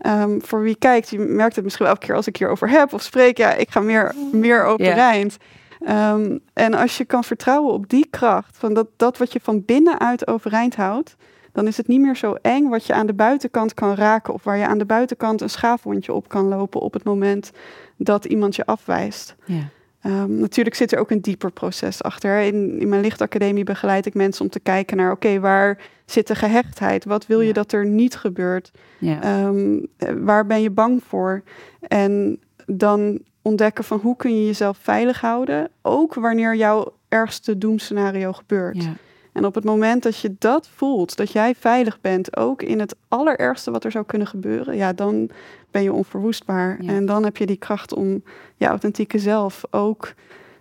Ehm, 0.01 0.39
voor 0.39 0.61
wie 0.61 0.75
kijkt, 0.75 1.09
je 1.09 1.19
merkt 1.19 1.55
het 1.55 1.63
misschien 1.63 1.85
elke 1.85 2.05
keer 2.05 2.15
als 2.15 2.27
ik 2.27 2.37
hierover 2.37 2.69
heb 2.69 2.93
of 2.93 3.01
spreek, 3.01 3.37
ja, 3.37 3.53
ik 3.53 3.69
ga 3.71 3.79
meer, 3.79 4.13
meer 4.31 4.63
overeind. 4.63 5.37
Ehm, 5.85 6.37
en 6.53 6.73
als 6.73 6.97
je 6.97 7.05
kan 7.05 7.23
vertrouwen 7.23 7.73
op 7.73 7.89
die 7.89 8.07
kracht, 8.09 8.57
van 8.57 8.73
dat, 8.73 8.87
dat 8.95 9.17
wat 9.17 9.33
je 9.33 9.39
van 9.43 9.63
binnenuit 9.65 10.27
overeind 10.27 10.75
houdt, 10.75 11.15
dan 11.51 11.67
is 11.67 11.77
het 11.77 11.87
niet 11.87 12.01
meer 12.01 12.15
zo 12.15 12.33
eng 12.41 12.69
wat 12.69 12.85
je 12.85 12.93
aan 12.93 13.07
de 13.07 13.13
buitenkant 13.13 13.73
kan 13.73 13.95
raken 13.95 14.33
of 14.33 14.43
waar 14.43 14.57
je 14.57 14.67
aan 14.67 14.77
de 14.77 14.85
buitenkant 14.85 15.41
een 15.41 15.49
schaafwondje 15.49 16.13
op 16.13 16.27
kan 16.27 16.47
lopen 16.47 16.81
op 16.81 16.93
het 16.93 17.03
moment 17.03 17.51
dat 17.95 18.25
iemand 18.25 18.55
je 18.55 18.65
afwijst. 18.65 19.35
Ja. 19.45 19.69
Ehm, 20.01 20.39
natuurlijk 20.39 20.75
zit 20.75 20.91
er 20.91 20.99
ook 20.99 21.11
een 21.11 21.21
dieper 21.21 21.51
proces 21.51 22.03
achter. 22.03 22.39
In, 22.39 22.79
in 22.79 22.89
mijn 22.89 23.01
lichtacademie 23.01 23.63
begeleid 23.63 24.05
ik 24.05 24.13
mensen 24.13 24.43
om 24.43 24.49
te 24.51 24.59
kijken 24.59 24.97
naar, 24.97 25.11
oké, 25.11 25.39
waar 25.39 25.77
zit 26.05 26.27
de 26.27 26.35
gehechtheid? 26.35 27.05
Wat 27.05 27.25
wil 27.27 27.39
je 27.41 27.47
Ja. 27.47 27.53
dat 27.53 27.71
er 27.71 27.85
niet 27.85 28.15
gebeurt? 28.15 28.71
Ja. 28.99 29.21
Ehm, 29.21 29.79
eh, 29.97 30.13
waar 30.19 30.45
ben 30.45 30.61
je 30.61 30.69
bang 30.71 31.03
voor? 31.07 31.41
En 31.81 32.39
dan 32.65 33.19
ontdekken 33.47 33.83
van 33.83 33.99
hoe 33.99 34.15
kun 34.15 34.35
je 34.35 34.45
jezelf 34.45 34.77
veilig 34.81 35.21
houden, 35.21 35.69
ook 35.81 36.13
wanneer 36.13 36.55
jouw 36.55 36.93
ergste 37.07 37.57
doemscenario 37.57 38.33
gebeurt. 38.33 38.83
ja. 38.83 38.93
En 39.33 39.45
op 39.45 39.55
het 39.55 39.63
moment 39.63 40.03
dat 40.03 40.19
je 40.19 40.35
dat 40.39 40.67
voelt, 40.75 41.17
dat 41.17 41.31
jij 41.31 41.55
veilig 41.55 42.01
bent, 42.01 42.37
ook 42.37 42.61
in 42.61 42.79
het 42.79 42.95
allerergste 43.07 43.71
wat 43.71 43.83
er 43.83 43.91
zou 43.91 44.05
kunnen 44.05 44.27
gebeuren, 44.27 44.75
ja, 44.75 44.93
dan 44.93 45.29
ben 45.71 45.83
je 45.83 45.93
onverwoestbaar. 45.93 46.83
Ja. 46.83 46.91
En 46.91 47.05
dan 47.05 47.23
heb 47.23 47.37
je 47.37 47.45
die 47.45 47.57
kracht 47.57 47.93
om 47.93 48.23
je 48.55 48.65
authentieke 48.65 49.19
zelf 49.19 49.63
ook 49.69 50.13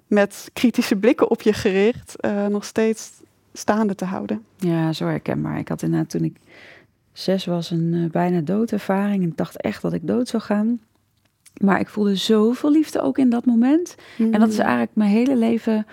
met 0.06 0.50
kritische 0.52 0.96
blikken 0.96 1.30
op 1.30 1.42
je 1.42 1.52
gericht 1.52 2.20
eh, 2.20 2.46
nog 2.46 2.64
steeds 2.64 3.10
staande 3.52 3.94
te 3.94 4.04
houden. 4.04 4.44
Ja, 4.56 4.92
zo 4.92 5.06
herkenbaar. 5.06 5.58
Ik 5.58 5.68
had 5.68 5.82
inderdaad 5.82 6.10
toen 6.10 6.24
ik 6.24 6.36
zes 7.12 7.44
was 7.44 7.70
een 7.70 7.94
eh, 7.94 8.10
bijna 8.10 8.40
doodervaring. 8.40 9.22
En 9.22 9.28
ik 9.28 9.36
dacht 9.36 9.60
echt 9.60 9.82
dat 9.82 9.92
ik 9.92 10.06
dood 10.06 10.28
zou 10.28 10.42
gaan. 10.42 10.80
Maar 11.62 11.80
ik 11.80 11.88
voelde 11.88 12.14
zoveel 12.16 12.70
liefde 12.70 13.00
ook 13.00 13.18
in 13.18 13.30
dat 13.30 13.44
moment. 13.44 13.94
En 14.32 14.40
dat 14.40 14.48
is 14.48 14.58
eigenlijk 14.58 14.90
mijn 14.94 15.10
hele 15.10 15.36
leven 15.36 15.86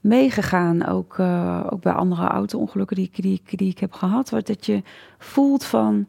meegegaan. 0.00 0.86
Ook, 0.86 1.18
eh, 1.18 1.66
ook 1.70 1.82
bij 1.82 1.92
andere 1.92 2.26
auto-ongelukken 2.26 2.96
die, 2.96 3.04
ik- 3.12 3.22
die, 3.22 3.40
ik- 3.44 3.58
die 3.58 3.70
ik 3.70 3.78
heb 3.78 3.92
gehad. 3.92 4.30
Wat 4.30 4.46
dat 4.46 4.66
je 4.66 4.82
voelt 5.18 5.64
van... 5.64 6.06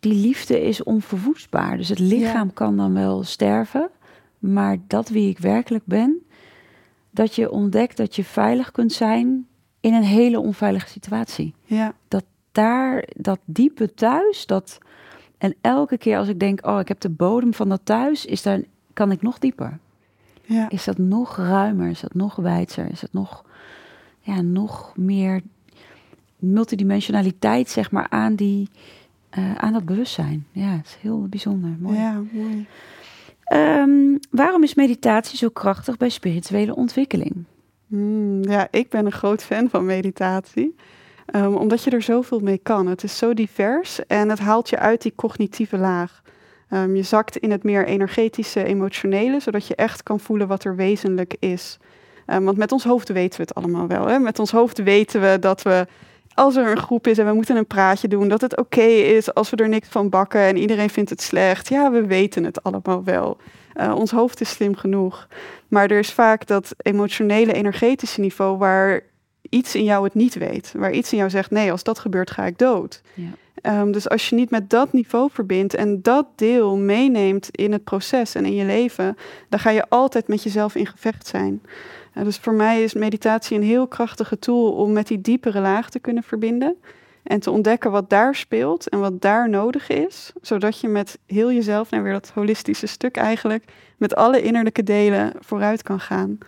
Die 0.00 0.14
liefde 0.14 0.60
is 0.60 0.82
onverwoestbaar. 0.82 1.76
Dus 1.76 1.88
het 1.88 1.98
lichaam 1.98 2.52
kan 2.52 2.76
dan 2.76 2.94
wel 2.94 3.22
sterven. 3.22 3.90
Maar 4.38 4.76
dat 4.86 5.08
wie 5.08 5.28
ik 5.28 5.38
werkelijk 5.38 5.84
ben... 5.86 6.22
Dat 7.12 7.34
je 7.34 7.50
ontdekt 7.50 7.96
dat 7.96 8.16
je 8.16 8.24
veilig 8.24 8.70
kunt 8.70 8.92
zijn 8.92 9.46
in 9.80 9.94
een 9.94 10.02
hele 10.02 10.40
onveilige 10.40 10.88
situatie. 10.88 11.54
Ja, 11.64 11.92
Daar, 12.52 13.04
dat 13.16 13.38
diepe 13.44 13.94
thuis, 13.94 14.46
dat... 14.46 14.78
En 15.40 15.54
elke 15.60 15.98
keer 15.98 16.18
als 16.18 16.28
ik 16.28 16.40
denk, 16.40 16.66
oh, 16.66 16.80
ik 16.80 16.88
heb 16.88 17.00
de 17.00 17.08
bodem 17.08 17.54
van 17.54 17.68
dat 17.68 17.80
thuis, 17.84 18.24
is 18.26 18.42
daar, 18.42 18.60
kan 18.92 19.10
ik 19.10 19.22
nog 19.22 19.38
dieper. 19.38 19.78
ja, 20.44 20.68
Is 20.68 20.84
dat 20.84 20.98
nog 20.98 21.36
ruimer? 21.36 21.88
Is 21.88 22.00
dat 22.00 22.14
nog 22.14 22.36
wijdser? 22.36 22.90
Is 22.90 23.00
dat 23.00 23.12
nog, 23.12 23.44
ja, 24.20 24.40
nog 24.40 24.92
meer 24.96 25.40
multidimensionaliteit, 26.36 27.68
zeg 27.68 27.90
maar, 27.90 28.06
aan, 28.08 28.34
die, 28.34 28.68
eh, 29.30 29.54
aan 29.54 29.72
dat 29.72 29.84
bewustzijn? 29.84 30.46
Ja, 30.52 30.76
het 30.76 30.86
is 30.86 30.96
heel 31.00 31.26
bijzonder. 31.28 31.70
Mooi. 31.78 31.96
ja, 31.96 32.22
mooi. 32.32 32.66
Ehm, 33.44 34.16
waarom 34.30 34.62
is 34.62 34.74
meditatie 34.74 35.38
zo 35.38 35.48
krachtig 35.48 35.96
bij 35.96 36.08
spirituele 36.08 36.74
ontwikkeling? 36.74 37.44
Hmm, 37.86 38.42
ja, 38.42 38.68
ik 38.70 38.88
ben 38.88 39.06
een 39.06 39.12
groot 39.12 39.42
fan 39.42 39.68
van 39.68 39.84
meditatie. 39.84 40.74
Ehm, 41.32 41.54
omdat 41.54 41.84
je 41.84 41.90
er 41.90 42.02
zoveel 42.02 42.40
mee 42.40 42.58
kan. 42.58 42.86
Het 42.86 43.02
is 43.02 43.18
zo 43.18 43.34
divers 43.34 44.06
en 44.06 44.28
het 44.28 44.38
haalt 44.38 44.68
je 44.68 44.78
uit 44.78 45.02
die 45.02 45.12
cognitieve 45.16 45.78
laag. 45.78 46.22
Ehm, 46.68 46.94
je 46.94 47.02
zakt 47.02 47.36
in 47.36 47.50
het 47.50 47.62
meer 47.62 47.86
energetische, 47.86 48.64
emotionele, 48.64 49.40
zodat 49.40 49.66
je 49.66 49.74
echt 49.74 50.02
kan 50.02 50.20
voelen 50.20 50.48
wat 50.48 50.64
er 50.64 50.76
wezenlijk 50.76 51.34
is. 51.38 51.78
Ehm, 52.26 52.42
want 52.42 52.56
met 52.56 52.72
ons 52.72 52.84
hoofd 52.84 53.08
weten 53.08 53.40
we 53.40 53.46
het 53.46 53.54
allemaal 53.54 53.86
wel. 53.86 54.06
Hè? 54.06 54.18
Met 54.18 54.38
ons 54.38 54.50
hoofd 54.50 54.82
weten 54.82 55.20
we 55.20 55.38
dat 55.38 55.62
we 55.62 55.86
als 56.34 56.56
er 56.56 56.70
een 56.70 56.78
groep 56.78 57.06
is 57.06 57.18
en 57.18 57.26
we 57.26 57.32
moeten 57.32 57.56
een 57.56 57.66
praatje 57.66 58.08
doen, 58.08 58.28
dat 58.28 58.40
het 58.40 58.56
oké 58.56 58.80
is 58.80 59.34
als 59.34 59.50
we 59.50 59.56
er 59.56 59.68
niks 59.68 59.88
van 59.88 60.08
bakken 60.08 60.40
en 60.40 60.56
iedereen 60.56 60.90
vindt 60.90 61.10
het 61.10 61.22
slecht. 61.22 61.68
Ja, 61.68 61.90
we 61.90 62.06
weten 62.06 62.44
het 62.44 62.62
allemaal 62.62 63.04
wel. 63.04 63.36
Uh, 63.74 63.94
ons 63.94 64.10
hoofd 64.10 64.40
is 64.40 64.50
slim 64.50 64.76
genoeg. 64.76 65.28
Maar 65.68 65.90
er 65.90 65.98
is 65.98 66.12
vaak 66.12 66.46
dat 66.46 66.74
emotionele, 66.76 67.52
energetische 67.52 68.20
niveau 68.20 68.58
waar 68.58 69.02
iets 69.50 69.74
in 69.74 69.84
jou 69.84 70.04
het 70.04 70.14
niet 70.14 70.34
weet. 70.34 70.72
Waar 70.76 70.92
iets 70.92 71.12
in 71.12 71.18
jou 71.18 71.30
zegt, 71.30 71.50
nee, 71.50 71.70
als 71.70 71.82
dat 71.82 71.98
gebeurt 71.98 72.30
ga 72.30 72.44
ik 72.44 72.58
dood. 72.58 73.02
Ja. 73.14 73.80
Um, 73.80 73.92
dus 73.92 74.08
als 74.08 74.28
je 74.28 74.34
niet 74.34 74.50
met 74.50 74.70
dat 74.70 74.92
niveau 74.92 75.30
verbindt 75.32 75.74
en 75.74 76.02
dat 76.02 76.26
deel 76.36 76.76
meeneemt 76.76 77.48
in 77.50 77.72
het 77.72 77.84
proces 77.84 78.34
en 78.34 78.44
in 78.44 78.54
je 78.54 78.64
leven, 78.64 79.16
dan 79.48 79.58
ga 79.58 79.70
je 79.70 79.88
altijd 79.88 80.28
met 80.28 80.42
jezelf 80.42 80.74
in 80.74 80.86
gevecht 80.86 81.26
zijn. 81.26 81.62
Uh, 82.14 82.24
dus 82.24 82.36
voor 82.36 82.54
mij 82.54 82.82
is 82.82 82.94
meditatie 82.94 83.56
een 83.56 83.62
heel 83.62 83.86
krachtige 83.86 84.38
tool 84.38 84.72
om 84.72 84.92
met 84.92 85.06
die 85.06 85.20
diepere 85.20 85.60
laag 85.60 85.90
te 85.90 85.98
kunnen 85.98 86.22
verbinden. 86.22 86.76
En 87.22 87.40
te 87.40 87.50
ontdekken 87.50 87.90
wat 87.90 88.10
daar 88.10 88.34
speelt 88.34 88.88
en 88.88 89.00
wat 89.00 89.20
daar 89.20 89.48
nodig 89.48 89.88
is. 89.88 90.32
Zodat 90.40 90.80
je 90.80 90.88
met 90.88 91.18
heel 91.26 91.52
jezelf, 91.52 91.90
nou 91.90 92.02
weer 92.02 92.12
dat 92.12 92.30
holistische 92.34 92.86
stuk 92.86 93.16
eigenlijk, 93.16 93.64
met 93.96 94.14
alle 94.14 94.42
innerlijke 94.42 94.82
delen 94.82 95.32
vooruit 95.40 95.82
kan 95.82 96.00
gaan. 96.00 96.38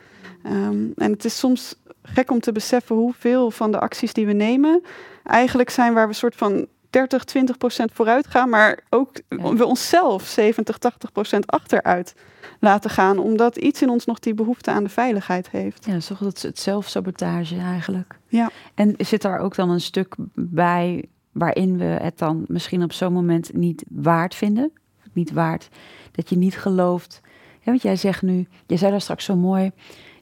Um, 0.47 0.93
en 0.97 1.13
het 1.13 1.25
is 1.25 1.39
soms 1.39 1.75
gek 2.03 2.31
om 2.31 2.41
te 2.41 2.53
beseffen 2.53 2.97
hoeveel 2.97 3.51
van 3.51 3.71
de 3.71 3.81
acties 3.81 4.13
die 4.13 4.27
we 4.27 4.33
nemen 4.33 4.83
eigenlijk 5.25 5.71
zijn 5.71 5.95
waar 5.95 6.09
we 6.09 6.15
soort 6.15 6.37
van 6.37 6.67
30, 6.91 7.25
20 7.25 7.59
procent 7.59 7.91
vooruit 7.93 8.27
gaan, 8.27 8.49
maar 8.49 8.79
ook 8.91 9.21
we 9.29 9.65
onszelf 9.65 10.23
70, 10.23 10.79
80 10.79 11.13
procent 11.13 11.47
achteruit 11.47 12.15
laten 12.61 12.91
gaan, 12.91 13.19
omdat 13.19 13.57
iets 13.57 13.83
in 13.83 13.91
ons 13.91 14.05
nog 14.05 14.19
die 14.19 14.35
behoefte 14.35 14.71
aan 14.71 14.85
de 14.85 14.91
veiligheid 14.91 15.51
heeft. 15.51 15.87
Ja, 15.87 16.01
zo 16.01 16.15
het, 16.19 16.43
het 16.43 16.59
zelfsabotage 16.59 17.57
eigenlijk. 17.57 18.19
Ja. 18.29 18.51
En 18.75 18.95
zit 18.99 19.23
daar 19.23 19.39
ook 19.39 19.55
dan 19.55 19.71
een 19.71 19.81
stuk 19.81 20.15
bij 20.35 21.05
waarin 21.33 21.79
we 21.79 21.85
het 21.85 22.19
dan 22.19 22.45
misschien 22.49 22.83
op 22.83 22.93
zo'n 22.93 23.13
moment 23.13 23.53
niet 23.53 23.85
waard 23.89 24.35
vinden? 24.35 24.73
Niet 25.13 25.33
waard 25.33 25.69
dat 26.11 26.29
je 26.29 26.37
niet 26.37 26.59
gelooft. 26.59 27.21
Ja, 27.59 27.71
want 27.71 27.83
jij 27.83 27.97
zegt 27.97 28.23
nu, 28.23 28.47
jij 28.67 28.77
zei 28.77 28.91
daar 28.91 29.01
straks 29.01 29.25
zo 29.25 29.37
mooi, 29.37 29.71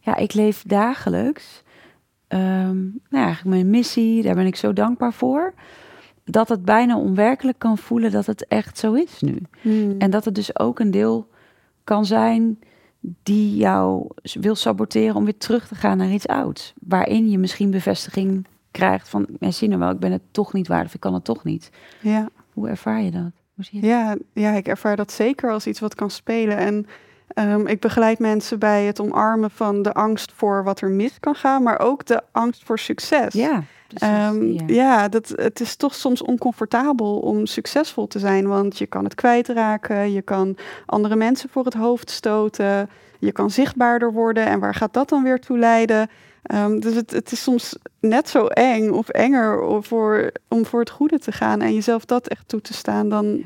ja, 0.00 0.16
ik 0.16 0.34
leef 0.34 0.62
dagelijks. 0.66 1.62
Um, 2.32 3.00
nou, 3.08 3.24
eigenlijk 3.24 3.56
mijn 3.56 3.70
missie, 3.70 4.22
daar 4.22 4.34
ben 4.34 4.46
ik 4.46 4.56
zo 4.56 4.72
dankbaar 4.72 5.12
voor 5.12 5.54
dat 6.24 6.48
het 6.48 6.64
bijna 6.64 6.98
onwerkelijk 6.98 7.58
kan 7.58 7.78
voelen 7.78 8.10
dat 8.10 8.26
het 8.26 8.46
echt 8.46 8.78
zo 8.78 8.92
is 8.92 9.20
nu. 9.20 9.36
Hmm. 9.60 9.94
En 9.98 10.10
dat 10.10 10.24
het 10.24 10.34
dus 10.34 10.58
ook 10.58 10.78
een 10.78 10.90
deel 10.90 11.28
kan 11.84 12.04
zijn 12.04 12.58
die 13.22 13.56
jou 13.56 14.06
wil 14.22 14.54
saboteren 14.54 15.16
om 15.16 15.24
weer 15.24 15.38
terug 15.38 15.68
te 15.68 15.74
gaan 15.74 15.96
naar 15.96 16.10
iets 16.10 16.26
ouds. 16.26 16.74
Waarin 16.80 17.30
je 17.30 17.38
misschien 17.38 17.70
bevestiging 17.70 18.46
krijgt 18.70 19.08
van, 19.08 19.26
ja, 19.40 19.50
zie 19.50 19.68
nou 19.68 19.80
wel, 19.80 19.90
ik 19.90 19.98
ben 19.98 20.12
het 20.12 20.22
toch 20.30 20.52
niet 20.52 20.68
waard 20.68 20.86
of 20.86 20.94
ik 20.94 21.00
kan 21.00 21.14
het 21.14 21.24
toch 21.24 21.44
niet. 21.44 21.70
Ja. 22.00 22.28
Hoe 22.52 22.68
ervaar 22.68 23.02
je 23.02 23.10
dat? 23.10 23.32
Hoe 23.54 23.64
zie 23.64 23.80
je 23.80 23.86
ja, 23.86 24.16
ja, 24.32 24.52
ik 24.52 24.68
ervaar 24.68 24.96
dat 24.96 25.12
zeker 25.12 25.50
als 25.50 25.66
iets 25.66 25.80
wat 25.80 25.94
kan 25.94 26.10
spelen. 26.10 26.56
En 26.56 26.86
um, 27.34 27.66
ik 27.66 27.80
begeleid 27.80 28.18
mensen 28.18 28.58
bij 28.58 28.84
het 28.84 29.00
omarmen 29.00 29.50
van 29.50 29.82
de 29.82 29.92
angst 29.92 30.32
voor 30.32 30.64
wat 30.64 30.80
er 30.80 30.90
mis 30.90 31.20
kan 31.20 31.34
gaan, 31.34 31.62
maar 31.62 31.80
ook 31.80 32.06
de 32.06 32.22
angst 32.32 32.64
voor 32.64 32.78
succes. 32.78 33.34
Ja. 33.34 33.62
Um, 34.28 34.68
ja, 34.68 35.08
dat, 35.08 35.32
het 35.36 35.60
is 35.60 35.76
toch 35.76 35.94
soms 35.94 36.22
oncomfortabel 36.22 37.18
om 37.18 37.46
succesvol 37.46 38.06
te 38.06 38.18
zijn, 38.18 38.48
want 38.48 38.78
je 38.78 38.86
kan 38.86 39.04
het 39.04 39.14
kwijtraken, 39.14 40.12
je 40.12 40.22
kan 40.22 40.56
andere 40.86 41.16
mensen 41.16 41.48
voor 41.48 41.64
het 41.64 41.74
hoofd 41.74 42.10
stoten, 42.10 42.90
je 43.18 43.32
kan 43.32 43.50
zichtbaarder 43.50 44.12
worden 44.12 44.46
en 44.46 44.60
waar 44.60 44.74
gaat 44.74 44.92
dat 44.92 45.08
dan 45.08 45.22
weer 45.22 45.40
toe 45.40 45.58
leiden? 45.58 46.10
Um, 46.54 46.80
dus 46.80 46.94
het, 46.94 47.10
het, 47.10 47.32
is 47.32 47.42
soms 47.42 47.76
net 48.00 48.28
zo 48.28 48.46
eng 48.46 48.90
of 48.90 49.08
enger 49.08 49.82
voor, 49.82 50.32
om 50.48 50.66
voor 50.66 50.80
het 50.80 50.90
goede 50.90 51.18
te 51.18 51.32
gaan 51.32 51.60
en 51.60 51.74
jezelf 51.74 52.04
dat 52.04 52.28
echt 52.28 52.48
toe 52.48 52.60
te 52.60 52.72
staan 52.72 53.08
dan 53.08 53.42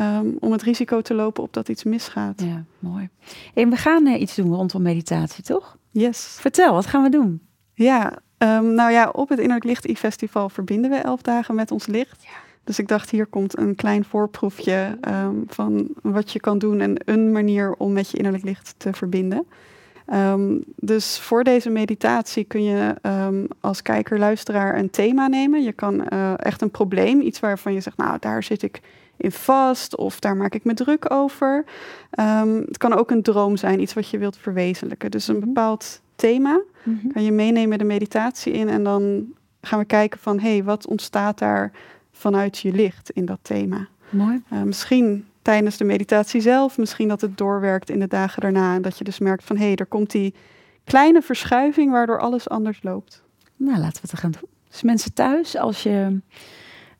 um, 0.00 0.36
om 0.40 0.52
het 0.52 0.62
risico 0.62 1.00
te 1.00 1.14
lopen 1.14 1.42
op 1.42 1.52
dat 1.52 1.68
iets 1.68 1.84
misgaat. 1.84 2.42
Ja, 2.42 2.64
mooi. 2.78 3.08
En 3.54 3.70
we 3.70 3.76
gaan 3.76 4.06
uh, 4.06 4.20
iets 4.20 4.34
doen 4.34 4.54
rondom 4.54 4.82
meditatie, 4.82 5.44
toch? 5.44 5.76
Yes. 5.90 6.36
Vertel, 6.40 6.72
wat 6.72 6.86
gaan 6.86 7.02
we 7.02 7.08
doen? 7.08 7.40
Ja, 7.74 8.12
Um, 8.42 8.74
nou 8.74 8.92
ja, 8.92 9.08
op 9.08 9.28
het 9.28 9.38
Innerlijk 9.38 9.64
Licht 9.64 9.86
E-festival 9.86 10.48
verbinden 10.48 10.90
we 10.90 10.96
elf 10.96 11.22
dagen 11.22 11.54
met 11.54 11.70
ons 11.70 11.86
licht. 11.86 12.22
Ja. 12.22 12.30
Dus 12.64 12.78
ik 12.78 12.88
dacht, 12.88 13.10
hier 13.10 13.26
komt 13.26 13.58
een 13.58 13.74
klein 13.74 14.04
voorproefje 14.04 14.98
um, 15.08 15.44
van 15.46 15.88
wat 16.02 16.32
je 16.32 16.40
kan 16.40 16.58
doen 16.58 16.80
en 16.80 16.94
een 17.04 17.32
manier 17.32 17.72
om 17.72 17.92
met 17.92 18.10
je 18.10 18.16
innerlijk 18.16 18.44
licht 18.44 18.74
te 18.76 18.92
verbinden. 18.92 19.46
Um, 20.12 20.62
dus 20.76 21.18
voor 21.18 21.44
deze 21.44 21.70
meditatie 21.70 22.44
kun 22.44 22.64
je 22.64 22.94
als 23.60 23.82
kijker, 23.82 24.18
luisteraar 24.18 24.78
een 24.78 24.90
thema 24.90 25.26
nemen. 25.26 25.62
Je 25.62 25.72
kan 25.72 26.06
uh, 26.12 26.32
echt 26.36 26.62
een 26.62 26.70
probleem, 26.70 27.20
iets 27.20 27.40
waarvan 27.40 27.72
je 27.72 27.80
zegt, 27.80 27.96
nou 27.96 28.16
daar 28.20 28.42
zit 28.42 28.62
ik 28.62 28.80
in 29.20 29.32
vast 29.32 29.96
of 29.96 30.20
daar 30.20 30.36
maak 30.36 30.54
ik 30.54 30.64
me 30.64 30.74
druk 30.74 31.12
over. 31.12 31.64
het 32.66 32.78
kan 32.78 32.92
ook 32.92 33.10
een 33.10 33.22
droom 33.22 33.56
zijn, 33.56 33.80
iets 33.80 33.94
wat 33.94 34.08
je 34.08 34.18
wilt 34.18 34.36
verwezenlijken. 34.36 35.10
Dus 35.10 35.28
een 35.28 35.36
mhm. 35.36 35.46
bepaald 35.46 36.00
thema. 36.16 36.60
Mm 36.82 37.12
Kan 37.12 37.22
je 37.24 37.32
meenemen 37.32 37.78
de 37.78 37.84
meditatie 37.84 38.52
in 38.52 38.68
en 38.68 38.84
dan 38.84 39.32
gaan 39.60 39.78
we 39.78 39.84
kijken 39.84 40.20
van 40.20 40.40
hé, 40.40 40.50
hey, 40.50 40.64
wat 40.64 40.86
ontstaat 40.86 41.38
daar 41.38 41.72
vanuit 42.12 42.58
je 42.58 42.72
licht 42.72 43.10
in 43.10 43.24
dat 43.24 43.38
thema. 43.42 43.88
Mooi. 44.08 44.42
Uh, 44.52 44.62
misschien 44.62 45.26
tijdens 45.42 45.76
de 45.76 45.84
meditatie 45.84 46.40
zelf, 46.40 46.78
misschien 46.78 47.08
dat 47.08 47.20
het 47.20 47.38
doorwerkt 47.38 47.90
in 47.90 47.98
de 47.98 48.06
dagen 48.06 48.42
daarna 48.42 48.74
en 48.74 48.82
dat 48.82 48.98
je 48.98 49.04
dus 49.04 49.18
merkt 49.18 49.44
van 49.44 49.56
hé, 49.56 49.64
hey, 49.64 49.74
er 49.74 49.86
komt 49.86 50.10
die 50.10 50.34
kleine 50.84 51.22
verschuiving 51.22 51.90
waardoor 51.90 52.20
alles 52.20 52.48
anders 52.48 52.82
loopt. 52.82 53.22
Nou, 53.56 53.78
laten 53.78 54.02
we 54.02 54.08
het 54.10 54.18
gaan 54.18 54.30
doen. 54.30 54.48
Dus 54.70 54.82
mensen 54.82 55.14
thuis, 55.14 55.56
als 55.56 55.82
je 55.82 56.20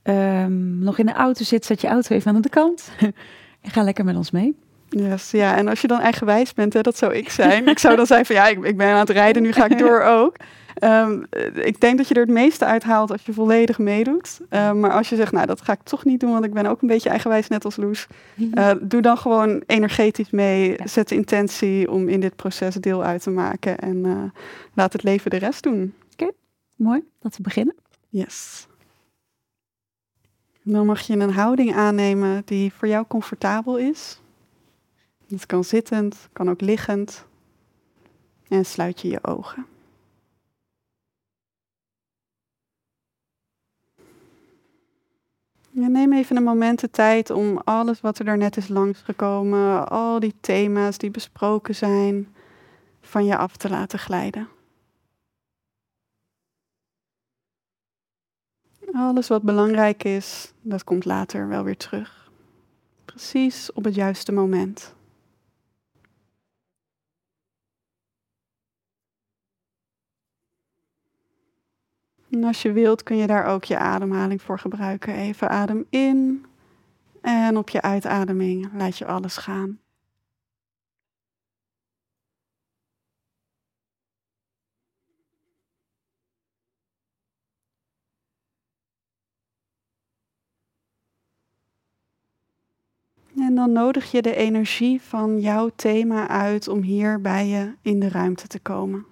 um, 0.03 0.78
nog 0.78 0.98
in 0.98 1.07
de 1.07 1.12
auto 1.12 1.44
zit, 1.44 1.64
zet 1.64 1.80
je 1.80 1.88
auto 1.88 2.14
even 2.14 2.34
aan 2.34 2.40
de 2.40 2.48
kant 2.48 2.90
en 3.62 3.70
ga 3.70 3.82
lekker 3.82 4.05
met 4.05 4.16
ons 4.16 4.30
mee. 4.30 4.57
Yes, 4.88 5.30
ja, 5.30 5.57
en 5.57 5.68
als 5.68 5.80
je 5.80 5.86
dan 5.86 6.01
eigenwijs 6.01 6.55
bent, 6.55 6.72
hè, 6.72 6.80
dat 6.80 6.96
zou 6.96 7.14
ik 7.14 7.30
zijn. 7.30 7.68
ik 7.68 7.78
zou 7.78 7.96
dan 7.96 8.07
zijn 8.07 8.26
van 8.26 8.36
ja, 8.36 8.46
ik, 8.46 8.64
ik 8.64 8.76
ben 8.76 8.88
aan 8.88 8.98
het 8.98 9.11
rijden, 9.11 9.42
nu 9.42 9.53
ga 9.53 9.64
ik 9.64 9.78
door 9.78 10.03
ook. 10.03 10.36
Um, 10.84 11.26
ik 11.55 11.80
denk 11.80 11.96
dat 11.96 12.09
je 12.09 12.14
er 12.14 12.20
het 12.20 12.30
meeste 12.30 12.64
uithaalt 12.64 13.11
als 13.11 13.22
je 13.24 13.32
volledig 13.32 13.78
meedoet. 13.78 14.40
Um, 14.51 14.80
maar 14.80 14.92
als 14.92 15.09
je 15.09 15.16
zegt, 15.16 15.32
nou 15.32 15.46
dat 15.46 15.61
ga 15.61 15.72
ik 15.72 15.82
toch 15.82 16.05
niet 16.05 16.20
doen, 16.20 16.32
want 16.32 16.44
ik 16.44 16.53
ben 16.53 16.66
ook 16.66 16.82
een 16.82 16.88
beetje 16.88 17.09
eigenwijs 17.09 17.48
net 17.48 17.64
als 17.64 17.76
Loes. 17.76 18.07
Uh, 18.36 18.70
doe 18.80 19.03
dan 19.03 19.18
gewoon 19.18 19.62
energetisch 19.66 20.30
mee. 20.30 20.76
Zet 20.84 21.09
de 21.09 21.14
intentie 21.14 21.90
om 21.90 22.09
in 22.09 22.20
dit 22.20 22.36
proces 22.36 22.74
deel 22.74 23.05
uit 23.05 23.22
te 23.22 23.30
maken. 23.30 23.78
En 23.78 23.96
uh, 23.96 24.22
laat 24.74 24.92
het 24.92 25.03
leven 25.03 25.30
de 25.30 25.36
rest 25.36 25.62
doen. 25.62 25.94
Oké, 26.12 26.22
okay. 26.22 26.34
mooi. 26.76 27.03
Laten 27.20 27.42
we 27.42 27.48
beginnen. 27.48 27.74
Yes. 28.09 28.66
Dan 30.71 30.87
mag 30.87 31.01
je 31.01 31.16
een 31.16 31.33
houding 31.33 31.75
aannemen 31.75 32.43
die 32.45 32.73
voor 32.73 32.89
jou 32.89 33.05
comfortabel 33.09 33.79
is. 33.79 34.21
Het 35.29 35.47
kan 35.47 35.64
zittend, 35.64 36.29
kan 36.33 36.51
ook 36.51 36.61
liggend. 36.61 37.25
En 38.49 38.64
sluit 38.64 39.01
je 39.01 39.09
je 39.09 39.25
ogen. 39.25 39.66
neem 45.91 46.12
even 46.12 46.37
een 46.37 46.43
moment 46.43 46.81
de 46.81 46.91
tijd 46.91 47.31
om 47.31 47.61
alles 47.64 48.01
wat 48.01 48.18
er 48.18 48.25
daarnet 48.25 48.57
is 48.57 48.68
langsgekomen, 48.68 49.89
al 49.89 50.21
die 50.21 50.35
thema's 50.41 50.99
die 50.99 51.11
besproken 51.11 51.75
zijn, 51.75 52.35
van 53.01 53.25
je 53.25 53.37
af 53.37 53.57
te 53.57 53.68
laten 53.68 53.99
glijden. 53.99 54.49
Alles 58.93 59.28
wat 59.28 59.43
belangrijk 59.43 60.05
is, 60.05 60.53
dat 60.61 60.84
komt 60.84 61.05
later 61.05 61.49
wel 61.49 61.64
weer 61.64 61.76
terug. 61.76 62.30
Precies 63.05 63.72
op 63.72 63.84
het 63.84 63.95
juiste 63.95 64.32
moment. 64.32 64.95
En 72.30 72.45
als 72.45 72.62
je 72.62 72.72
wilt 72.72 73.03
kun 73.03 73.16
je 73.16 73.26
daar 73.26 73.45
ook 73.45 73.64
je 73.64 73.78
ademhaling 73.78 74.43
voor 74.43 74.59
gebruiken. 74.59 75.14
Even 75.14 75.49
adem 75.51 75.86
in 75.88 76.47
en 77.20 77.57
op 77.57 77.68
je 77.68 77.82
uitademing 77.82 78.70
laat 78.76 78.99
je 78.99 79.07
alles 79.07 79.36
gaan. 79.36 79.78
En 93.51 93.57
dan 93.57 93.72
nodig 93.72 94.11
je 94.11 94.22
de 94.22 94.34
energie 94.34 95.03
van 95.03 95.40
jouw 95.40 95.70
thema 95.76 96.28
uit 96.28 96.68
om 96.68 96.82
hier 96.82 97.20
bij 97.20 97.46
je 97.46 97.74
in 97.82 98.01
de 98.01 98.09
ruimte 98.09 98.46
te 98.46 98.61
komen. 98.61 99.07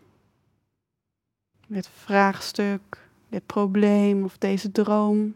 Dit 1.66 1.88
vraagstuk, 1.88 3.08
dit 3.28 3.46
probleem 3.46 4.24
of 4.24 4.38
deze 4.38 4.72
droom, 4.72 5.34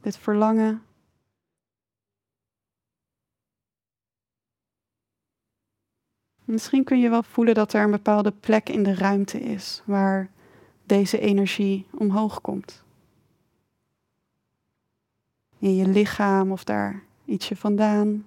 dit 0.00 0.16
verlangen. 0.18 0.82
Misschien 6.44 6.84
kun 6.84 7.00
je 7.00 7.08
wel 7.08 7.22
voelen 7.22 7.54
dat 7.54 7.72
er 7.72 7.84
een 7.84 7.90
bepaalde 7.90 8.32
plek 8.40 8.68
in 8.68 8.82
de 8.82 8.94
ruimte 8.94 9.40
is 9.40 9.82
waar 9.84 10.30
deze 10.84 11.18
energie 11.18 11.86
omhoog 11.90 12.40
komt. 12.40 12.84
in 15.58 15.74
je 15.74 15.86
lichaam 15.86 16.52
of 16.52 16.64
daar 16.64 17.02
ietsje 17.24 17.56
vandaan. 17.56 18.24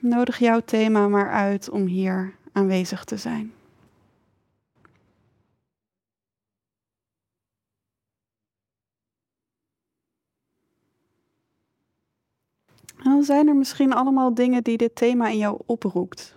Nodig 0.00 0.38
jouw 0.38 0.60
thema 0.60 1.08
maar 1.08 1.30
uit 1.30 1.70
om 1.70 1.86
hier 1.86 2.34
aanwezig 2.52 3.04
te 3.04 3.16
zijn. 3.16 3.52
dan 13.20 13.24
zijn 13.24 13.48
er 13.48 13.56
misschien 13.56 13.92
allemaal 13.92 14.34
dingen 14.34 14.62
die 14.62 14.76
dit 14.76 14.94
thema 14.96 15.28
in 15.28 15.38
jou 15.38 15.60
oproept. 15.66 16.36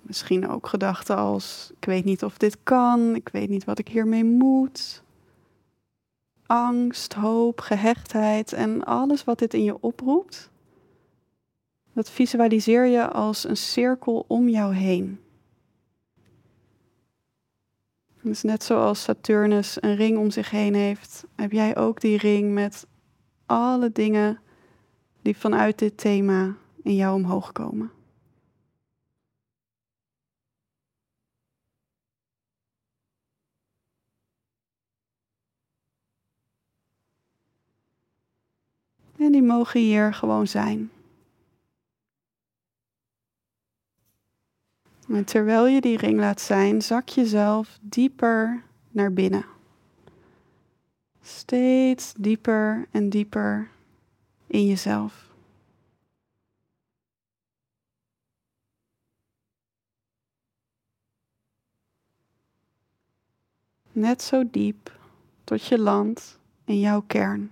Misschien 0.00 0.48
ook 0.48 0.66
gedachten 0.66 1.16
als: 1.16 1.72
ik 1.76 1.84
weet 1.84 2.04
niet 2.04 2.24
of 2.24 2.38
dit 2.38 2.56
kan, 2.62 3.14
ik 3.14 3.28
weet 3.28 3.48
niet 3.48 3.64
wat 3.64 3.78
ik 3.78 3.88
hiermee 3.88 4.24
moet. 4.24 5.02
Angst, 6.46 7.12
hoop, 7.12 7.60
gehechtheid 7.60 8.52
en 8.52 8.84
alles 8.84 9.24
wat 9.24 9.38
dit 9.38 9.54
in 9.54 9.64
je 9.64 9.80
oproept, 9.80 10.50
dat 11.94 12.10
visualiseer 12.10 12.86
je 12.86 13.08
als 13.08 13.48
een 13.48 13.56
cirkel 13.56 14.24
om 14.28 14.48
jou 14.48 14.74
heen. 14.74 15.18
Dus 18.20 18.42
net 18.42 18.64
zoals 18.64 19.02
Saturnus 19.02 19.82
een 19.82 19.96
ring 19.96 20.18
om 20.18 20.30
zich 20.30 20.50
heen 20.50 20.74
heeft, 20.74 21.24
heb 21.36 21.52
jij 21.52 21.76
ook 21.76 22.00
die 22.00 22.18
ring 22.18 22.52
met 22.52 22.86
alle 23.46 23.92
dingen 23.92 24.40
die 25.22 25.36
vanuit 25.36 25.78
dit 25.78 25.98
thema 25.98 26.56
in 26.82 26.94
jou 26.94 27.14
omhoog 27.14 27.52
komen. 27.52 27.90
En 39.16 39.32
die 39.32 39.42
mogen 39.42 39.80
hier 39.80 40.14
gewoon 40.14 40.46
zijn. 40.46 40.90
En 45.08 45.24
terwijl 45.24 45.66
je 45.66 45.80
die 45.80 45.96
ring 45.96 46.18
laat 46.18 46.40
zijn, 46.40 46.82
zak 46.82 47.08
jezelf 47.08 47.78
dieper 47.80 48.62
naar 48.90 49.12
binnen. 49.12 49.44
Steeds 51.22 52.12
dieper 52.18 52.86
en 52.90 53.08
dieper 53.08 53.68
in 54.46 54.66
jezelf. 54.66 55.32
Net 63.92 64.22
zo 64.22 64.50
diep 64.50 64.98
tot 65.44 65.66
je 65.66 65.78
landt 65.78 66.38
in 66.64 66.80
jouw 66.80 67.00
kern. 67.00 67.50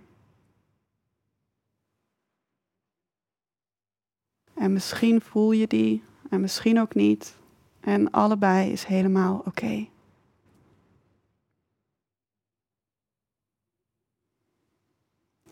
En 4.55 4.73
misschien 4.73 5.21
voel 5.21 5.53
je 5.53 5.67
die 5.67 6.03
en 6.31 6.41
misschien 6.41 6.81
ook 6.81 6.95
niet. 6.95 7.41
En 7.83 8.11
allebei 8.11 8.73
is 8.73 8.85
helemaal 8.85 9.43
oké. 9.45 9.89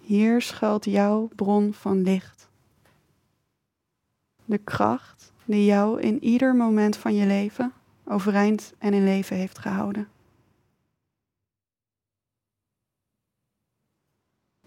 Hier 0.00 0.42
schuilt 0.42 0.84
jouw 0.84 1.28
bron 1.36 1.74
van 1.74 2.02
licht. 2.02 2.48
De 4.44 4.58
kracht 4.58 5.32
die 5.44 5.64
jou 5.64 6.00
in 6.00 6.24
ieder 6.24 6.54
moment 6.54 6.96
van 6.96 7.14
je 7.14 7.26
leven 7.26 7.72
overeind 8.04 8.74
en 8.78 8.94
in 8.94 9.04
leven 9.04 9.36
heeft 9.36 9.58
gehouden. 9.58 10.08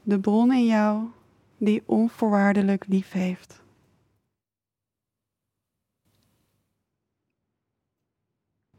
De 0.02 0.20
bron 0.20 0.54
in 0.54 0.66
jou 0.66 1.08
die 1.58 1.84
onvoorwaardelijk 1.86 2.88
lief 2.88 3.12
heeft. 3.12 3.63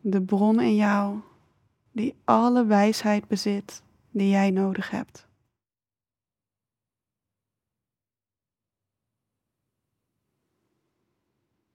De 0.07 0.23
bron 0.23 0.61
in 0.61 0.75
jou 0.75 1.21
die 1.93 2.15
alle 2.25 2.65
wijsheid 2.65 3.29
bezit 3.29 3.83
die 4.11 4.31
jij 4.31 4.51
nodig 4.51 4.91
hebt. 4.91 5.29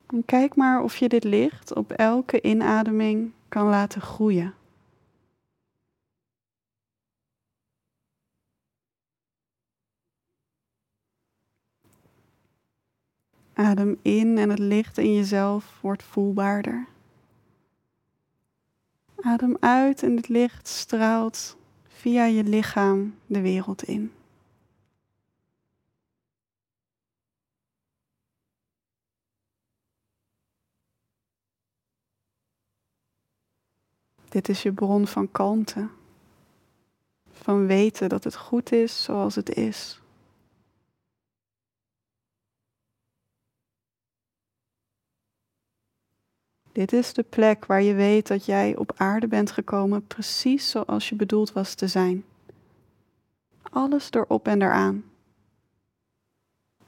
En 0.06 0.26
kijk 0.26 0.56
maar 0.56 0.84
of 0.84 0.96
je 0.98 1.10
dit 1.10 1.24
licht 1.24 1.76
op 1.76 1.92
elke 1.92 2.42
inademing 2.42 3.32
kan 3.48 3.68
laten 3.68 4.02
groeien. 4.02 4.54
Adem 13.54 14.00
in 14.02 14.38
en 14.38 14.50
het 14.50 14.60
licht 14.60 14.98
in 14.98 15.14
jezelf 15.14 15.82
wordt 15.82 16.04
voelbaarder. 16.04 16.98
Adem 19.22 19.58
uit 19.60 20.04
en 20.04 20.16
het 20.16 20.28
licht 20.28 20.68
straalt 20.68 21.58
via 21.88 22.26
je 22.26 22.44
lichaam 22.44 23.16
de 23.26 23.42
wereld 23.42 23.84
in. 23.84 24.12
Dit 34.30 34.50
is 34.50 34.62
je 34.62 34.74
bron 34.74 35.08
van 35.08 35.32
kalmte, 35.32 35.90
van 37.32 37.66
weten 37.66 38.10
dat 38.10 38.24
het 38.24 38.36
goed 38.36 38.72
is 38.72 39.04
zoals 39.04 39.36
het 39.36 39.56
is. 39.56 40.02
Dit 46.72 46.94
is 46.94 47.14
de 47.14 47.24
plek 47.24 47.66
waar 47.66 47.82
je 47.82 47.94
weet 47.94 48.28
dat 48.28 48.46
jij 48.46 48.76
op 48.76 48.92
aarde 48.96 49.28
bent 49.28 49.52
gekomen 49.52 50.08
precies 50.08 50.70
zoals 50.70 51.10
je 51.10 51.16
bedoeld 51.16 51.52
was 51.52 51.74
te 51.74 51.88
zijn. 51.88 52.26
Alles 53.62 54.12
erop 54.12 54.48
en 54.48 54.62
eraan. 54.62 55.04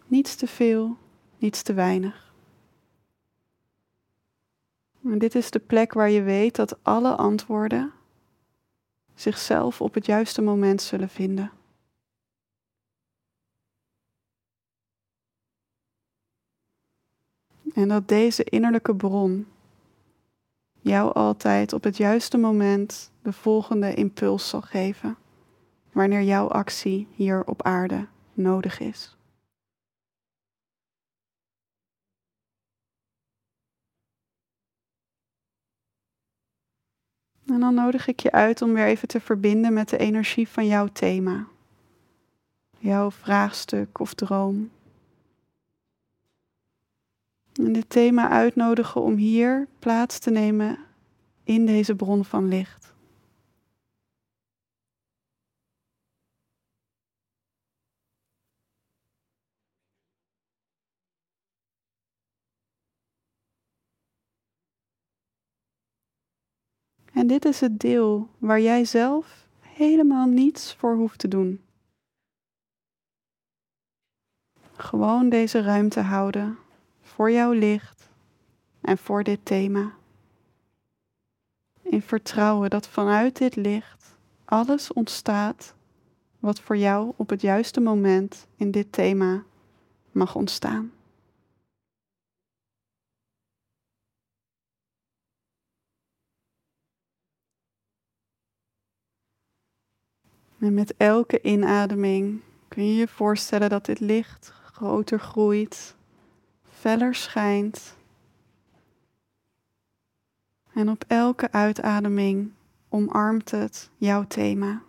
Niets 0.07 0.35
te 0.35 0.47
veel, 0.47 0.97
niets 1.37 1.61
te 1.61 1.73
weinig. 1.73 2.33
En 5.03 5.17
dit 5.17 5.35
is 5.35 5.51
de 5.51 5.59
plek 5.59 5.93
waar 5.93 6.09
je 6.09 6.21
weet 6.21 6.55
dat 6.55 6.83
alle 6.83 7.15
antwoorden 7.15 7.91
zichzelf 9.15 9.81
op 9.81 9.93
het 9.93 10.05
juiste 10.05 10.41
moment 10.41 10.81
zullen 10.81 11.09
vinden. 11.09 11.51
En 17.73 17.87
dat 17.87 18.07
deze 18.07 18.43
innerlijke 18.43 18.95
bron 18.95 19.47
jou 20.81 21.13
altijd 21.13 21.73
op 21.73 21.83
het 21.83 21.97
juiste 21.97 22.37
moment 22.37 23.11
de 23.21 23.33
volgende 23.33 23.93
impuls 23.93 24.49
zal 24.49 24.61
geven, 24.61 25.17
wanneer 25.91 26.21
jouw 26.21 26.47
actie 26.47 27.07
hier 27.15 27.43
op 27.43 27.63
aarde 27.63 28.07
nodig 28.33 28.79
is. 28.79 29.15
En 37.45 37.59
dan 37.59 37.73
nodig 37.73 38.07
ik 38.07 38.19
je 38.19 38.31
uit 38.31 38.61
om 38.61 38.73
weer 38.73 38.85
even 38.85 39.07
te 39.07 39.19
verbinden 39.19 39.73
met 39.73 39.89
de 39.89 39.97
energie 39.97 40.47
van 40.47 40.67
jouw 40.67 40.87
thema, 40.87 41.47
jouw 42.77 43.11
vraagstuk 43.11 43.99
of 43.99 44.13
droom. 44.13 44.71
En 47.53 47.73
dit 47.73 47.89
thema 47.89 48.29
uitnodigen 48.29 49.01
om 49.01 49.15
hier 49.15 49.67
plaats 49.79 50.19
te 50.19 50.31
nemen 50.31 50.77
in 51.43 51.65
deze 51.65 51.95
bron 51.95 52.25
van 52.25 52.47
licht. 52.47 52.93
En 67.13 67.27
dit 67.27 67.45
is 67.45 67.59
het 67.59 67.79
deel 67.79 68.29
waar 68.37 68.61
jij 68.61 68.85
zelf 68.85 69.47
helemaal 69.59 70.27
niets 70.27 70.75
voor 70.75 70.95
hoeft 70.95 71.19
te 71.19 71.27
doen. 71.27 71.61
Gewoon 74.75 75.29
deze 75.29 75.61
ruimte 75.61 75.99
houden 75.99 76.57
voor 77.11 77.31
jouw 77.31 77.51
licht 77.51 78.09
en 78.81 78.97
voor 78.97 79.23
dit 79.23 79.45
thema. 79.45 79.93
In 81.81 82.01
vertrouwen 82.01 82.69
dat 82.69 82.87
vanuit 82.87 83.37
dit 83.37 83.55
licht 83.55 84.15
alles 84.45 84.93
ontstaat 84.93 85.73
wat 86.39 86.59
voor 86.59 86.77
jou 86.77 87.13
op 87.15 87.29
het 87.29 87.41
juiste 87.41 87.79
moment 87.79 88.47
in 88.55 88.71
dit 88.71 88.91
thema 88.91 89.43
mag 90.11 90.35
ontstaan. 90.35 90.91
En 100.59 100.73
met 100.73 100.93
elke 100.97 101.41
inademing 101.41 102.41
kun 102.67 102.85
je 102.85 102.95
je 102.95 103.07
voorstellen 103.07 103.69
dat 103.69 103.85
dit 103.85 103.99
licht 103.99 104.53
groter 104.73 105.19
groeit, 105.19 105.95
feller 106.81 107.15
schijnt. 107.15 107.95
En 110.73 110.89
op 110.89 111.03
elke 111.07 111.51
uitademing 111.51 112.51
omarmt 112.89 113.51
het 113.51 113.89
jouw 113.97 114.27
thema. 114.27 114.81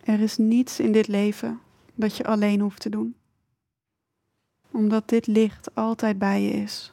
Er 0.00 0.20
is 0.20 0.36
niets 0.36 0.80
in 0.80 0.92
dit 0.92 1.08
leven 1.08 1.60
dat 1.94 2.16
je 2.16 2.24
alleen 2.24 2.60
hoeft 2.60 2.80
te 2.80 2.90
doen, 2.90 3.16
omdat 4.70 5.08
dit 5.08 5.26
licht 5.26 5.74
altijd 5.74 6.18
bij 6.18 6.42
je 6.42 6.50
is, 6.50 6.92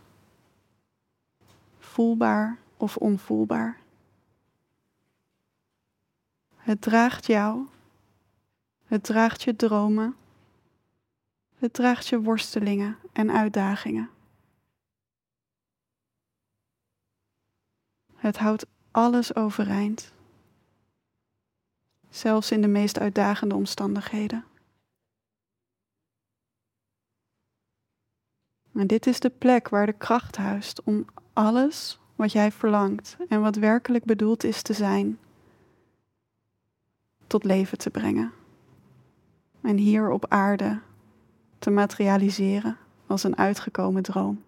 voelbaar 1.79 2.57
of 2.77 2.97
onvoelbaar. 2.97 3.80
Het 6.61 6.81
draagt 6.81 7.25
jou, 7.25 7.67
het 8.85 9.03
draagt 9.03 9.43
je 9.43 9.55
dromen, 9.55 10.15
het 11.55 11.73
draagt 11.73 12.07
je 12.07 12.21
worstelingen 12.21 12.97
en 13.13 13.31
uitdagingen. 13.31 14.09
Het 18.15 18.37
houdt 18.37 18.65
alles 18.91 19.35
overeind 19.35 20.13
zelfs 22.09 22.51
in 22.51 22.61
de 22.61 22.67
meest 22.67 22.99
uitdagende 22.99 23.55
omstandigheden. 23.55 24.45
En 28.73 28.87
dit 28.87 29.07
is 29.07 29.19
de 29.19 29.29
plek 29.29 29.69
waar 29.69 29.85
de 29.85 29.93
kracht 29.93 30.37
huist 30.37 30.83
om 30.83 31.05
alles 31.33 31.99
wat 32.15 32.31
jij 32.31 32.51
verlangt 32.51 33.17
en 33.29 33.41
wat 33.41 33.55
werkelijk 33.55 34.03
bedoeld 34.03 34.43
is 34.43 34.61
te 34.61 34.73
zijn, 34.73 35.19
tot 37.31 37.43
leven 37.43 37.77
te 37.77 37.89
brengen. 37.89 38.31
En 39.61 39.77
hier 39.77 40.09
op 40.09 40.25
aarde 40.29 40.79
te 41.59 41.69
materialiseren 41.69 42.77
als 43.07 43.23
een 43.23 43.37
uitgekomen 43.37 44.03
droom. 44.03 44.43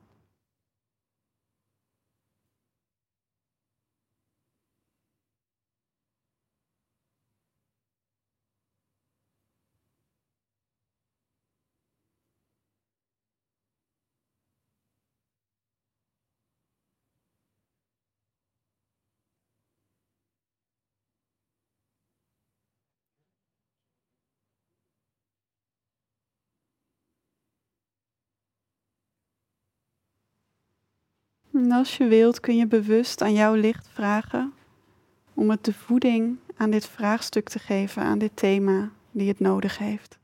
En 31.64 31.72
als 31.72 31.98
je 31.98 32.08
wilt 32.08 32.40
kun 32.40 32.56
je 32.56 32.68
bewust 32.68 33.22
aan 33.22 33.34
jouw 33.34 33.54
licht 33.54 33.88
vragen 33.88 34.54
om 35.34 35.50
het 35.50 35.66
de 35.66 35.74
voeding 35.74 36.38
aan 36.56 36.70
dit 36.70 36.86
vraagstuk 36.86 37.50
te 37.50 37.60
geven, 37.60 38.04
aan 38.04 38.18
dit 38.18 38.36
thema 38.36 38.92
die 39.12 39.28
het 39.28 39.40
nodig 39.40 39.78
heeft. 39.78 40.20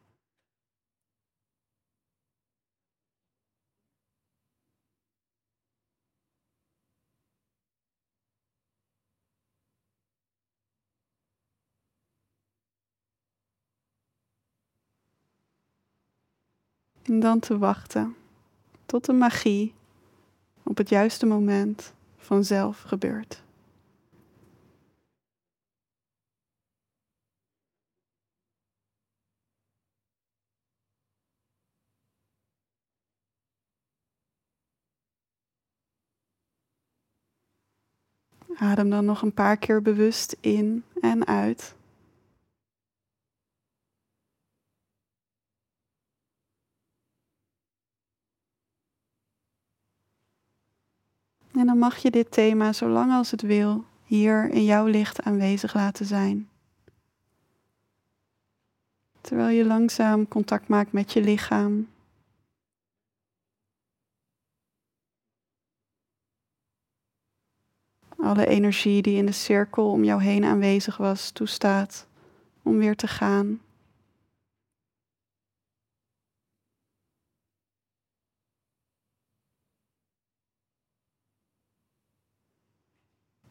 En 17.03 17.19
dan 17.19 17.39
te 17.39 17.57
wachten 17.57 18.15
tot 18.85 19.05
de 19.05 19.13
magie 19.13 19.77
op 20.70 20.78
het 20.78 20.89
juiste 20.89 21.26
moment 21.26 21.93
vanzelf 22.17 22.82
gebeurt. 22.82 23.43
Adem 38.55 38.89
dan 38.89 39.05
nog 39.05 39.22
een 39.22 39.34
paar 39.34 39.57
keer 39.57 39.82
bewust 39.82 40.38
in 40.41 40.84
en 41.01 41.28
uit. 41.28 41.78
En 51.60 51.66
dan 51.66 51.78
mag 51.78 51.97
je 51.97 52.12
dit 52.12 52.32
thema, 52.32 52.74
zolang 52.74 53.12
als 53.12 53.32
het 53.32 53.41
wil, 53.41 53.86
hier 54.03 54.49
in 54.49 54.64
jouw 54.64 54.86
licht 54.86 55.22
aanwezig 55.22 55.74
laten 55.74 56.05
zijn. 56.05 56.49
Terwijl 59.22 59.57
je 59.57 59.66
langzaam 59.66 60.28
contact 60.28 60.68
maakt 60.68 60.91
met 60.91 61.14
je 61.14 61.22
lichaam. 61.22 61.88
Alle 68.18 68.45
energie 68.47 69.01
die 69.01 69.18
in 69.18 69.26
de 69.26 69.32
cirkel 69.32 69.91
om 69.91 70.03
jou 70.03 70.22
heen 70.22 70.43
aanwezig 70.43 70.97
was, 70.97 71.32
toestaat 71.32 72.07
om 72.64 72.78
weer 72.78 72.95
te 72.95 73.07
gaan. 73.07 73.62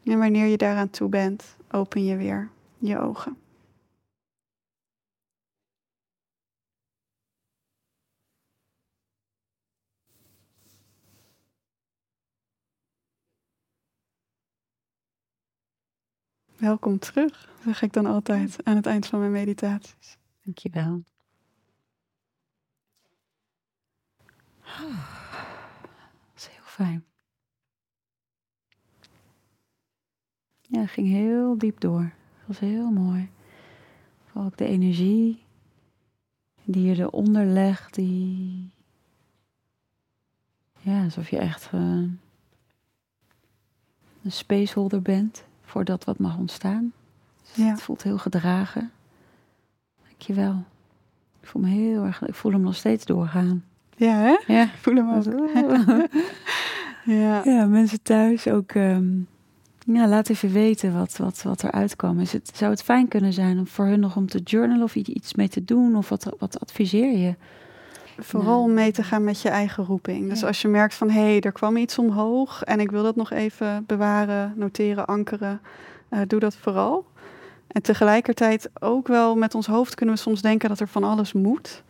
En 0.09 0.19
wanneer 0.19 0.47
je 0.47 0.57
daaraan 0.57 0.91
toe 0.91 1.09
bent, 1.09 1.57
open 1.71 2.05
je 2.05 2.17
weer 2.17 2.51
je 2.79 2.99
ogen. 2.99 3.37
Welkom 16.57 16.99
terug, 16.99 17.49
zeg 17.65 17.83
ik 17.83 17.93
dan 17.93 18.07
altijd 18.07 18.65
aan 18.65 18.77
het 18.77 18.87
eind 18.87 19.07
van 19.07 19.19
mijn 19.19 19.33
meditaties. 19.33 20.19
Dankjewel. 20.45 21.03
Dat 26.25 26.37
is 26.37 26.47
heel 26.47 26.65
fijn. 26.65 27.08
Ja, 30.71 30.81
het 30.81 30.91
ging 30.91 31.09
heel 31.09 31.59
diep 31.59 31.81
door. 31.81 32.01
Dat 32.01 32.47
was 32.47 32.59
heel 32.59 32.91
mooi. 32.91 33.29
Vooral 34.27 34.47
ook 34.47 34.57
de 34.57 34.67
energie 34.67 35.43
die 36.65 36.87
je 36.87 37.03
eronder 37.03 37.45
legt, 37.45 37.95
die... 37.95 38.71
Ja, 40.81 41.05
alsof 41.05 41.31
je 41.31 41.39
echt 41.39 41.71
uh, 41.75 41.81
een 44.23 44.33
spaceholder 44.33 45.03
bent 45.03 45.45
voor 45.63 45.85
dat 45.85 46.05
wat 46.05 46.19
mag 46.19 46.37
ontstaan. 46.37 46.93
Dus 47.43 47.65
ja. 47.65 47.71
Het 47.71 47.83
voelt 47.83 48.03
heel 48.03 48.19
gedragen. 48.19 48.91
Dankjewel. 50.09 50.65
Ik 51.41 51.49
voel 51.49 51.63
me 51.63 51.69
heel 51.69 52.05
erg... 52.05 52.23
Ik 52.23 52.35
voel 52.35 52.53
hem 52.53 52.61
nog 52.61 52.77
steeds 52.77 53.05
doorgaan. 53.05 53.65
Ja, 53.97 54.15
hè? 54.15 54.53
Ja. 54.55 54.63
Ik 54.63 54.79
voel 54.79 54.95
hem 54.95 55.11
ook. 55.11 55.25
ja. 57.21 57.45
ja, 57.45 57.67
mensen 57.67 58.03
thuis 58.03 58.49
ook... 58.49 58.75
Um, 58.75 59.29
ja, 59.97 60.09
laat 60.09 60.29
even 60.29 60.53
weten 60.53 60.99
wat, 60.99 61.17
wat, 61.17 61.43
wat 61.43 61.63
er 61.63 61.71
uitkwam. 61.71 62.21
Is 62.21 62.33
het, 62.33 62.51
zou 62.55 62.71
het 62.71 62.83
fijn 62.83 63.09
kunnen 63.09 63.33
zijn 63.33 63.59
om 63.59 63.67
voor 63.67 63.85
hun 63.85 64.01
nog 64.01 64.17
om 64.17 64.29
te 64.29 64.39
journalen 64.39 64.83
of 64.83 64.95
iets 64.95 65.35
mee 65.35 65.49
te 65.49 65.65
doen? 65.65 65.97
Of 65.97 66.09
wat, 66.09 66.35
wat 66.39 66.61
adviseer 66.61 67.19
je? 67.19 67.35
Vooral 68.19 68.63
om 68.63 68.75
mee 68.75 68.93
te 68.93 69.03
gaan 69.03 69.25
met 69.25 69.41
je 69.41 69.49
eigen 69.49 69.85
roeping. 69.85 70.29
Dus 70.29 70.45
als 70.45 70.63
je 70.63 70.69
merkt 70.69 70.95
van 70.95 71.11
hé, 71.11 71.21
hey, 71.21 71.41
er 71.41 71.53
kwam 71.53 71.77
iets 71.77 71.99
omhoog 71.99 72.63
en 72.63 72.81
ik 72.81 72.91
wil 72.91 73.03
dat 73.03 73.17
nog 73.17 73.31
even 73.31 73.85
bewaren, 73.87 74.53
noteren, 74.57 75.07
ankeren, 75.07 75.61
uh, 76.11 76.21
doe 76.27 76.41
dat 76.41 76.57
vooral. 76.57 77.05
En 77.69 77.83
tegelijkertijd 77.83 78.71
ook 78.81 79.09
wel 79.09 79.37
met 79.37 79.55
ons 79.55 79.67
hoofd 79.67 79.95
kunnen 79.95 80.15
we 80.15 80.21
soms 80.21 80.43
denken 80.43 80.69
dat 80.69 80.81
er 80.81 80.89
van 80.89 81.05
alles 81.05 81.33
moet. 81.33 81.83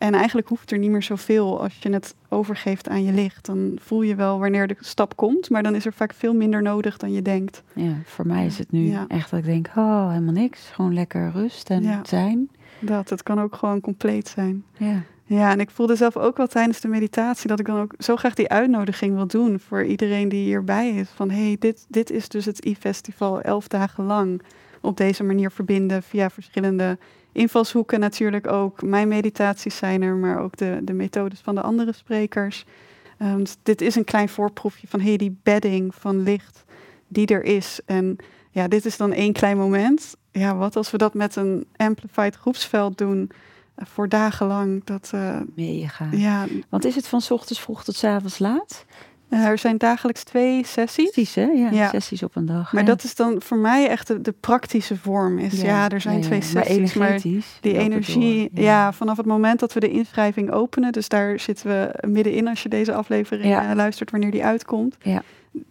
En 0.00 0.14
eigenlijk 0.14 0.48
hoeft 0.48 0.70
er 0.70 0.78
niet 0.78 0.90
meer 0.90 1.02
zoveel 1.02 1.62
als 1.62 1.78
je 1.80 1.92
het 1.92 2.14
overgeeft 2.28 2.88
aan 2.88 3.04
je 3.04 3.12
licht. 3.12 3.46
Dan 3.46 3.78
voel 3.80 4.02
je 4.02 4.14
wel 4.14 4.38
wanneer 4.38 4.66
de 4.66 4.76
stap 4.78 5.16
komt, 5.16 5.50
maar 5.50 5.62
dan 5.62 5.74
is 5.74 5.86
er 5.86 5.92
vaak 5.92 6.14
veel 6.14 6.34
minder 6.34 6.62
nodig 6.62 6.96
dan 6.96 7.12
je 7.12 7.22
denkt. 7.22 7.62
Ja, 7.72 7.92
voor 8.04 8.26
mij 8.26 8.46
is 8.46 8.58
het 8.58 8.72
nu 8.72 8.96
echt 9.08 9.30
dat 9.30 9.38
ik 9.38 9.44
denk, 9.44 9.66
oh, 9.76 10.08
helemaal 10.08 10.32
niks. 10.32 10.68
Gewoon 10.68 10.94
lekker 10.94 11.30
rust 11.30 11.70
en 11.70 12.00
zijn. 12.02 12.50
Dat, 12.80 13.10
het 13.10 13.22
kan 13.22 13.40
ook 13.40 13.54
gewoon 13.54 13.80
compleet 13.80 14.28
zijn. 14.28 14.64
Ja. 14.76 15.02
Ja, 15.24 15.50
en 15.50 15.60
ik 15.60 15.70
voelde 15.70 15.96
zelf 15.96 16.16
ook 16.16 16.36
wel 16.36 16.46
tijdens 16.46 16.80
de 16.80 16.88
meditatie 16.88 17.48
dat 17.48 17.60
ik 17.60 17.66
dan 17.66 17.80
ook 17.80 17.94
zo 17.98 18.16
graag 18.16 18.34
die 18.34 18.48
uitnodiging 18.48 19.14
wil 19.14 19.26
doen 19.26 19.60
voor 19.60 19.84
iedereen 19.84 20.28
die 20.28 20.44
hierbij 20.44 20.90
is. 20.90 21.08
Van 21.08 21.30
hé, 21.30 21.46
hey, 21.46 21.56
dit, 21.58 21.86
dit 21.88 22.10
is 22.10 22.28
dus 22.28 22.44
het 22.44 22.64
e-festival 22.64 23.40
elf 23.40 23.68
dagen 23.68 24.04
lang 24.04 24.42
op 24.80 24.96
deze 24.96 25.24
manier 25.24 25.50
verbinden 25.50 26.02
via 26.02 26.30
verschillende 26.30 26.98
invalshoeken 27.32 28.00
natuurlijk 28.00 28.46
ook. 28.46 28.82
Mijn 28.82 29.08
meditaties 29.08 29.76
zijn 29.76 30.02
er, 30.02 30.14
maar 30.14 30.40
ook 30.40 30.56
de, 30.56 30.78
de 30.82 30.92
methodes 30.92 31.40
van 31.40 31.54
de 31.54 31.60
andere 31.60 31.92
sprekers. 31.92 32.64
Um, 33.22 33.42
dit 33.62 33.80
is 33.80 33.94
een 33.94 34.04
klein 34.04 34.28
voorproefje 34.28 34.86
van 34.86 35.00
hey, 35.00 35.16
die 35.16 35.38
bedding 35.42 35.94
van 35.94 36.22
licht 36.22 36.64
die 37.08 37.26
er 37.26 37.42
is. 37.44 37.80
En 37.86 38.16
ja, 38.50 38.68
dit 38.68 38.84
is 38.84 38.96
dan 38.96 39.12
één 39.12 39.32
klein 39.32 39.56
moment. 39.56 40.16
Ja, 40.32 40.56
wat 40.56 40.76
als 40.76 40.90
we 40.90 40.98
dat 40.98 41.14
met 41.14 41.36
een 41.36 41.66
amplified 41.76 42.36
groepsveld 42.36 42.98
doen 42.98 43.30
uh, 43.30 43.86
voor 43.86 44.08
dagenlang? 44.08 44.84
Dat, 44.84 45.10
uh, 45.14 45.40
Mega. 45.54 46.08
Ja. 46.10 46.46
Want 46.68 46.84
is 46.84 46.94
het 46.94 47.08
van 47.08 47.20
s 47.20 47.30
ochtends 47.30 47.60
vroeg 47.60 47.84
tot 47.84 47.96
s 47.96 48.04
avonds 48.04 48.38
laat? 48.38 48.84
Uh, 49.30 49.46
er 49.46 49.58
zijn 49.58 49.78
dagelijks 49.78 50.22
twee 50.22 50.66
sessies. 50.66 51.10
Precies, 51.10 51.34
hè? 51.34 51.42
Ja, 51.42 51.70
ja. 51.70 51.88
sessies 51.88 52.22
op 52.22 52.36
een 52.36 52.46
dag. 52.46 52.72
Maar 52.72 52.84
dat 52.84 53.04
is 53.04 53.14
dan 53.14 53.42
voor 53.42 53.56
mij 53.56 53.88
echt 53.88 54.06
de, 54.06 54.20
de 54.20 54.34
praktische 54.40 54.96
vorm. 54.96 55.38
Is, 55.38 55.60
ja, 55.60 55.88
er 55.88 56.00
zijn 56.00 56.20
twee 56.20 56.40
sessies. 56.42 56.94
Maar, 56.94 57.20
die 57.60 57.78
energie, 57.78 58.50
ja. 58.54 58.92
vanaf 58.92 59.16
het 59.16 59.26
moment 59.26 59.60
dat 59.60 59.72
we 59.72 59.80
de 59.80 59.90
inschrijving 59.90 60.50
openen, 60.50 60.92
dus 60.92 61.08
daar 61.08 61.40
zitten 61.40 61.66
we 61.66 62.08
middenin 62.08 62.48
als 62.48 62.62
je 62.62 62.68
deze 62.68 62.94
aflevering 62.94 63.74
luistert, 63.74 64.10
wanneer 64.10 64.30
die 64.30 64.44
uitkomt. 64.44 64.96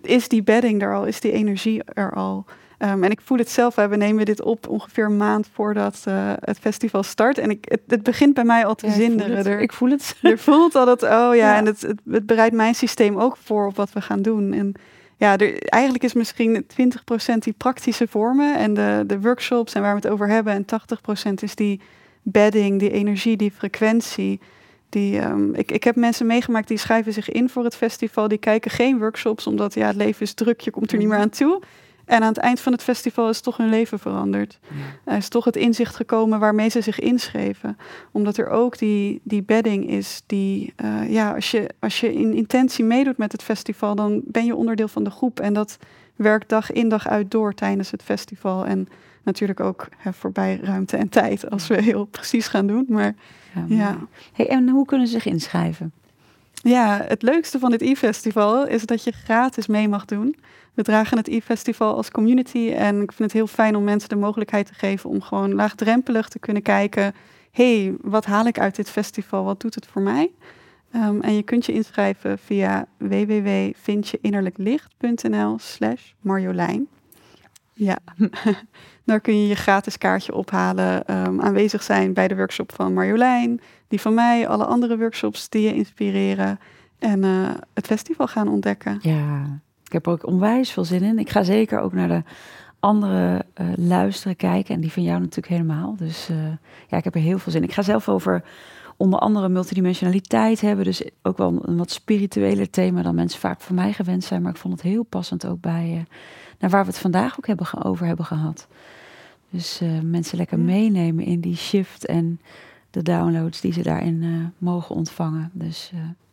Is 0.02 0.28
die 0.28 0.44
bedding 0.44 0.82
er 0.82 0.96
al? 0.96 1.06
Is 1.06 1.20
die 1.20 1.32
energie 1.32 1.84
er 1.84 2.14
al? 2.14 2.46
Um, 2.82 3.04
en 3.04 3.12
ik 3.12 3.22
voel 3.22 3.38
het 3.38 3.50
zelf, 3.50 3.76
we 3.76 3.96
nemen 3.96 4.26
dit 4.26 4.42
op 4.42 4.68
ongeveer 4.68 5.06
een 5.06 5.18
maand 5.18 5.50
voordat 5.54 6.04
uh, 6.08 6.34
het 6.40 6.60
festival 6.60 7.04
start. 7.04 7.38
En 7.38 7.50
ik, 7.50 7.66
het, 7.68 7.82
het, 7.88 8.04
begint 8.04 8.34
bij 8.34 8.44
mij 8.44 8.66
al 8.66 8.76
te 8.76 8.88
ja, 8.88 8.94
zinderen. 8.94 9.60
Ik 9.60 9.74
voel 9.74 9.90
het. 9.90 10.16
Er 10.22 10.38
voelt 10.38 10.76
al 10.76 10.86
dat, 10.86 11.04
oh 11.04 11.10
ja, 11.10 11.34
ja. 11.34 11.56
en 11.56 11.66
het, 11.66 11.82
het, 11.82 12.00
het, 12.10 12.26
bereidt 12.26 12.56
mijn 12.56 12.76
systeem 12.76 13.18
ook 13.18 13.38
voor 13.38 13.68
op 13.68 13.76
wat 13.76 13.94
we 13.94 14.02
gaan 14.02 14.22
doen. 14.22 14.54
En 14.54 14.74
ja, 15.18 15.38
er, 15.38 15.58
eigenlijk 15.58 16.04
is 16.04 16.14
misschien 16.14 16.66
20% 17.34 17.38
die 17.40 17.54
praktische 17.58 18.08
vormen 18.08 18.58
en 18.58 18.74
de, 18.74 19.04
de 19.08 19.20
workshops 19.20 19.74
en 19.74 19.82
waar 19.82 19.96
we 19.96 20.02
het 20.02 20.12
over 20.12 20.28
hebben. 20.28 20.54
En 20.54 20.66
80% 21.32 21.34
is 21.34 21.56
die 21.56 21.82
bedding, 22.22 22.80
die 22.80 22.92
energie, 22.92 23.38
die 23.38 23.52
frequentie. 23.52 24.40
Die, 24.90 25.22
um, 25.22 25.56
ik, 25.56 25.72
ik 25.72 25.84
heb 25.84 25.96
mensen 25.96 26.26
meegemaakt 26.26 26.68
die 26.68 26.78
schrijven 26.78 27.14
zich 27.14 27.30
in 27.30 27.50
voor 27.50 27.64
het 27.64 27.76
festival. 27.76 28.28
Die 28.28 28.38
kijken 28.38 28.72
geen 28.72 29.00
workshops, 29.00 29.48
omdat 29.48 29.74
ja, 29.74 29.88
het 29.88 29.96
leven 29.96 30.22
is 30.22 30.34
druk, 30.34 30.62
je 30.62 30.72
komt 30.72 30.92
er 30.92 30.98
niet 30.98 31.08
meer 31.08 31.18
aan 31.18 31.30
toe. 31.30 31.62
En 32.10 32.22
aan 32.22 32.28
het 32.28 32.38
eind 32.38 32.60
van 32.60 32.72
het 32.72 32.84
festival 32.84 33.30
is 33.30 33.42
toch 33.42 33.58
hun 33.58 33.70
leven 33.70 34.00
veranderd. 34.00 34.60
Er 35.04 35.18
is 35.18 35.30
toch 35.30 35.46
het 35.46 35.56
inzicht 35.56 35.96
gekomen 35.96 36.40
waarmee 36.40 36.70
ze 36.70 36.82
zich 36.82 37.00
inschreven. 37.00 37.78
Omdat 38.12 38.38
er 38.38 38.50
ook 38.50 38.78
die, 38.78 39.22
die 39.24 39.44
bedding 39.44 39.90
is. 39.90 40.24
Die, 40.26 40.74
uh, 40.84 41.10
ja, 41.10 41.32
als 41.34 41.52
je, 41.52 41.70
als 41.80 42.00
je 42.00 42.14
in 42.14 42.34
intentie 42.34 42.84
meedoet 42.84 43.18
met 43.18 43.32
het 43.32 43.44
festival, 43.44 43.96
dan 43.96 44.22
ben 44.26 44.46
je 44.46 44.56
onderdeel 44.56 44.88
van 44.88 45.04
de 45.04 45.10
groep. 45.10 45.40
En 45.40 45.54
dat 45.54 45.78
werkt 46.16 46.50
dag 46.50 46.72
in 46.72 46.90
dag 46.90 47.08
uit 47.08 47.32
door 47.32 47.54
tijdens 47.54 47.92
het 47.92 48.04
festival. 48.04 48.66
En 48.66 48.88
natuurlijk 49.24 49.60
ook 49.60 49.88
hè, 49.98 50.14
voorbij 50.14 50.60
ruimte 50.64 50.98
en 50.98 51.10
tijd, 51.10 51.50
als 51.50 51.68
we 51.68 51.82
heel 51.82 52.06
precies 52.06 52.48
gaan 52.48 52.68
doen. 52.68 52.86
Maar 52.88 53.16
ja. 53.54 53.66
ja. 53.68 53.98
Hey, 54.34 54.48
en 54.48 54.70
hoe 54.70 54.86
kunnen 54.86 55.08
ze 55.08 55.14
zich 55.14 55.26
inschrijven? 55.26 55.92
Ja, 56.54 57.02
het 57.08 57.22
leukste 57.22 57.60
van 57.60 57.72
dit 57.72 57.82
e-festival 57.82 58.68
is 58.68 58.86
dat 58.86 59.04
je 59.04 59.12
gratis 59.12 59.68
mee 59.68 59.88
mag 59.88 60.06
doen. 60.06 60.36
We 60.74 60.84
dragen 60.84 61.18
het 61.18 61.28
e-festival 61.28 61.96
als 61.96 62.12
community 62.12 62.72
en 62.72 63.02
ik 63.02 63.12
vind 63.12 63.32
het 63.32 63.34
heel 63.34 63.48
fijn 63.48 63.76
om 63.76 63.84
mensen 63.84 64.10
de 64.10 64.16
mogelijkheid 64.16 64.66
te 64.66 64.74
geven 64.74 65.10
om 65.10 65.22
gewoon 65.22 65.54
laagdrempelig 65.54 66.30
te 66.30 66.40
kunnen 66.40 66.62
kijken. 66.62 67.14
hey, 67.52 67.94
wat 68.02 68.26
haal 68.26 68.46
ik 68.46 68.60
uit 68.60 68.76
dit 68.76 68.90
festival? 68.90 69.44
Wat 69.44 69.62
doet 69.62 69.76
het 69.76 69.88
voor 69.88 70.02
mij? 70.02 70.32
Um, 70.96 71.22
en 71.22 71.36
je 71.36 71.44
kunt 71.44 71.66
je 71.66 71.74
inschrijven 71.74 72.40
via 72.40 72.86
www.vindjeinnerlijklicht.nl 72.98 75.60
slash 75.60 76.12
Marjolein. 76.20 76.88
Ja, 77.74 77.98
daar 79.06 79.20
kun 79.20 79.42
je 79.42 79.48
je 79.48 79.56
gratis 79.56 79.98
kaartje 79.98 80.34
ophalen, 80.34 81.16
um, 81.26 81.42
aanwezig 81.42 81.84
zijn 81.84 82.14
bij 82.14 82.28
de 82.28 82.36
workshop 82.36 82.74
van 82.76 82.94
Marjolein, 82.94 83.62
die 83.88 84.02
van 84.02 84.14
mij, 84.14 84.48
alle 84.48 84.66
andere 84.66 84.98
workshops 84.98 85.50
die 85.50 85.62
je 85.62 85.74
inspireren 85.74 86.60
en 87.00 87.24
uh, 87.24 87.50
het 87.74 87.86
festival 87.86 88.28
gaan 88.28 88.48
ontdekken. 88.48 89.00
Ja, 89.02 89.60
ik 89.90 89.96
heb 89.96 90.06
er 90.06 90.12
ook 90.12 90.26
onwijs 90.26 90.72
veel 90.72 90.86
zin 90.86 91.04
in. 91.04 91.20
Ik 91.20 91.30
ga 91.30 91.44
zeker 91.44 91.80
ook 91.80 91.94
naar 91.94 92.08
de 92.08 92.24
andere 92.80 93.46
uh, 93.62 93.68
luisteren, 93.76 94.36
kijken. 94.36 94.76
En 94.76 94.82
die 94.82 94.92
van 94.92 95.04
jou 95.04 95.20
natuurlijk 95.20 95.48
helemaal. 95.48 95.96
Dus 95.98 96.30
uh, 96.30 96.38
ja, 96.88 96.98
ik 96.98 97.04
heb 97.04 97.16
er 97.16 97.22
heel 97.22 97.40
veel 97.40 97.52
zin 97.52 97.62
in. 97.62 97.68
Ik 97.68 97.74
ga 97.74 97.82
zelf 97.82 98.10
over 98.10 98.44
onder 98.98 99.20
andere 99.20 99.50
multidimensionaliteit 99.50 100.62
hebben. 100.62 100.86
Dus 100.86 101.10
ook 101.22 101.38
wel 101.38 101.60
een 101.62 101.78
wat 101.78 101.92
spiritueler 101.92 102.70
thema 102.70 103.02
dan 103.02 103.16
mensen 103.16 103.40
vaak 103.40 103.62
voor 103.62 103.76
mij 103.76 103.94
gewend 103.94 104.24
zijn. 104.24 104.42
Maar 104.42 104.52
ik 104.52 104.58
vond 104.58 104.74
het 104.74 104.84
heel 104.84 105.04
passend 105.04 105.46
ook 105.46 105.62
bij 105.62 105.90
uh, 105.90 106.16
naar 106.60 106.70
waar 106.70 106.84
we 106.84 106.90
het 106.90 107.00
vandaag 107.00 107.38
ook 107.38 107.48
hebben 107.48 107.84
over 107.84 108.06
hebben 108.06 108.26
gehad. 108.26 108.68
Dus 109.50 109.82
mensen 110.04 110.38
lekker 110.38 110.60
meenemen 110.60 111.26
in 111.26 111.40
die 111.40 111.56
shift 111.56 112.06
en 112.06 112.40
de 112.92 113.02
downloads 113.02 113.62
die 113.62 113.74
ze 113.74 113.82
daarin 113.82 114.54
mogen 114.58 114.96
ontvangen. 114.96 115.50
Dus 115.54 115.92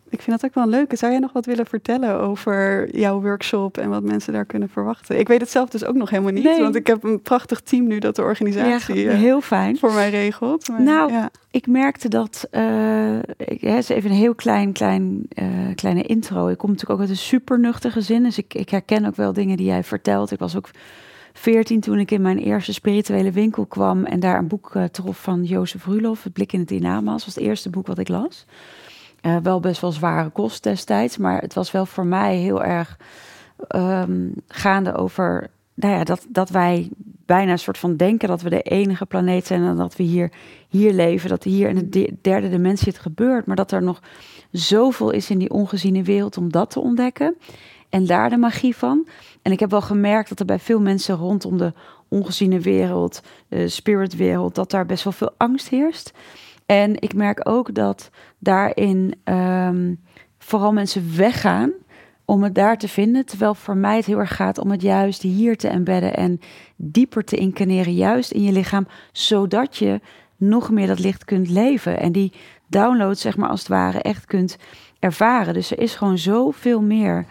ik 0.09 0.23
vind 0.23 0.41
dat 0.41 0.51
ook 0.51 0.55
wel 0.55 0.69
leuk. 0.69 0.97
Zou 0.97 1.13
jij 1.13 1.21
nog 1.21 1.33
wat 1.33 1.47
willen 1.47 1.67
vertellen 1.67 2.21
over 2.21 2.89
jouw 2.97 3.21
workshop 3.21 3.79
en 3.79 3.89
wat 3.89 4.03
mensen 4.03 4.33
daar 4.33 4.45
kunnen 4.45 4.69
verwachten? 4.69 5.19
Ik 5.19 5.29
weet 5.29 5.41
het 5.41 5.51
zelf 5.51 5.69
dus 5.69 5.85
ook 5.85 5.95
nog 5.95 6.11
helemaal 6.11 6.33
niet, 6.33 6.59
want 6.59 6.75
ik 6.75 6.87
heb 6.87 7.05
een 7.05 7.23
prachtig 7.23 7.61
team 7.61 7.87
nu 7.87 7.99
dat 7.99 8.17
de 8.17 8.23
organisatie 8.23 9.01
ja, 9.01 9.13
heel 9.13 9.41
fijn. 9.41 9.75
Eh, 9.75 9.81
voor 9.81 9.93
mij 9.93 10.11
regelt. 10.11 10.69
Maar, 10.69 10.83
nou, 10.83 11.13
ja. 11.13 11.31
ik 11.51 11.67
merkte 11.67 12.09
dat, 12.09 12.49
uh, 12.53 13.19
ik, 13.37 13.63
even 13.63 14.11
een 14.11 14.17
heel 14.17 14.35
klein, 14.35 14.73
klein, 14.73 15.29
uh, 15.35 15.49
kleine 15.75 16.03
intro. 16.03 16.49
Ik 16.49 16.59
kom 16.59 16.71
natuurlijk 16.71 17.01
ook 17.01 17.07
uit 17.07 17.17
een 17.17 17.23
super 17.25 17.61
nuchter 17.61 17.91
gezin, 17.91 18.23
dus 18.23 18.39
ik, 18.39 18.55
ik 18.55 18.71
herken 18.71 19.05
ook 19.05 19.17
wel 19.17 19.33
dingen 19.33 19.57
die 19.57 19.67
jij 19.67 19.85
vertelt. 19.85 20.31
Ik 20.31 20.39
was 20.39 20.57
ook 20.57 20.71
14 21.33 21.81
toen 21.81 21.99
ik 21.99 22.11
in 22.11 22.23
mijn 22.23 22.39
eerste 22.39 22.73
spirituele 22.73 23.31
winkel 23.31 23.67
kwam 23.67 24.05
en 24.05 24.21
daar 24.21 24.39
een 24.39 24.49
boek 24.49 24.75
uh, 24.75 24.85
trof 24.85 25.23
van 25.23 25.45
Jozef 25.45 25.87
Rulof, 25.87 26.23
Het 26.23 26.33
Blik 26.33 26.53
in 26.53 26.59
het 26.59 26.69
Dynama's, 26.69 27.25
was 27.25 27.35
het 27.35 27.45
eerste 27.45 27.71
boek 27.71 27.87
wat 27.87 27.99
ik 27.99 28.09
las. 28.09 28.47
Uh, 29.23 29.37
wel 29.43 29.61
best 29.61 29.81
wel 29.81 29.93
zware 29.93 30.31
kost 30.31 30.63
destijds, 30.63 31.17
maar 31.17 31.41
het 31.41 31.55
was 31.55 31.71
wel 31.71 31.87
voor 31.87 32.07
mij 32.07 32.37
heel 32.37 32.65
erg 32.65 32.99
um, 33.75 34.33
gaande 34.49 34.95
over 34.95 35.51
nou 35.77 35.95
ja, 35.95 36.05
dat, 36.05 36.27
dat 36.29 36.51
wij 36.51 36.91
bijna 37.27 37.53
een 37.53 37.59
soort 37.59 37.79
van 37.79 37.97
denken 37.97 38.29
dat 38.29 38.43
we 38.43 38.51
de 38.51 38.63
enige 38.63 39.07
planeet 39.07 39.47
zijn 39.47 39.65
en 39.65 39.77
dat 39.77 39.97
we 39.97 40.03
hier, 40.03 40.33
hier 40.69 40.93
leven, 40.93 41.29
dat 41.29 41.45
hier 41.45 41.69
in 41.69 41.91
de 41.91 42.17
derde 42.23 42.49
dimensie 42.49 42.93
het 42.93 43.03
gebeurt, 43.03 43.47
maar 43.47 43.57
dat 43.57 43.73
er 43.73 43.83
nog 43.83 44.03
zoveel 44.51 45.11
is 45.11 45.31
in 45.31 45.39
die 45.39 45.51
ongeziene 45.51 46.03
wereld 46.03 46.37
om 46.37 46.53
dat 46.53 46.71
te 46.71 46.81
ontdekken 46.81 47.37
en 47.89 48.07
daar 48.07 48.31
de 48.31 48.37
magie 48.37 48.77
van. 48.77 49.07
En 49.43 49.53
ik 49.53 49.61
heb 49.61 49.71
wel 49.71 49.81
gemerkt 49.83 50.29
dat 50.29 50.41
er 50.41 50.47
bij 50.47 50.59
veel 50.59 50.81
mensen 50.81 51.17
rondom 51.17 51.59
de 51.59 51.73
ongeziene 52.09 52.61
wereld, 52.61 53.23
de 53.49 53.69
spiritwereld, 53.69 54.55
dat 54.55 54.71
daar 54.71 54.87
best 54.87 55.05
wel 55.05 55.13
veel 55.13 55.35
angst 55.37 55.69
heerst. 55.69 56.13
En 56.67 57.01
ik 57.01 57.15
merk 57.15 57.49
ook 57.49 57.75
dat 57.75 58.11
daarin 58.39 59.15
um, 59.25 60.01
vooral 60.39 60.73
mensen 60.73 61.17
weggaan 61.17 61.73
om 62.25 62.43
het 62.43 62.55
daar 62.55 62.79
te 62.79 62.89
vinden. 62.89 63.27
Terwijl 63.27 63.55
voor 63.55 63.77
mij 63.77 63.97
het 63.97 64.07
heel 64.07 64.19
erg 64.19 64.37
gaat 64.37 64.59
om 64.59 64.71
het 64.71 64.83
juist 64.83 65.23
hier 65.23 65.57
te 65.57 65.69
embedden 65.69 66.17
en 66.17 66.41
dieper 66.77 67.25
te 67.25 67.37
incarneren, 67.37 67.95
juist 67.95 68.31
in 68.31 68.43
je 68.43 68.53
lichaam, 68.53 68.87
zodat 69.13 69.77
je 69.77 70.01
nog 70.37 70.71
meer 70.71 70.87
dat 70.87 70.99
licht 70.99 71.25
kunt 71.25 71.49
leven. 71.49 72.01
En 72.01 72.13
die 72.13 72.33
download, 72.67 73.17
zeg 73.17 73.37
maar 73.37 73.49
als 73.49 73.61
het 73.61 73.69
ware, 73.69 74.03
echt 74.03 74.25
kunt 74.25 74.57
ervaren. 74.99 75.55
Dus 75.55 75.71
er 75.71 75.79
is 75.79 75.95
gewoon 75.95 76.19
zoveel 76.19 76.83
meer 76.83 77.27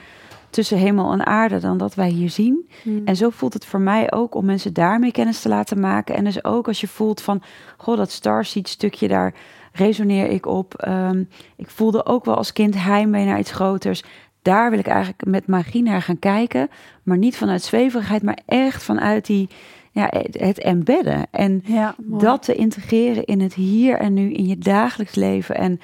tussen 0.55 0.77
hemel 0.77 1.11
en 1.11 1.25
aarde 1.25 1.59
dan 1.59 1.77
dat 1.77 1.95
wij 1.95 2.09
hier 2.09 2.29
zien. 2.29 2.69
Hmm. 2.83 3.01
En 3.05 3.15
zo 3.15 3.29
voelt 3.29 3.53
het 3.53 3.65
voor 3.65 3.79
mij 3.79 4.11
ook 4.11 4.35
om 4.35 4.45
mensen 4.45 4.73
daarmee 4.73 5.11
kennis 5.11 5.41
te 5.41 5.49
laten 5.49 5.79
maken. 5.79 6.15
En 6.15 6.23
dus 6.23 6.43
ook 6.43 6.67
als 6.67 6.81
je 6.81 6.87
voelt 6.87 7.21
van, 7.21 7.41
goh, 7.77 7.97
dat 7.97 8.11
starseed 8.11 8.67
stukje 8.67 9.07
daar 9.07 9.33
resoneer 9.71 10.27
ik 10.27 10.45
op. 10.45 10.85
Um, 10.87 11.29
ik 11.55 11.69
voelde 11.69 12.05
ook 12.05 12.25
wel 12.25 12.35
als 12.35 12.53
kind 12.53 12.83
heimwee 12.83 13.25
naar 13.25 13.39
iets 13.39 13.51
groters. 13.51 14.03
Daar 14.41 14.69
wil 14.69 14.79
ik 14.79 14.87
eigenlijk 14.87 15.25
met 15.25 15.47
magie 15.47 15.83
naar 15.83 16.01
gaan 16.01 16.19
kijken. 16.19 16.69
Maar 17.03 17.17
niet 17.17 17.37
vanuit 17.37 17.63
zweverigheid, 17.63 18.23
maar 18.23 18.39
echt 18.45 18.83
vanuit 18.83 19.25
die, 19.25 19.49
ja, 19.91 20.09
het 20.31 20.59
embedden. 20.59 21.25
En 21.31 21.61
ja, 21.65 21.95
dat 21.97 22.43
te 22.43 22.55
integreren 22.55 23.25
in 23.25 23.41
het 23.41 23.53
hier 23.53 23.97
en 23.97 24.13
nu, 24.13 24.33
in 24.33 24.47
je 24.47 24.57
dagelijks 24.57 25.15
leven. 25.15 25.55
En 25.55 25.79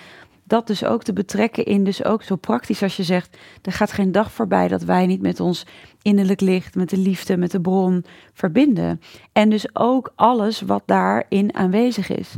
dat 0.51 0.67
dus 0.67 0.83
ook 0.83 1.03
te 1.03 1.13
betrekken 1.13 1.65
in, 1.65 1.83
dus 1.83 2.03
ook 2.03 2.23
zo 2.23 2.35
praktisch 2.35 2.83
als 2.83 2.97
je 2.97 3.03
zegt, 3.03 3.37
er 3.61 3.71
gaat 3.71 3.91
geen 3.91 4.11
dag 4.11 4.31
voorbij 4.31 4.67
dat 4.67 4.83
wij 4.83 5.05
niet 5.05 5.21
met 5.21 5.39
ons 5.39 5.65
innerlijk 6.01 6.41
licht, 6.41 6.75
met 6.75 6.89
de 6.89 6.97
liefde, 6.97 7.37
met 7.37 7.51
de 7.51 7.61
bron 7.61 8.05
verbinden. 8.33 9.01
En 9.31 9.49
dus 9.49 9.75
ook 9.75 10.11
alles 10.15 10.61
wat 10.61 10.83
daarin 10.85 11.55
aanwezig 11.55 12.09
is. 12.09 12.35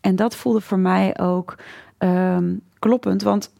En 0.00 0.16
dat 0.16 0.36
voelde 0.36 0.60
voor 0.60 0.78
mij 0.78 1.18
ook 1.18 1.56
um, 1.98 2.60
kloppend, 2.78 3.22
want 3.22 3.52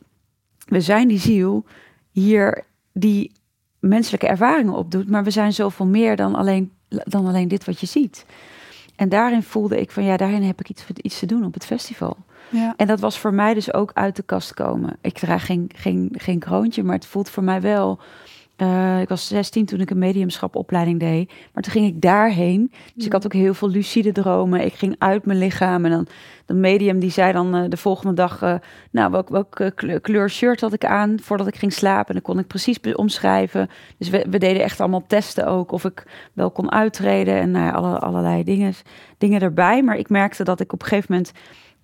we 0.66 0.80
zijn 0.80 1.08
die 1.08 1.18
ziel 1.18 1.64
hier 2.10 2.64
die 2.92 3.32
menselijke 3.78 4.26
ervaringen 4.26 4.74
opdoet, 4.74 5.08
maar 5.08 5.24
we 5.24 5.30
zijn 5.30 5.52
zoveel 5.52 5.86
meer 5.86 6.16
dan 6.16 6.34
alleen, 6.34 6.72
dan 6.88 7.26
alleen 7.26 7.48
dit 7.48 7.64
wat 7.64 7.80
je 7.80 7.86
ziet. 7.86 8.26
En 9.00 9.08
daarin 9.08 9.42
voelde 9.42 9.80
ik 9.80 9.90
van 9.90 10.04
ja, 10.04 10.16
daarin 10.16 10.42
heb 10.42 10.60
ik 10.60 10.68
iets, 10.68 10.84
iets 10.94 11.18
te 11.18 11.26
doen 11.26 11.44
op 11.44 11.54
het 11.54 11.66
festival. 11.66 12.16
Ja. 12.48 12.74
En 12.76 12.86
dat 12.86 13.00
was 13.00 13.18
voor 13.18 13.34
mij 13.34 13.54
dus 13.54 13.74
ook 13.74 13.90
uit 13.94 14.16
de 14.16 14.22
kast 14.22 14.54
komen. 14.54 14.96
Ik 15.00 15.18
draag 15.18 15.46
geen, 15.46 15.70
geen, 15.74 16.14
geen 16.16 16.38
kroontje, 16.38 16.82
maar 16.82 16.94
het 16.94 17.06
voelt 17.06 17.30
voor 17.30 17.42
mij 17.42 17.60
wel 17.60 17.98
uh, 18.62 19.00
ik 19.00 19.08
was 19.08 19.28
16 19.28 19.66
toen 19.66 19.80
ik 19.80 19.90
een 19.90 19.98
mediumschapopleiding 19.98 21.00
deed. 21.00 21.32
Maar 21.52 21.62
toen 21.62 21.72
ging 21.72 21.86
ik 21.86 22.00
daarheen. 22.00 22.72
Dus 22.94 23.06
ik 23.06 23.12
had 23.12 23.24
ook 23.24 23.32
heel 23.32 23.54
veel 23.54 23.68
lucide 23.68 24.12
dromen. 24.12 24.64
Ik 24.64 24.72
ging 24.72 24.94
uit 24.98 25.26
mijn 25.26 25.38
lichaam. 25.38 25.84
En 25.84 25.90
dan 25.90 26.06
de 26.46 26.54
medium 26.54 26.98
die 26.98 27.10
zei 27.10 27.32
dan 27.32 27.56
uh, 27.56 27.64
de 27.68 27.76
volgende 27.76 28.14
dag... 28.14 28.42
Uh, 28.42 28.54
nou, 28.90 29.10
welke 29.10 29.32
welk 29.32 29.72
kleur, 30.02 30.30
shirt 30.30 30.60
had 30.60 30.72
ik 30.72 30.84
aan 30.84 31.20
voordat 31.22 31.46
ik 31.46 31.56
ging 31.56 31.72
slapen. 31.72 32.06
En 32.06 32.14
dan 32.14 32.22
kon 32.22 32.38
ik 32.38 32.46
precies 32.46 32.80
omschrijven. 32.94 33.68
Dus 33.98 34.08
we, 34.08 34.26
we, 34.30 34.38
deden 34.38 34.62
echt 34.62 34.80
allemaal 34.80 35.04
testen 35.06 35.46
ook. 35.46 35.72
Of 35.72 35.84
ik 35.84 36.06
wel 36.32 36.50
kon 36.50 36.72
uittreden. 36.72 37.34
En 37.34 37.50
nou 37.50 37.74
alle, 37.74 37.98
allerlei 37.98 38.44
dingen, 38.44 38.74
dingen 39.18 39.40
erbij. 39.40 39.82
Maar 39.82 39.96
ik 39.96 40.08
merkte 40.08 40.44
dat 40.44 40.60
ik 40.60 40.72
op 40.72 40.82
een 40.82 40.88
gegeven 40.88 41.12
moment 41.12 41.32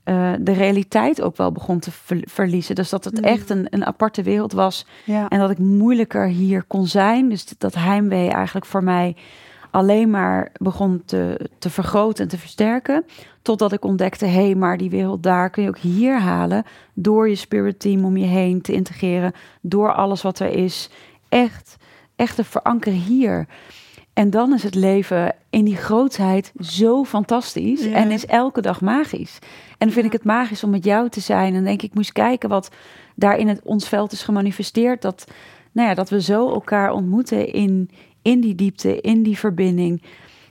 uh, 0.09 0.33
de 0.41 0.53
realiteit 0.53 1.23
ook 1.23 1.37
wel 1.37 1.53
begon 1.53 1.79
te 1.79 1.91
verliezen. 2.25 2.75
Dus 2.75 2.91
dat 2.91 3.05
het 3.05 3.19
mm. 3.19 3.25
echt 3.25 3.51
een, 3.51 3.67
een 3.71 3.87
aparte 3.87 4.23
wereld 4.23 4.53
was. 4.53 4.87
Ja. 5.05 5.29
En 5.29 5.39
dat 5.39 5.51
ik 5.51 5.59
moeilijker 5.59 6.27
hier 6.27 6.63
kon 6.63 6.87
zijn. 6.87 7.29
Dus 7.29 7.47
dat 7.59 7.75
heimwee 7.75 8.31
eigenlijk 8.31 8.67
voor 8.67 8.85
mij 8.85 9.17
alleen 9.71 10.11
maar 10.11 10.53
begon 10.57 11.03
te, 11.05 11.51
te 11.59 11.71
vergroten 11.71 12.25
en 12.25 12.31
te 12.31 12.39
versterken. 12.39 13.05
Totdat 13.43 13.73
ik 13.73 13.85
ontdekte, 13.85 14.27
hé, 14.27 14.45
hey, 14.45 14.55
maar 14.55 14.77
die 14.77 14.91
wereld 14.91 15.23
daar 15.23 15.51
kun 15.51 15.63
je 15.63 15.69
ook 15.69 15.79
hier 15.79 16.21
halen. 16.21 16.65
Door 16.95 17.29
je 17.29 17.35
spirit 17.35 17.81
team 17.81 18.05
om 18.05 18.17
je 18.17 18.27
heen 18.27 18.61
te 18.61 18.73
integreren. 18.73 19.33
Door 19.61 19.95
alles 19.95 20.23
wat 20.23 20.39
er 20.39 20.51
is. 20.51 20.91
Echt, 21.29 21.77
echt 22.17 22.37
te 22.37 22.45
verankeren 22.45 22.99
hier. 22.99 23.47
En 24.13 24.31
dan 24.31 24.55
is 24.55 24.63
het 24.63 24.75
leven 24.75 25.35
in 25.51 25.65
die 25.65 25.77
grootheid 25.77 26.53
zo 26.61 27.05
fantastisch 27.05 27.87
en 27.87 28.11
is 28.11 28.27
elke 28.27 28.61
dag 28.61 28.81
magisch. 28.81 29.39
En 29.79 29.87
dan 29.87 29.91
vind 29.91 30.07
ik 30.07 30.13
het 30.13 30.25
magisch 30.25 30.65
om 30.65 30.71
met 30.71 30.85
jou 30.85 31.09
te 31.09 31.21
zijn. 31.21 31.55
En 31.55 31.65
denk 31.65 31.83
ik, 31.83 31.95
moest 31.95 32.13
kijken 32.13 32.49
wat 32.49 32.71
daar 33.15 33.39
in 33.39 33.49
het, 33.49 33.61
ons 33.63 33.89
veld 33.89 34.13
is 34.13 34.23
gemanifesteerd. 34.23 35.03
Dat, 35.03 35.25
nou 35.73 35.89
ja, 35.89 35.95
dat 35.95 36.09
we 36.09 36.23
zo 36.23 36.51
elkaar 36.51 36.93
ontmoeten 36.93 37.53
in, 37.53 37.91
in 38.23 38.41
die 38.41 38.55
diepte, 38.55 39.01
in 39.01 39.23
die 39.23 39.39
verbinding. 39.39 40.03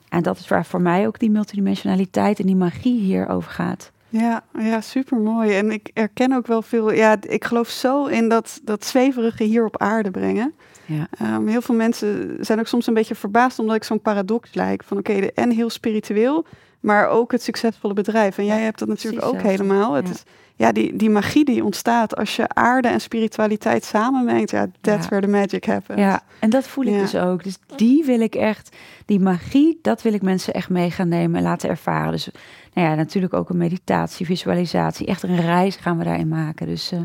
En 0.09 0.23
dat 0.23 0.37
is 0.37 0.47
waar 0.47 0.65
voor 0.65 0.81
mij 0.81 1.07
ook 1.07 1.19
die 1.19 1.31
multidimensionaliteit 1.31 2.39
en 2.39 2.45
die 2.45 2.55
magie 2.55 2.99
hier 2.99 3.27
over 3.27 3.51
gaat. 3.51 3.91
Ja, 4.09 4.43
ja, 4.59 4.81
super 4.81 5.17
mooi. 5.17 5.57
En 5.57 5.71
ik 5.71 5.89
herken 5.93 6.33
ook 6.33 6.47
wel 6.47 6.61
veel. 6.61 6.93
Ja, 6.93 7.17
ik 7.21 7.45
geloof 7.45 7.69
zo 7.69 8.05
in 8.05 8.29
dat, 8.29 8.59
dat 8.63 8.85
zweverige 8.85 9.43
hier 9.43 9.65
op 9.65 9.77
aarde 9.77 10.11
brengen. 10.11 10.53
Ja. 10.85 11.35
Um, 11.35 11.47
heel 11.47 11.61
veel 11.61 11.75
mensen 11.75 12.37
zijn 12.39 12.59
ook 12.59 12.67
soms 12.67 12.87
een 12.87 12.93
beetje 12.93 13.15
verbaasd 13.15 13.59
omdat 13.59 13.75
ik 13.75 13.83
zo'n 13.83 14.01
paradox 14.01 14.53
lijk. 14.53 14.83
Van 14.83 14.97
oké, 14.97 15.11
okay, 15.11 15.31
en 15.35 15.51
heel 15.51 15.69
spiritueel, 15.69 16.45
maar 16.79 17.07
ook 17.07 17.31
het 17.31 17.43
succesvolle 17.43 17.93
bedrijf. 17.93 18.37
En 18.37 18.45
jij 18.45 18.61
hebt 18.61 18.79
dat 18.79 18.87
natuurlijk 18.87 19.25
ook 19.25 19.41
helemaal. 19.41 19.93
Het 19.93 20.07
ja. 20.07 20.13
Is, 20.13 20.23
ja, 20.57 20.71
die, 20.71 20.95
die 20.95 21.09
magie 21.09 21.45
die 21.45 21.63
ontstaat 21.63 22.15
als 22.15 22.35
je 22.35 22.47
aarde 22.47 22.87
en 22.87 23.01
spiritualiteit 23.01 23.83
samenmengt. 23.83 24.51
Ja, 24.51 24.67
that's 24.81 25.03
ja. 25.03 25.09
where 25.09 25.25
the 25.25 25.31
magic 25.31 25.65
happens. 25.65 25.99
Ja, 25.99 26.21
en 26.39 26.49
dat 26.49 26.67
voel 26.67 26.85
ik 26.85 26.99
dus 26.99 27.15
ook. 27.15 27.43
Dus 27.43 27.57
die 27.75 28.03
wil 28.05 28.19
ik 28.19 28.35
echt, 28.35 28.75
die 29.05 29.19
magie, 29.19 29.79
dat 29.81 30.01
wil 30.01 30.13
ik 30.13 30.21
mensen 30.21 30.53
echt 30.53 30.69
mee 30.69 30.91
gaan 30.91 31.07
nemen 31.07 31.37
en 31.37 31.43
laten 31.43 31.69
ervaren. 31.69 32.11
Dus 32.11 32.29
nou 32.73 32.87
ja, 32.87 32.95
natuurlijk 32.95 33.33
ook 33.33 33.49
een 33.49 33.57
meditatie, 33.57 34.25
visualisatie. 34.25 35.07
Echt 35.07 35.23
een 35.23 35.41
reis 35.41 35.75
gaan 35.75 35.97
we 35.97 36.03
daarin 36.03 36.27
maken. 36.27 36.67
Dus 36.67 36.91
uh, 36.91 36.99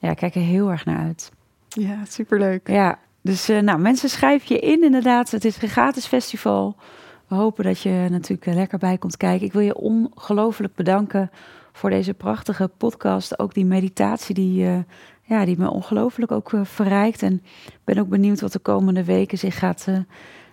ja, 0.00 0.10
ik 0.10 0.16
kijk 0.16 0.34
er 0.34 0.40
heel 0.40 0.70
erg 0.70 0.84
naar 0.84 0.98
uit. 0.98 1.30
Ja, 1.68 1.98
superleuk. 2.08 2.68
Ja, 2.68 2.98
dus 3.20 3.50
uh, 3.50 3.60
nou, 3.60 3.78
mensen 3.78 4.08
schrijf 4.08 4.44
je 4.44 4.58
in 4.58 4.82
inderdaad. 4.82 5.30
Het 5.30 5.44
is 5.44 5.62
een 5.62 5.68
gratis 5.68 6.06
festival. 6.06 6.76
We 7.34 7.40
hopen 7.40 7.64
dat 7.64 7.80
je 7.80 8.06
natuurlijk 8.10 8.46
eh, 8.46 8.54
lekker 8.54 8.78
bij 8.78 8.98
komt 8.98 9.16
kijken. 9.16 9.46
Ik 9.46 9.52
wil 9.52 9.62
je 9.62 9.76
ongelooflijk 9.76 10.74
bedanken 10.74 11.30
voor 11.72 11.90
deze 11.90 12.14
prachtige 12.14 12.68
podcast. 12.68 13.38
Ook 13.38 13.54
die 13.54 13.64
meditatie 13.64 14.34
die, 14.34 14.64
uh, 14.64 14.78
ja, 15.22 15.44
die 15.44 15.58
me 15.58 15.70
ongelooflijk 15.70 16.32
ook 16.32 16.52
uh, 16.52 16.64
verrijkt. 16.64 17.22
En 17.22 17.42
ben 17.84 17.98
ook 17.98 18.08
benieuwd 18.08 18.40
wat 18.40 18.52
de 18.52 18.58
komende 18.58 19.04
weken 19.04 19.38
zich 19.38 19.58
gaat... 19.58 19.86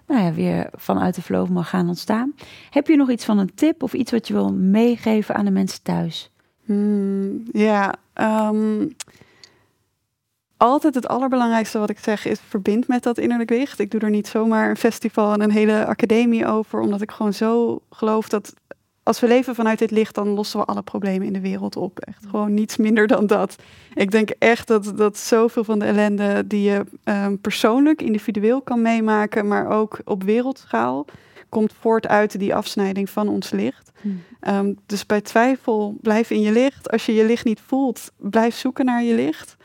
nou 0.07 0.21
ja, 0.21 0.33
weer 0.33 0.69
vanuit 0.73 1.15
de 1.15 1.21
flow 1.21 1.49
mag 1.49 1.69
gaan 1.69 1.87
ontstaan. 1.87 2.33
Heb 2.69 2.87
je 2.87 2.95
nog 2.95 3.09
iets 3.09 3.25
van 3.25 3.37
een 3.37 3.53
tip 3.55 3.83
of 3.83 3.93
iets 3.93 4.11
wat 4.11 4.27
je 4.27 4.33
wil 4.33 4.53
meegeven 4.53 5.35
aan 5.35 5.45
de 5.45 5.51
mensen 5.51 5.83
thuis? 5.83 6.31
Hmm, 6.65 7.43
ja, 7.51 7.95
um 8.13 8.95
altijd 10.61 10.95
het 10.95 11.07
allerbelangrijkste 11.07 11.79
wat 11.79 11.89
ik 11.89 11.99
zeg 11.99 12.25
is 12.25 12.39
verbind 12.47 12.87
met 12.87 13.03
dat 13.03 13.17
innerlijk 13.17 13.49
licht. 13.49 13.79
Ik 13.79 13.91
doe 13.91 13.99
er 13.99 14.09
niet 14.09 14.27
zomaar 14.27 14.69
een 14.69 14.77
festival 14.77 15.33
en 15.33 15.41
een 15.41 15.51
hele 15.51 15.85
academie 15.85 16.45
over, 16.45 16.79
omdat 16.79 17.01
ik 17.01 17.11
gewoon 17.11 17.33
zo 17.33 17.81
geloof 17.89 18.29
dat 18.29 18.53
als 19.03 19.19
we 19.19 19.27
leven 19.27 19.55
vanuit 19.55 19.79
dit 19.79 19.91
licht, 19.91 20.15
dan 20.15 20.27
lossen 20.27 20.59
we 20.59 20.65
alle 20.65 20.81
problemen 20.81 21.27
in 21.27 21.33
de 21.33 21.39
wereld 21.39 21.75
op. 21.75 21.99
Echt 21.99 22.25
gewoon 22.29 22.53
niets 22.53 22.77
minder 22.77 23.07
dan 23.07 23.27
dat. 23.27 23.55
Ik 23.93 24.11
denk 24.11 24.29
echt 24.29 24.67
dat, 24.67 24.97
dat 24.97 25.17
zoveel 25.17 25.63
van 25.63 25.79
de 25.79 25.85
ellende 25.85 26.47
die 26.47 26.61
je 26.61 26.85
um, 27.03 27.39
persoonlijk, 27.39 28.01
individueel 28.01 28.61
kan 28.61 28.81
meemaken, 28.81 29.47
maar 29.47 29.67
ook 29.67 29.99
op 30.05 30.23
wereldschaal, 30.23 31.05
komt 31.49 31.73
voort 31.79 32.07
uit 32.07 32.39
die 32.39 32.55
afsnijding 32.55 33.09
van 33.09 33.27
ons 33.27 33.49
licht. 33.49 33.91
Hmm. 34.01 34.23
Um, 34.47 34.77
dus 34.85 35.05
bij 35.05 35.21
twijfel, 35.21 35.95
blijf 36.01 36.29
in 36.29 36.41
je 36.41 36.51
licht. 36.51 36.91
Als 36.91 37.05
je 37.05 37.13
je 37.13 37.25
licht 37.25 37.45
niet 37.45 37.61
voelt, 37.65 38.11
blijf 38.17 38.55
zoeken 38.55 38.85
naar 38.85 39.03
je 39.03 39.15
licht. 39.15 39.55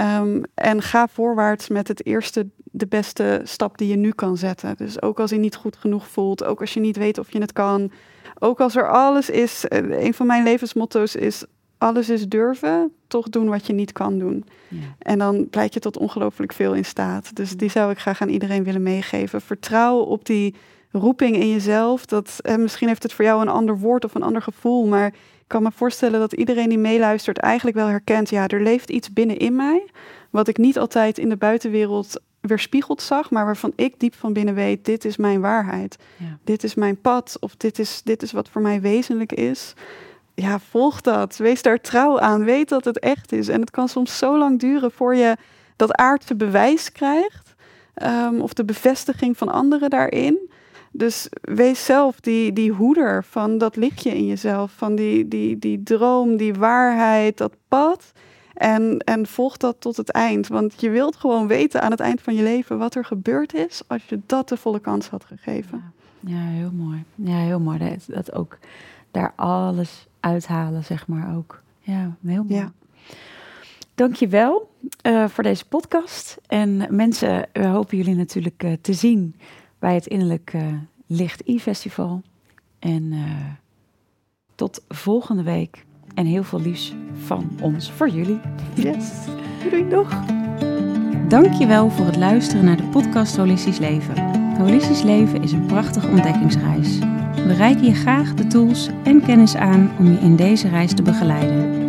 Um, 0.00 0.42
en 0.54 0.82
ga 0.82 1.08
voorwaarts 1.08 1.68
met 1.68 1.88
het 1.88 2.06
eerste, 2.06 2.46
de 2.64 2.86
beste 2.86 3.40
stap 3.44 3.78
die 3.78 3.88
je 3.88 3.96
nu 3.96 4.10
kan 4.10 4.36
zetten. 4.36 4.76
Dus 4.76 5.02
ook 5.02 5.20
als 5.20 5.30
je 5.30 5.36
niet 5.36 5.56
goed 5.56 5.76
genoeg 5.76 6.08
voelt, 6.08 6.44
ook 6.44 6.60
als 6.60 6.74
je 6.74 6.80
niet 6.80 6.96
weet 6.96 7.18
of 7.18 7.32
je 7.32 7.40
het 7.40 7.52
kan, 7.52 7.90
ook 8.38 8.60
als 8.60 8.76
er 8.76 8.90
alles 8.90 9.30
is. 9.30 9.68
Eh, 9.68 10.04
een 10.04 10.14
van 10.14 10.26
mijn 10.26 10.42
levensmotto's 10.42 11.14
is: 11.14 11.44
alles 11.78 12.08
is 12.08 12.28
durven, 12.28 12.92
toch 13.06 13.28
doen 13.28 13.48
wat 13.48 13.66
je 13.66 13.72
niet 13.72 13.92
kan 13.92 14.18
doen. 14.18 14.44
Ja. 14.68 14.78
En 14.98 15.18
dan 15.18 15.48
blijkt 15.48 15.74
je 15.74 15.80
tot 15.80 15.98
ongelooflijk 15.98 16.52
veel 16.52 16.74
in 16.74 16.84
staat. 16.84 17.36
Dus 17.36 17.56
die 17.56 17.70
zou 17.70 17.90
ik 17.90 17.98
graag 17.98 18.20
aan 18.20 18.28
iedereen 18.28 18.64
willen 18.64 18.82
meegeven. 18.82 19.40
Vertrouw 19.40 19.98
op 19.98 20.24
die 20.24 20.54
roeping 20.92 21.36
in 21.36 21.48
jezelf. 21.50 22.06
Dat, 22.06 22.38
eh, 22.42 22.56
misschien 22.56 22.88
heeft 22.88 23.02
het 23.02 23.12
voor 23.12 23.24
jou 23.24 23.40
een 23.40 23.48
ander 23.48 23.78
woord 23.78 24.04
of 24.04 24.14
een 24.14 24.22
ander 24.22 24.42
gevoel, 24.42 24.86
maar 24.86 25.14
kan 25.46 25.62
me 25.62 25.70
voorstellen 25.72 26.20
dat 26.20 26.32
iedereen 26.32 26.68
die 26.68 26.78
meeluistert 26.78 27.38
eigenlijk 27.38 27.76
wel 27.76 27.86
herkent, 27.86 28.30
ja, 28.30 28.46
er 28.46 28.62
leeft 28.62 28.90
iets 28.90 29.12
binnenin 29.12 29.56
mij, 29.56 29.86
wat 30.30 30.48
ik 30.48 30.56
niet 30.56 30.78
altijd 30.78 31.18
in 31.18 31.28
de 31.28 31.36
buitenwereld 31.36 32.20
weerspiegeld 32.40 33.02
zag, 33.02 33.30
maar 33.30 33.44
waarvan 33.44 33.72
ik 33.76 33.94
diep 34.00 34.14
van 34.14 34.32
binnen 34.32 34.54
weet, 34.54 34.84
dit 34.84 35.04
is 35.04 35.16
mijn 35.16 35.40
waarheid. 35.40 35.96
Ja. 36.16 36.38
Dit 36.44 36.64
is 36.64 36.74
mijn 36.74 37.00
pad, 37.00 37.36
of 37.40 37.56
dit 37.56 37.78
is, 37.78 38.00
dit 38.04 38.22
is 38.22 38.32
wat 38.32 38.48
voor 38.48 38.62
mij 38.62 38.80
wezenlijk 38.80 39.32
is. 39.32 39.74
Ja, 40.34 40.58
volg 40.58 41.00
dat. 41.00 41.36
Wees 41.36 41.62
daar 41.62 41.80
trouw 41.80 42.20
aan. 42.20 42.44
Weet 42.44 42.68
dat 42.68 42.84
het 42.84 42.98
echt 42.98 43.32
is. 43.32 43.48
En 43.48 43.60
het 43.60 43.70
kan 43.70 43.88
soms 43.88 44.18
zo 44.18 44.38
lang 44.38 44.60
duren 44.60 44.90
voor 44.90 45.14
je 45.14 45.36
dat 45.76 45.92
aardse 45.92 46.34
bewijs 46.34 46.92
krijgt. 46.92 47.54
Um, 48.02 48.40
of 48.40 48.52
de 48.52 48.64
bevestiging 48.64 49.36
van 49.36 49.48
anderen 49.48 49.90
daarin. 49.90 50.50
Dus 50.92 51.28
wees 51.40 51.84
zelf 51.84 52.20
die, 52.20 52.52
die 52.52 52.72
hoeder 52.72 53.24
van 53.24 53.58
dat 53.58 53.76
lichtje 53.76 54.10
in 54.10 54.26
jezelf, 54.26 54.72
van 54.72 54.94
die, 54.94 55.28
die, 55.28 55.58
die 55.58 55.82
droom, 55.82 56.36
die 56.36 56.54
waarheid, 56.54 57.36
dat 57.38 57.56
pad. 57.68 58.12
En, 58.54 58.98
en 58.98 59.26
volg 59.26 59.56
dat 59.56 59.80
tot 59.80 59.96
het 59.96 60.10
eind. 60.10 60.48
Want 60.48 60.80
je 60.80 60.90
wilt 60.90 61.16
gewoon 61.16 61.46
weten 61.46 61.82
aan 61.82 61.90
het 61.90 62.00
eind 62.00 62.20
van 62.20 62.34
je 62.34 62.42
leven 62.42 62.78
wat 62.78 62.94
er 62.94 63.04
gebeurd 63.04 63.54
is 63.54 63.82
als 63.86 64.04
je 64.08 64.20
dat 64.26 64.48
de 64.48 64.56
volle 64.56 64.80
kans 64.80 65.08
had 65.08 65.24
gegeven. 65.24 65.92
Ja, 66.20 66.40
heel 66.40 66.70
mooi. 66.72 67.04
Ja, 67.14 67.36
heel 67.36 67.60
mooi. 67.60 67.78
Dat, 67.78 68.04
dat 68.06 68.32
ook 68.32 68.58
daar 69.10 69.32
alles 69.36 70.06
uithalen, 70.20 70.84
zeg 70.84 71.06
maar 71.06 71.36
ook. 71.36 71.62
Ja, 71.80 72.16
heel 72.26 72.44
mooi. 72.48 72.60
Ja. 72.60 72.72
Dankjewel 73.94 74.70
uh, 75.02 75.28
voor 75.28 75.42
deze 75.42 75.64
podcast. 75.64 76.36
En 76.46 76.86
mensen, 76.90 77.48
we 77.52 77.66
hopen 77.66 77.96
jullie 77.96 78.14
natuurlijk 78.14 78.62
uh, 78.62 78.72
te 78.80 78.92
zien 78.92 79.34
bij 79.78 79.94
het 79.94 80.06
Innerlijk 80.06 80.52
uh, 80.54 80.62
Licht 81.06 81.42
E-Festival. 81.44 82.22
En 82.78 83.02
uh, 83.12 83.24
tot 84.54 84.84
volgende 84.88 85.42
week. 85.42 85.84
En 86.14 86.26
heel 86.26 86.44
veel 86.44 86.60
liefs 86.60 86.94
van 87.24 87.50
ons 87.60 87.92
voor 87.92 88.08
jullie. 88.08 88.40
Yes. 88.74 89.10
Doei, 89.70 89.88
doeg. 89.88 90.24
Dankjewel 91.28 91.90
voor 91.90 92.06
het 92.06 92.16
luisteren 92.16 92.64
naar 92.64 92.76
de 92.76 92.88
podcast 92.88 93.36
Holistisch 93.36 93.78
Leven. 93.78 94.34
Holistisch 94.58 95.02
Leven 95.02 95.42
is 95.42 95.52
een 95.52 95.66
prachtige 95.66 96.08
ontdekkingsreis. 96.08 96.98
We 97.34 97.54
reiken 97.56 97.84
je 97.84 97.94
graag 97.94 98.34
de 98.34 98.46
tools 98.46 98.88
en 99.04 99.22
kennis 99.22 99.54
aan 99.54 99.90
om 99.98 100.12
je 100.12 100.18
in 100.18 100.36
deze 100.36 100.68
reis 100.68 100.94
te 100.94 101.02
begeleiden. 101.02 101.84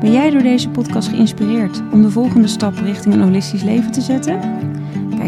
Ben 0.00 0.12
jij 0.12 0.30
door 0.30 0.42
deze 0.42 0.68
podcast 0.68 1.08
geïnspireerd 1.08 1.82
om 1.92 2.02
de 2.02 2.10
volgende 2.10 2.48
stap 2.48 2.74
richting 2.74 3.14
een 3.14 3.22
holistisch 3.22 3.62
leven 3.62 3.92
te 3.92 4.00
zetten? 4.00 4.40